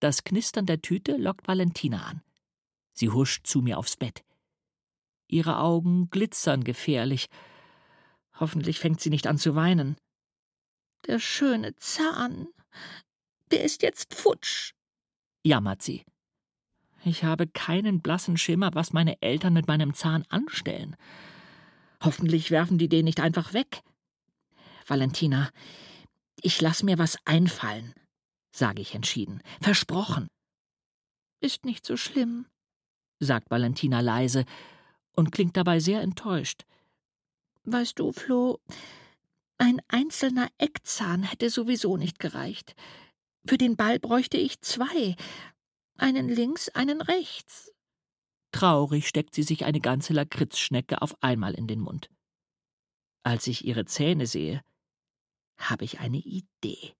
Das 0.00 0.24
Knistern 0.24 0.66
der 0.66 0.80
Tüte 0.80 1.16
lockt 1.16 1.46
Valentina 1.46 2.02
an. 2.04 2.22
Sie 2.92 3.10
huscht 3.10 3.46
zu 3.46 3.60
mir 3.60 3.78
aufs 3.78 3.96
Bett. 3.96 4.24
Ihre 5.28 5.58
Augen 5.58 6.10
glitzern 6.10 6.64
gefährlich. 6.64 7.28
Hoffentlich 8.38 8.78
fängt 8.78 9.00
sie 9.00 9.10
nicht 9.10 9.26
an 9.26 9.38
zu 9.38 9.54
weinen. 9.54 9.96
Der 11.06 11.18
schöne 11.18 11.76
Zahn, 11.76 12.48
der 13.50 13.64
ist 13.64 13.82
jetzt 13.82 14.14
futsch, 14.14 14.72
jammert 15.44 15.82
sie. 15.82 16.04
Ich 17.04 17.24
habe 17.24 17.46
keinen 17.46 18.00
blassen 18.00 18.36
Schimmer, 18.36 18.70
was 18.74 18.92
meine 18.92 19.20
Eltern 19.22 19.52
mit 19.52 19.66
meinem 19.66 19.94
Zahn 19.94 20.24
anstellen. 20.28 20.96
Hoffentlich 22.02 22.50
werfen 22.50 22.78
die 22.78 22.88
den 22.88 23.04
nicht 23.04 23.20
einfach 23.20 23.52
weg. 23.52 23.82
Valentina, 24.86 25.50
ich 26.42 26.60
lass 26.60 26.82
mir 26.82 26.98
was 26.98 27.16
einfallen, 27.24 27.94
sage 28.54 28.82
ich 28.82 28.94
entschieden. 28.94 29.42
Versprochen. 29.60 30.28
Ist 31.40 31.64
nicht 31.64 31.86
so 31.86 31.96
schlimm, 31.96 32.46
sagt 33.18 33.50
Valentina 33.50 34.00
leise 34.00 34.44
und 35.12 35.32
klingt 35.32 35.56
dabei 35.56 35.80
sehr 35.80 36.02
enttäuscht. 36.02 36.64
Weißt 37.64 37.98
du, 37.98 38.12
Flo, 38.12 38.58
ein 39.58 39.80
einzelner 39.88 40.48
Eckzahn 40.58 41.22
hätte 41.22 41.50
sowieso 41.50 41.96
nicht 41.96 42.18
gereicht. 42.18 42.74
Für 43.46 43.58
den 43.58 43.76
Ball 43.76 43.98
bräuchte 43.98 44.38
ich 44.38 44.60
zwei. 44.60 45.16
Einen 46.00 46.30
links, 46.30 46.70
einen 46.70 47.02
rechts. 47.02 47.70
Traurig 48.52 49.06
steckt 49.06 49.34
sie 49.34 49.42
sich 49.42 49.66
eine 49.66 49.80
ganze 49.80 50.14
Lakritzschnecke 50.14 51.02
auf 51.02 51.14
einmal 51.22 51.52
in 51.52 51.66
den 51.66 51.78
Mund. 51.80 52.08
Als 53.22 53.46
ich 53.46 53.66
ihre 53.66 53.84
Zähne 53.84 54.26
sehe, 54.26 54.62
habe 55.58 55.84
ich 55.84 56.00
eine 56.00 56.16
Idee. 56.16 56.94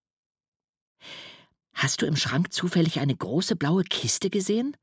Hast 1.73 2.03
du 2.03 2.07
im 2.07 2.15
Schrank 2.15 2.53
zufällig 2.53 3.01
eine 3.01 3.17
große 3.17 3.57
blaue 3.57 3.85
Kiste 3.85 4.29
gesehen? 4.29 4.77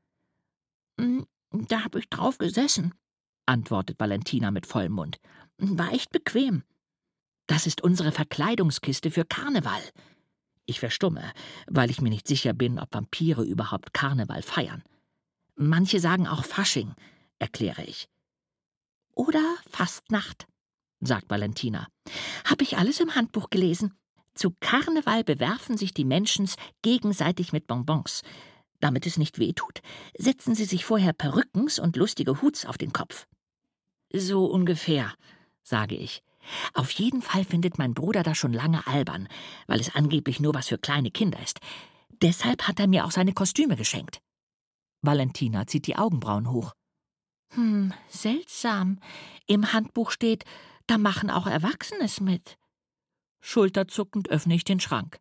Hm, 1.00 1.24
da 1.52 1.84
hab 1.84 1.94
ich 1.94 2.08
drauf 2.08 2.38
gesessen, 2.38 2.94
antwortet 3.46 4.00
Valentina 4.00 4.50
mit 4.50 4.66
vollem 4.66 4.94
Mund. 4.94 5.20
War 5.58 5.92
echt 5.92 6.10
bequem. 6.10 6.64
Das 7.46 7.68
ist 7.68 7.82
unsere 7.82 8.10
Verkleidungskiste 8.10 9.12
für 9.12 9.24
Karneval. 9.24 9.80
Ich 10.68 10.80
verstumme, 10.80 11.32
weil 11.66 11.90
ich 11.90 12.02
mir 12.02 12.10
nicht 12.10 12.28
sicher 12.28 12.52
bin, 12.52 12.78
ob 12.78 12.92
Vampire 12.92 13.42
überhaupt 13.42 13.94
Karneval 13.94 14.42
feiern. 14.42 14.82
Manche 15.56 15.98
sagen 15.98 16.26
auch 16.26 16.44
Fasching, 16.44 16.94
erkläre 17.38 17.84
ich. 17.84 18.06
Oder 19.14 19.42
Fastnacht, 19.70 20.46
sagt 21.00 21.30
Valentina. 21.30 21.88
Hab 22.44 22.60
ich 22.60 22.76
alles 22.76 23.00
im 23.00 23.14
Handbuch 23.14 23.48
gelesen. 23.48 23.94
Zu 24.34 24.54
Karneval 24.60 25.24
bewerfen 25.24 25.78
sich 25.78 25.94
die 25.94 26.04
Menschens 26.04 26.56
gegenseitig 26.82 27.54
mit 27.54 27.66
Bonbons. 27.66 28.20
Damit 28.78 29.06
es 29.06 29.16
nicht 29.16 29.38
weh 29.38 29.54
tut, 29.54 29.80
setzen 30.18 30.54
sie 30.54 30.66
sich 30.66 30.84
vorher 30.84 31.14
Perückens 31.14 31.78
und 31.78 31.96
lustige 31.96 32.42
Huts 32.42 32.66
auf 32.66 32.76
den 32.76 32.92
Kopf. 32.92 33.26
So 34.12 34.44
ungefähr, 34.44 35.14
sage 35.62 35.96
ich. 35.96 36.22
Auf 36.74 36.90
jeden 36.90 37.22
Fall 37.22 37.44
findet 37.44 37.78
mein 37.78 37.94
Bruder 37.94 38.22
das 38.22 38.38
schon 38.38 38.52
lange 38.52 38.86
albern, 38.86 39.28
weil 39.66 39.80
es 39.80 39.94
angeblich 39.94 40.40
nur 40.40 40.54
was 40.54 40.68
für 40.68 40.78
kleine 40.78 41.10
Kinder 41.10 41.40
ist. 41.42 41.60
Deshalb 42.22 42.66
hat 42.66 42.80
er 42.80 42.88
mir 42.88 43.04
auch 43.04 43.10
seine 43.10 43.32
Kostüme 43.32 43.76
geschenkt. 43.76 44.20
Valentina 45.02 45.66
zieht 45.66 45.86
die 45.86 45.96
Augenbrauen 45.96 46.50
hoch. 46.50 46.72
Hm, 47.54 47.92
seltsam. 48.08 48.98
Im 49.46 49.72
Handbuch 49.72 50.10
steht, 50.10 50.44
da 50.86 50.98
machen 50.98 51.30
auch 51.30 51.46
Erwachsenes 51.46 52.20
mit. 52.20 52.58
Schulterzuckend 53.40 54.28
öffne 54.28 54.54
ich 54.54 54.64
den 54.64 54.80
Schrank. 54.80 55.18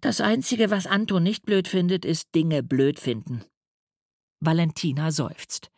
Das 0.00 0.20
Einzige, 0.20 0.70
was 0.70 0.86
Anton 0.86 1.22
nicht 1.22 1.44
blöd 1.44 1.68
findet, 1.68 2.04
ist 2.04 2.34
Dinge 2.34 2.62
blöd 2.62 2.98
finden. 2.98 3.44
Valentina 4.40 5.12
seufzt. 5.12 5.70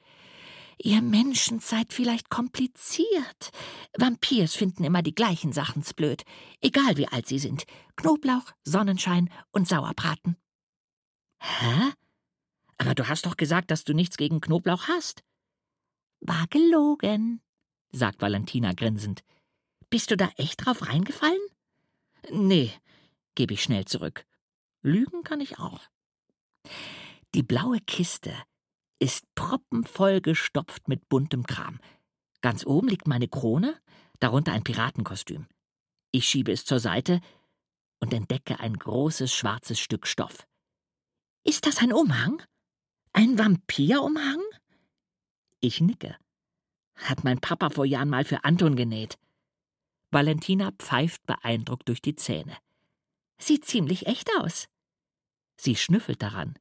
Ihr 0.79 1.03
Menschen 1.03 1.61
seid 1.61 1.93
vielleicht 1.93 2.31
kompliziert. 2.31 3.51
Vampirs 3.97 4.55
finden 4.55 4.85
immer 4.85 5.03
die 5.03 5.15
gleichen 5.15 5.53
Sachens 5.53 5.95
blöd, 5.95 6.25
egal 6.61 6.97
wie 6.97 7.09
alt 7.09 7.27
sie 7.27 7.39
sind. 7.39 7.65
Knoblauch, 7.97 8.53
Sonnenschein 8.65 9.31
und 9.53 9.69
Sauerbraten. 9.69 10.37
Hä? 11.41 11.93
Aber 12.79 12.95
du 12.95 13.09
hast 13.09 13.27
doch 13.27 13.37
gesagt, 13.37 13.71
dass 13.71 13.85
du 13.85 13.95
nichts 13.95 14.17
gegen 14.17 14.41
Knoblauch 14.41 14.89
hast. 14.89 15.23
War 16.21 16.47
gelogen, 16.49 17.41
sagt 17.93 18.21
Valentina 18.21 18.73
grinsend. 18.73 19.23
Bist 19.91 20.11
du 20.11 20.17
da 20.17 20.31
echt 20.37 20.65
drauf 20.65 20.89
reingefallen? 20.89 21.41
Nee, 22.31 22.73
gebe 23.35 23.55
ich 23.55 23.63
schnell 23.63 23.85
zurück. 23.85 24.27
Lügen 24.83 25.23
kann 25.23 25.41
ich 25.41 25.59
auch. 25.59 25.81
Die 27.35 27.43
blaue 27.43 27.81
Kiste 27.81 28.35
ist 28.99 29.25
proppenvoll 29.35 30.21
gestopft 30.21 30.89
mit 30.89 31.09
buntem 31.09 31.45
Kram. 31.45 31.81
Ganz 32.41 32.67
oben 32.67 32.89
liegt 32.89 33.09
meine 33.09 33.29
Krone, 33.29 33.81
darunter 34.21 34.53
ein 34.53 34.65
Piratenkostüm. 34.65 35.47
Ich 36.13 36.29
schiebe 36.29 36.53
es 36.53 36.65
zur 36.65 36.81
Seite 36.81 37.21
und 38.01 38.13
entdecke 38.13 38.61
ein 38.61 38.75
großes 38.75 39.33
schwarzes 39.33 39.81
Stück 39.81 40.07
Stoff. 40.07 40.47
Ist 41.43 41.67
das 41.67 41.79
ein 41.79 41.93
Umhang? 41.93 42.43
Ein 43.13 43.39
Vampirumhang? 43.39 44.41
Ich 45.61 45.81
nicke. 45.81 46.17
Hat 46.97 47.25
mein 47.25 47.41
Papa 47.41 47.71
vor 47.71 47.85
Jahren 47.85 48.09
mal 48.09 48.25
für 48.25 48.45
Anton 48.45 48.77
genäht. 48.77 49.19
Valentina 50.11 50.73
pfeift 50.79 51.25
beeindruckt 51.27 51.89
durch 51.89 52.01
die 52.01 52.15
Zähne. 52.15 52.57
Sieht 53.39 53.65
ziemlich 53.65 54.07
echt 54.07 54.31
aus. 54.39 54.69
Sie 55.57 55.77
schnüffelt 55.77 56.23
daran. 56.23 56.55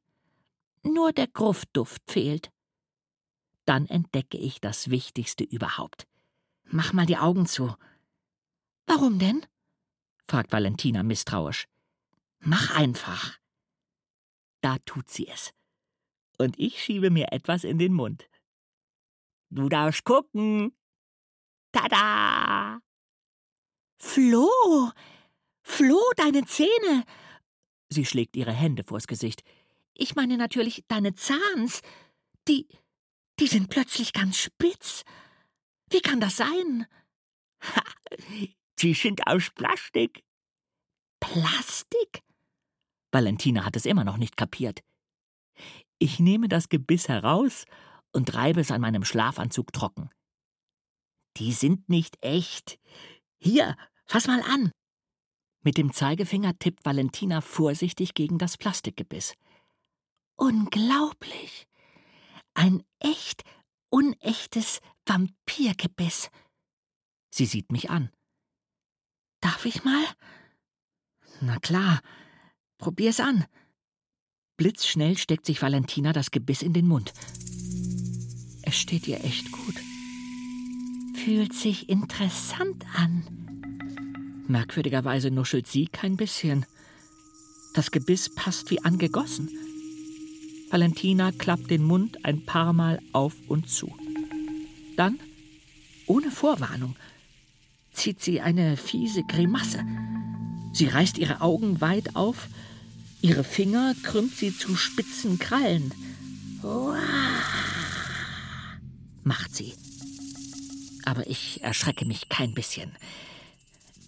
Nur 0.84 1.12
der 1.12 1.26
Gruftduft 1.26 2.02
fehlt. 2.10 2.50
Dann 3.64 3.86
entdecke 3.86 4.36
ich 4.36 4.60
das 4.60 4.90
Wichtigste 4.90 5.44
überhaupt. 5.44 6.06
Mach 6.64 6.92
mal 6.92 7.06
die 7.06 7.16
Augen 7.16 7.46
zu. 7.46 7.74
Warum 8.86 9.18
denn? 9.18 9.46
fragt 10.28 10.52
Valentina 10.52 11.02
misstrauisch. 11.02 11.66
Mach 12.40 12.76
einfach. 12.76 13.38
Da 14.60 14.78
tut 14.84 15.10
sie 15.10 15.28
es. 15.28 15.52
Und 16.38 16.58
ich 16.58 16.82
schiebe 16.82 17.10
mir 17.10 17.32
etwas 17.32 17.64
in 17.64 17.78
den 17.78 17.92
Mund. 17.92 18.28
Du 19.50 19.68
darfst 19.68 20.04
gucken. 20.04 20.76
Tada! 21.72 22.80
Flo! 23.98 24.50
Flo, 25.62 26.00
deine 26.16 26.44
Zähne! 26.44 27.04
Sie 27.88 28.04
schlägt 28.04 28.36
ihre 28.36 28.52
Hände 28.52 28.84
vors 28.84 29.06
Gesicht. 29.06 29.42
Ich 29.94 30.16
meine 30.16 30.36
natürlich 30.36 30.84
deine 30.88 31.14
Zahns. 31.14 31.80
Die. 32.48 32.68
die 33.38 33.46
sind 33.46 33.70
plötzlich 33.70 34.12
ganz 34.12 34.38
spitz. 34.38 35.02
Wie 35.90 36.00
kann 36.00 36.20
das 36.20 36.36
sein? 36.36 36.86
Ha, 37.62 37.82
die 38.80 38.94
sind 38.94 39.26
aus 39.26 39.50
Plastik. 39.50 40.22
Plastik? 41.20 42.22
Valentina 43.12 43.64
hat 43.64 43.76
es 43.76 43.86
immer 43.86 44.04
noch 44.04 44.18
nicht 44.18 44.36
kapiert. 44.36 44.80
Ich 45.98 46.18
nehme 46.18 46.48
das 46.48 46.68
Gebiss 46.68 47.08
heraus 47.08 47.64
und 48.12 48.34
reibe 48.34 48.60
es 48.60 48.70
an 48.70 48.80
meinem 48.80 49.04
Schlafanzug 49.04 49.72
trocken. 49.72 50.10
Die 51.36 51.52
sind 51.52 51.88
nicht 51.88 52.22
echt. 52.22 52.78
Hier, 53.38 53.76
fass 54.06 54.26
mal 54.26 54.42
an. 54.42 54.70
Mit 55.62 55.78
dem 55.78 55.92
Zeigefinger 55.92 56.58
tippt 56.58 56.84
Valentina 56.84 57.40
vorsichtig 57.40 58.14
gegen 58.14 58.38
das 58.38 58.58
Plastikgebiss. 58.58 59.34
Unglaublich. 60.36 61.66
Ein 62.54 62.82
echt 62.98 63.42
unechtes 63.90 64.80
Vampirgebiss. 65.06 66.30
Sie 67.30 67.46
sieht 67.46 67.72
mich 67.72 67.90
an. 67.90 68.10
Darf 69.40 69.64
ich 69.66 69.84
mal? 69.84 70.04
Na 71.40 71.58
klar. 71.58 72.00
Probier's 72.78 73.20
an. 73.20 73.44
Blitzschnell 74.56 75.18
steckt 75.18 75.46
sich 75.46 75.62
Valentina 75.62 76.12
das 76.12 76.30
Gebiss 76.30 76.62
in 76.62 76.72
den 76.72 76.86
Mund. 76.86 77.12
Es 78.62 78.76
steht 78.76 79.06
ihr 79.08 79.22
echt 79.24 79.50
gut. 79.52 79.74
Fühlt 81.16 81.52
sich 81.52 81.88
interessant 81.88 82.84
an. 82.94 84.44
Merkwürdigerweise 84.46 85.30
nuschelt 85.30 85.66
sie 85.66 85.86
kein 85.86 86.16
bisschen. 86.16 86.66
Das 87.74 87.90
Gebiss 87.90 88.34
passt 88.34 88.70
wie 88.70 88.84
angegossen. 88.84 89.48
Valentina 90.70 91.32
klappt 91.32 91.70
den 91.70 91.84
Mund 91.84 92.24
ein 92.24 92.44
paar 92.44 92.72
Mal 92.72 93.00
auf 93.12 93.34
und 93.48 93.68
zu. 93.68 93.94
Dann, 94.96 95.18
ohne 96.06 96.30
Vorwarnung, 96.30 96.96
zieht 97.92 98.22
sie 98.22 98.40
eine 98.40 98.76
fiese 98.76 99.22
Grimasse. 99.24 99.84
Sie 100.72 100.86
reißt 100.86 101.18
ihre 101.18 101.40
Augen 101.40 101.80
weit 101.80 102.16
auf, 102.16 102.48
ihre 103.22 103.44
Finger 103.44 103.94
krümmt 104.02 104.36
sie 104.36 104.56
zu 104.56 104.76
spitzen 104.76 105.38
Krallen. 105.38 105.92
Uah, 106.62 106.98
macht 109.22 109.54
sie. 109.54 109.74
Aber 111.04 111.26
ich 111.28 111.62
erschrecke 111.62 112.04
mich 112.04 112.28
kein 112.28 112.54
bisschen. 112.54 112.90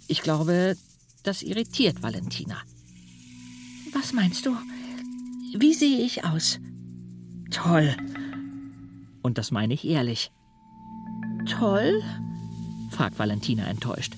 Ich 0.08 0.22
glaube, 0.22 0.76
das 1.22 1.42
irritiert 1.42 2.02
Valentina. 2.02 2.62
Was 3.92 4.12
meinst 4.12 4.46
du? 4.46 4.56
Wie 5.54 5.74
sehe 5.74 6.00
ich 6.00 6.24
aus? 6.24 6.58
Toll. 7.50 7.96
Und 9.22 9.38
das 9.38 9.50
meine 9.50 9.74
ich 9.74 9.84
ehrlich. 9.86 10.30
Toll? 11.46 12.02
fragt 12.90 13.18
Valentina 13.18 13.66
enttäuscht. 13.66 14.14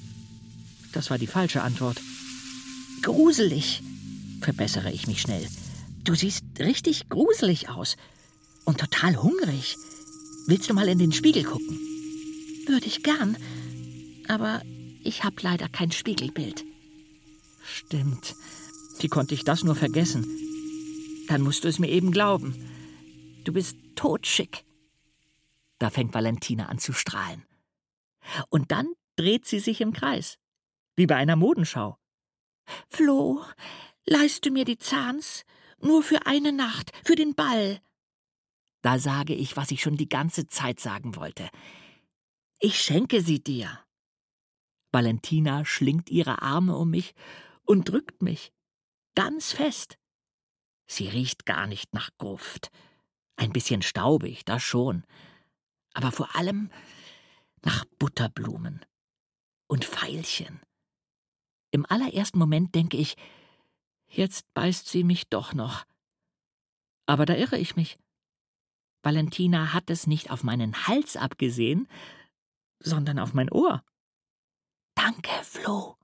Das 0.92 1.10
war 1.10 1.18
die 1.18 1.26
falsche 1.26 1.62
Antwort. 1.62 2.00
Gruselig, 3.02 3.82
verbessere 4.40 4.92
ich 4.92 5.06
mich 5.06 5.20
schnell. 5.20 5.46
Du 6.04 6.14
siehst 6.14 6.44
richtig 6.58 7.08
gruselig 7.08 7.68
aus. 7.68 7.96
Und 8.64 8.78
total 8.78 9.16
hungrig. 9.22 9.76
Willst 10.46 10.68
du 10.70 10.74
mal 10.74 10.88
in 10.88 10.98
den 10.98 11.12
Spiegel 11.12 11.44
gucken? 11.44 11.78
Würde 12.66 12.86
ich 12.86 13.02
gern. 13.02 13.36
Aber 14.28 14.62
ich 15.04 15.24
habe 15.24 15.36
leider 15.42 15.68
kein 15.68 15.92
Spiegelbild. 15.92 16.64
Stimmt. 17.62 18.34
Wie 19.00 19.08
konnte 19.08 19.34
ich 19.34 19.44
das 19.44 19.64
nur 19.64 19.74
vergessen? 19.74 20.26
Dann 21.28 21.42
musst 21.42 21.64
du 21.64 21.68
es 21.68 21.78
mir 21.78 21.88
eben 21.88 22.10
glauben. 22.10 22.54
Du 23.44 23.52
bist 23.52 23.76
totschick. 23.94 24.64
Da 25.78 25.90
fängt 25.90 26.14
Valentina 26.14 26.66
an 26.66 26.78
zu 26.78 26.92
strahlen. 26.92 27.46
Und 28.48 28.72
dann 28.72 28.92
dreht 29.16 29.46
sie 29.46 29.60
sich 29.60 29.80
im 29.80 29.92
Kreis, 29.92 30.38
wie 30.96 31.06
bei 31.06 31.16
einer 31.16 31.36
Modenschau. 31.36 31.98
Flo, 32.88 33.44
leist 34.06 34.44
du 34.44 34.50
mir 34.50 34.64
die 34.64 34.78
Zahns? 34.78 35.44
Nur 35.80 36.02
für 36.02 36.26
eine 36.26 36.52
Nacht, 36.52 36.90
für 37.04 37.14
den 37.14 37.34
Ball. 37.34 37.80
Da 38.82 38.98
sage 38.98 39.34
ich, 39.34 39.56
was 39.56 39.70
ich 39.70 39.80
schon 39.80 39.96
die 39.96 40.08
ganze 40.08 40.46
Zeit 40.46 40.80
sagen 40.80 41.14
wollte. 41.16 41.48
Ich 42.58 42.80
schenke 42.80 43.22
sie 43.22 43.42
dir. 43.42 43.78
Valentina 44.90 45.64
schlingt 45.64 46.10
ihre 46.10 46.42
Arme 46.42 46.76
um 46.76 46.90
mich 46.90 47.14
und 47.64 47.88
drückt 47.88 48.22
mich 48.22 48.52
ganz 49.14 49.52
fest. 49.52 49.98
Sie 50.88 51.08
riecht 51.08 51.46
gar 51.46 51.66
nicht 51.66 51.94
nach 51.94 52.10
Gruft. 52.18 52.70
Ein 53.36 53.52
bisschen 53.52 53.82
staubig, 53.82 54.44
das 54.44 54.62
schon. 54.62 55.04
Aber 55.92 56.10
vor 56.10 56.34
allem 56.34 56.70
nach 57.62 57.84
Butterblumen 57.98 58.84
und 59.68 59.84
Veilchen. 59.84 60.60
Im 61.70 61.84
allerersten 61.86 62.38
Moment 62.38 62.74
denke 62.74 62.96
ich, 62.96 63.16
jetzt 64.06 64.52
beißt 64.54 64.88
sie 64.88 65.04
mich 65.04 65.28
doch 65.28 65.52
noch. 65.52 65.84
Aber 67.06 67.26
da 67.26 67.34
irre 67.34 67.58
ich 67.58 67.76
mich. 67.76 67.98
Valentina 69.02 69.72
hat 69.72 69.90
es 69.90 70.06
nicht 70.06 70.30
auf 70.30 70.42
meinen 70.42 70.86
Hals 70.86 71.16
abgesehen, 71.16 71.86
sondern 72.80 73.18
auf 73.18 73.34
mein 73.34 73.50
Ohr. 73.50 73.84
Danke, 74.94 75.30
Flo, 75.44 75.96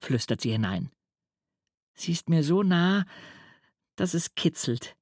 flüstert 0.00 0.40
sie 0.40 0.52
hinein. 0.52 0.90
Sie 1.94 2.12
ist 2.12 2.28
mir 2.28 2.44
so 2.44 2.62
nah, 2.62 3.04
dass 3.96 4.14
es 4.14 4.34
kitzelt. 4.34 4.96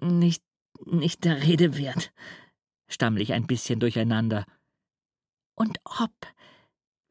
Nicht, 0.00 0.42
nicht 0.84 1.24
der 1.24 1.42
Rede 1.42 1.76
wert, 1.76 2.12
stammle 2.88 3.22
ich 3.22 3.32
ein 3.32 3.46
bisschen 3.46 3.80
durcheinander. 3.80 4.46
Und 5.54 5.78
ob, 5.84 6.12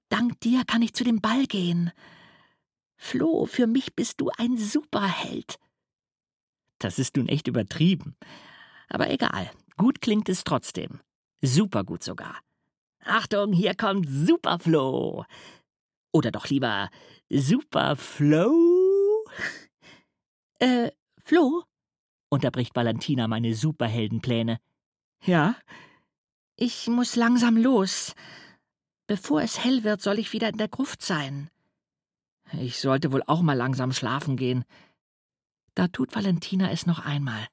dank 0.09 0.39
dir 0.41 0.63
kann 0.65 0.81
ich 0.81 0.93
zu 0.93 1.03
dem 1.03 1.21
Ball 1.21 1.45
gehen. 1.45 1.91
Flo, 2.97 3.45
für 3.45 3.67
mich 3.67 3.95
bist 3.95 4.19
du 4.21 4.29
ein 4.37 4.57
Superheld. 4.57 5.57
Das 6.79 6.97
ist 6.99 7.15
nun 7.15 7.27
echt 7.27 7.47
übertrieben. 7.47 8.15
Aber 8.89 9.09
egal, 9.09 9.51
gut 9.77 10.01
klingt 10.01 10.29
es 10.29 10.43
trotzdem. 10.43 10.99
Supergut 11.41 12.03
sogar. 12.03 12.37
Achtung, 13.05 13.53
hier 13.53 13.75
kommt 13.75 14.07
Superflo. 14.09 15.25
Oder 16.11 16.31
doch 16.31 16.47
lieber 16.47 16.89
Superflow? 17.29 18.53
Äh, 20.59 20.91
Flo? 21.23 21.63
unterbricht 22.29 22.75
Valentina 22.75 23.27
meine 23.27 23.55
Superheldenpläne. 23.55 24.59
Ja? 25.23 25.55
Ich 26.55 26.87
muss 26.87 27.15
langsam 27.15 27.57
los. 27.57 28.13
Bevor 29.07 29.41
es 29.41 29.63
hell 29.63 29.83
wird, 29.83 30.01
soll 30.01 30.19
ich 30.19 30.33
wieder 30.33 30.49
in 30.49 30.57
der 30.57 30.67
Gruft 30.67 31.01
sein. 31.01 31.49
Ich 32.53 32.79
sollte 32.79 33.11
wohl 33.11 33.23
auch 33.25 33.41
mal 33.41 33.55
langsam 33.55 33.91
schlafen 33.91 34.37
gehen. 34.37 34.63
Da 35.75 35.87
tut 35.87 36.15
Valentina 36.15 36.71
es 36.71 36.85
noch 36.85 36.99
einmal. 36.99 37.47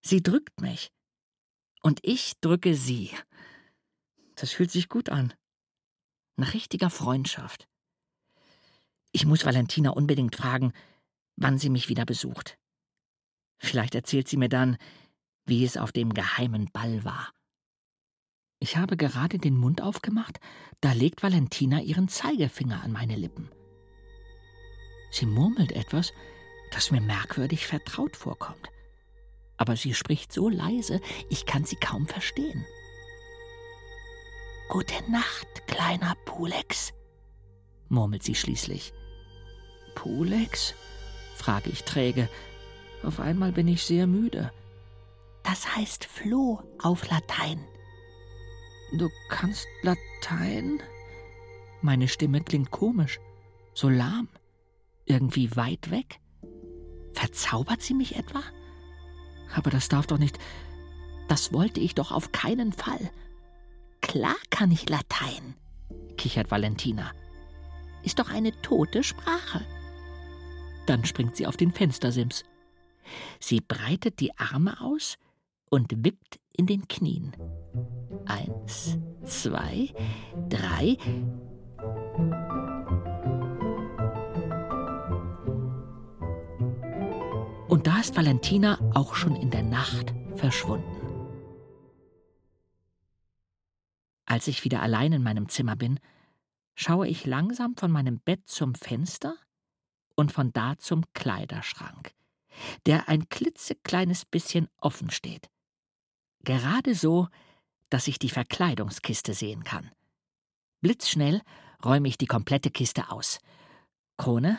Sie 0.00 0.22
drückt 0.22 0.60
mich. 0.60 0.90
Und 1.82 2.00
ich 2.02 2.40
drücke 2.40 2.74
sie. 2.74 3.10
Das 4.36 4.52
fühlt 4.52 4.70
sich 4.70 4.88
gut 4.88 5.08
an. 5.08 5.34
Nach 6.36 6.54
richtiger 6.54 6.90
Freundschaft. 6.90 7.68
Ich 9.12 9.24
muss 9.24 9.44
Valentina 9.44 9.90
unbedingt 9.90 10.36
fragen, 10.36 10.72
wann 11.36 11.58
sie 11.58 11.70
mich 11.70 11.88
wieder 11.88 12.04
besucht. 12.04 12.58
Vielleicht 13.58 13.94
erzählt 13.94 14.28
sie 14.28 14.36
mir 14.36 14.48
dann, 14.48 14.76
wie 15.46 15.64
es 15.64 15.76
auf 15.76 15.92
dem 15.92 16.12
geheimen 16.12 16.70
Ball 16.72 17.04
war. 17.04 17.32
Ich 18.58 18.76
habe 18.76 18.96
gerade 18.96 19.38
den 19.38 19.56
Mund 19.56 19.82
aufgemacht, 19.82 20.40
da 20.80 20.92
legt 20.92 21.22
Valentina 21.22 21.80
ihren 21.80 22.08
Zeigefinger 22.08 22.82
an 22.82 22.92
meine 22.92 23.16
Lippen. 23.16 23.50
Sie 25.10 25.26
murmelt 25.26 25.72
etwas, 25.72 26.12
das 26.72 26.90
mir 26.90 27.00
merkwürdig 27.00 27.66
vertraut 27.66 28.16
vorkommt. 28.16 28.70
Aber 29.56 29.76
sie 29.76 29.94
spricht 29.94 30.32
so 30.32 30.48
leise, 30.48 31.00
ich 31.30 31.46
kann 31.46 31.64
sie 31.64 31.76
kaum 31.76 32.06
verstehen. 32.06 32.64
Gute 34.68 34.94
Nacht, 35.10 35.46
kleiner 35.66 36.14
Pulex, 36.24 36.92
murmelt 37.88 38.22
sie 38.22 38.34
schließlich. 38.34 38.92
Pulex? 39.94 40.74
Frage 41.36 41.70
ich 41.70 41.84
träge. 41.84 42.28
Auf 43.02 43.20
einmal 43.20 43.52
bin 43.52 43.68
ich 43.68 43.84
sehr 43.84 44.06
müde. 44.06 44.52
Das 45.42 45.76
heißt 45.76 46.04
Floh 46.04 46.60
auf 46.82 47.08
Latein. 47.08 47.64
Du 48.92 49.08
kannst 49.28 49.66
Latein? 49.82 50.80
Meine 51.82 52.08
Stimme 52.08 52.40
klingt 52.40 52.70
komisch, 52.70 53.20
so 53.74 53.88
lahm, 53.88 54.28
irgendwie 55.04 55.54
weit 55.54 55.90
weg. 55.90 56.20
Verzaubert 57.12 57.82
sie 57.82 57.94
mich 57.94 58.16
etwa? 58.16 58.42
Aber 59.54 59.70
das 59.70 59.88
darf 59.88 60.06
doch 60.06 60.18
nicht. 60.18 60.38
Das 61.28 61.52
wollte 61.52 61.80
ich 61.80 61.94
doch 61.94 62.12
auf 62.12 62.32
keinen 62.32 62.72
Fall. 62.72 63.10
Klar 64.00 64.36
kann 64.50 64.70
ich 64.70 64.88
Latein, 64.88 65.54
kichert 66.16 66.50
Valentina. 66.50 67.12
Ist 68.02 68.18
doch 68.18 68.30
eine 68.30 68.52
tote 68.62 69.02
Sprache. 69.02 69.64
Dann 70.86 71.04
springt 71.04 71.36
sie 71.36 71.46
auf 71.46 71.56
den 71.56 71.72
Fenstersims. 71.72 72.44
Sie 73.40 73.60
breitet 73.60 74.20
die 74.20 74.36
Arme 74.38 74.80
aus 74.80 75.18
und 75.70 76.04
wippt 76.04 76.40
in 76.52 76.66
den 76.66 76.88
Knien. 76.88 77.36
Eins, 78.24 78.98
zwei, 79.24 79.92
drei. 80.48 80.96
Und 87.68 87.86
da 87.86 87.98
ist 88.00 88.16
Valentina 88.16 88.78
auch 88.94 89.14
schon 89.14 89.36
in 89.36 89.50
der 89.50 89.62
Nacht 89.62 90.14
verschwunden. 90.34 90.96
Als 94.24 94.48
ich 94.48 94.64
wieder 94.64 94.82
allein 94.82 95.12
in 95.12 95.22
meinem 95.22 95.48
Zimmer 95.48 95.76
bin, 95.76 96.00
schaue 96.74 97.08
ich 97.08 97.26
langsam 97.26 97.76
von 97.76 97.90
meinem 97.90 98.18
Bett 98.18 98.46
zum 98.46 98.74
Fenster 98.74 99.36
und 100.16 100.32
von 100.32 100.52
da 100.52 100.76
zum 100.78 101.04
Kleiderschrank, 101.14 102.12
der 102.86 103.08
ein 103.08 103.28
klitzekleines 103.28 104.24
bisschen 104.24 104.68
offen 104.78 105.10
steht. 105.10 105.48
Gerade 106.42 106.94
so, 106.94 107.28
dass 107.90 108.08
ich 108.08 108.18
die 108.18 108.30
Verkleidungskiste 108.30 109.34
sehen 109.34 109.62
kann. 109.62 109.90
Blitzschnell 110.80 111.42
räume 111.84 112.08
ich 112.08 112.18
die 112.18 112.26
komplette 112.26 112.70
Kiste 112.70 113.10
aus. 113.10 113.38
Krone, 114.16 114.58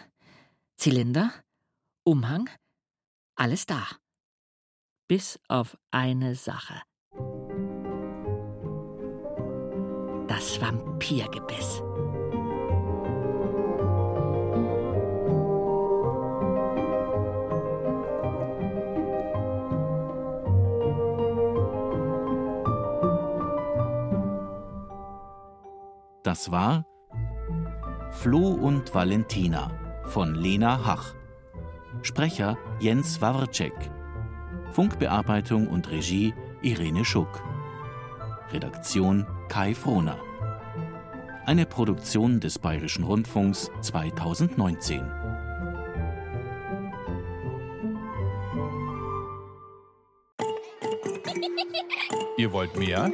Zylinder, 0.76 1.34
Umhang, 2.04 2.50
alles 3.36 3.66
da. 3.66 3.86
Bis 5.08 5.40
auf 5.48 5.78
eine 5.92 6.36
Sache. 6.36 6.82
Das 10.28 10.60
Vampirgebiss. 10.62 11.82
Das 26.28 26.52
war 26.52 26.86
Flo 28.12 28.50
und 28.50 28.94
Valentina 28.94 29.72
von 30.08 30.36
Lena 30.36 30.86
Hach. 30.86 31.16
Sprecher 32.02 32.58
Jens 32.82 33.22
Wawrczek. 33.22 33.72
Funkbearbeitung 34.74 35.70
und 35.70 35.90
Regie 35.90 36.34
Irene 36.62 37.06
Schuck. 37.06 37.42
Redaktion 38.52 39.26
Kai 39.48 39.74
Frohner. 39.74 40.18
Eine 41.46 41.66
Produktion 41.66 42.42
des 42.42 42.60
Bayerischen 42.60 43.06
Rundfunks 43.06 43.72
2019. 43.80 45.10
Ihr 52.36 52.52
wollt 52.52 52.76
mehr? 52.76 53.14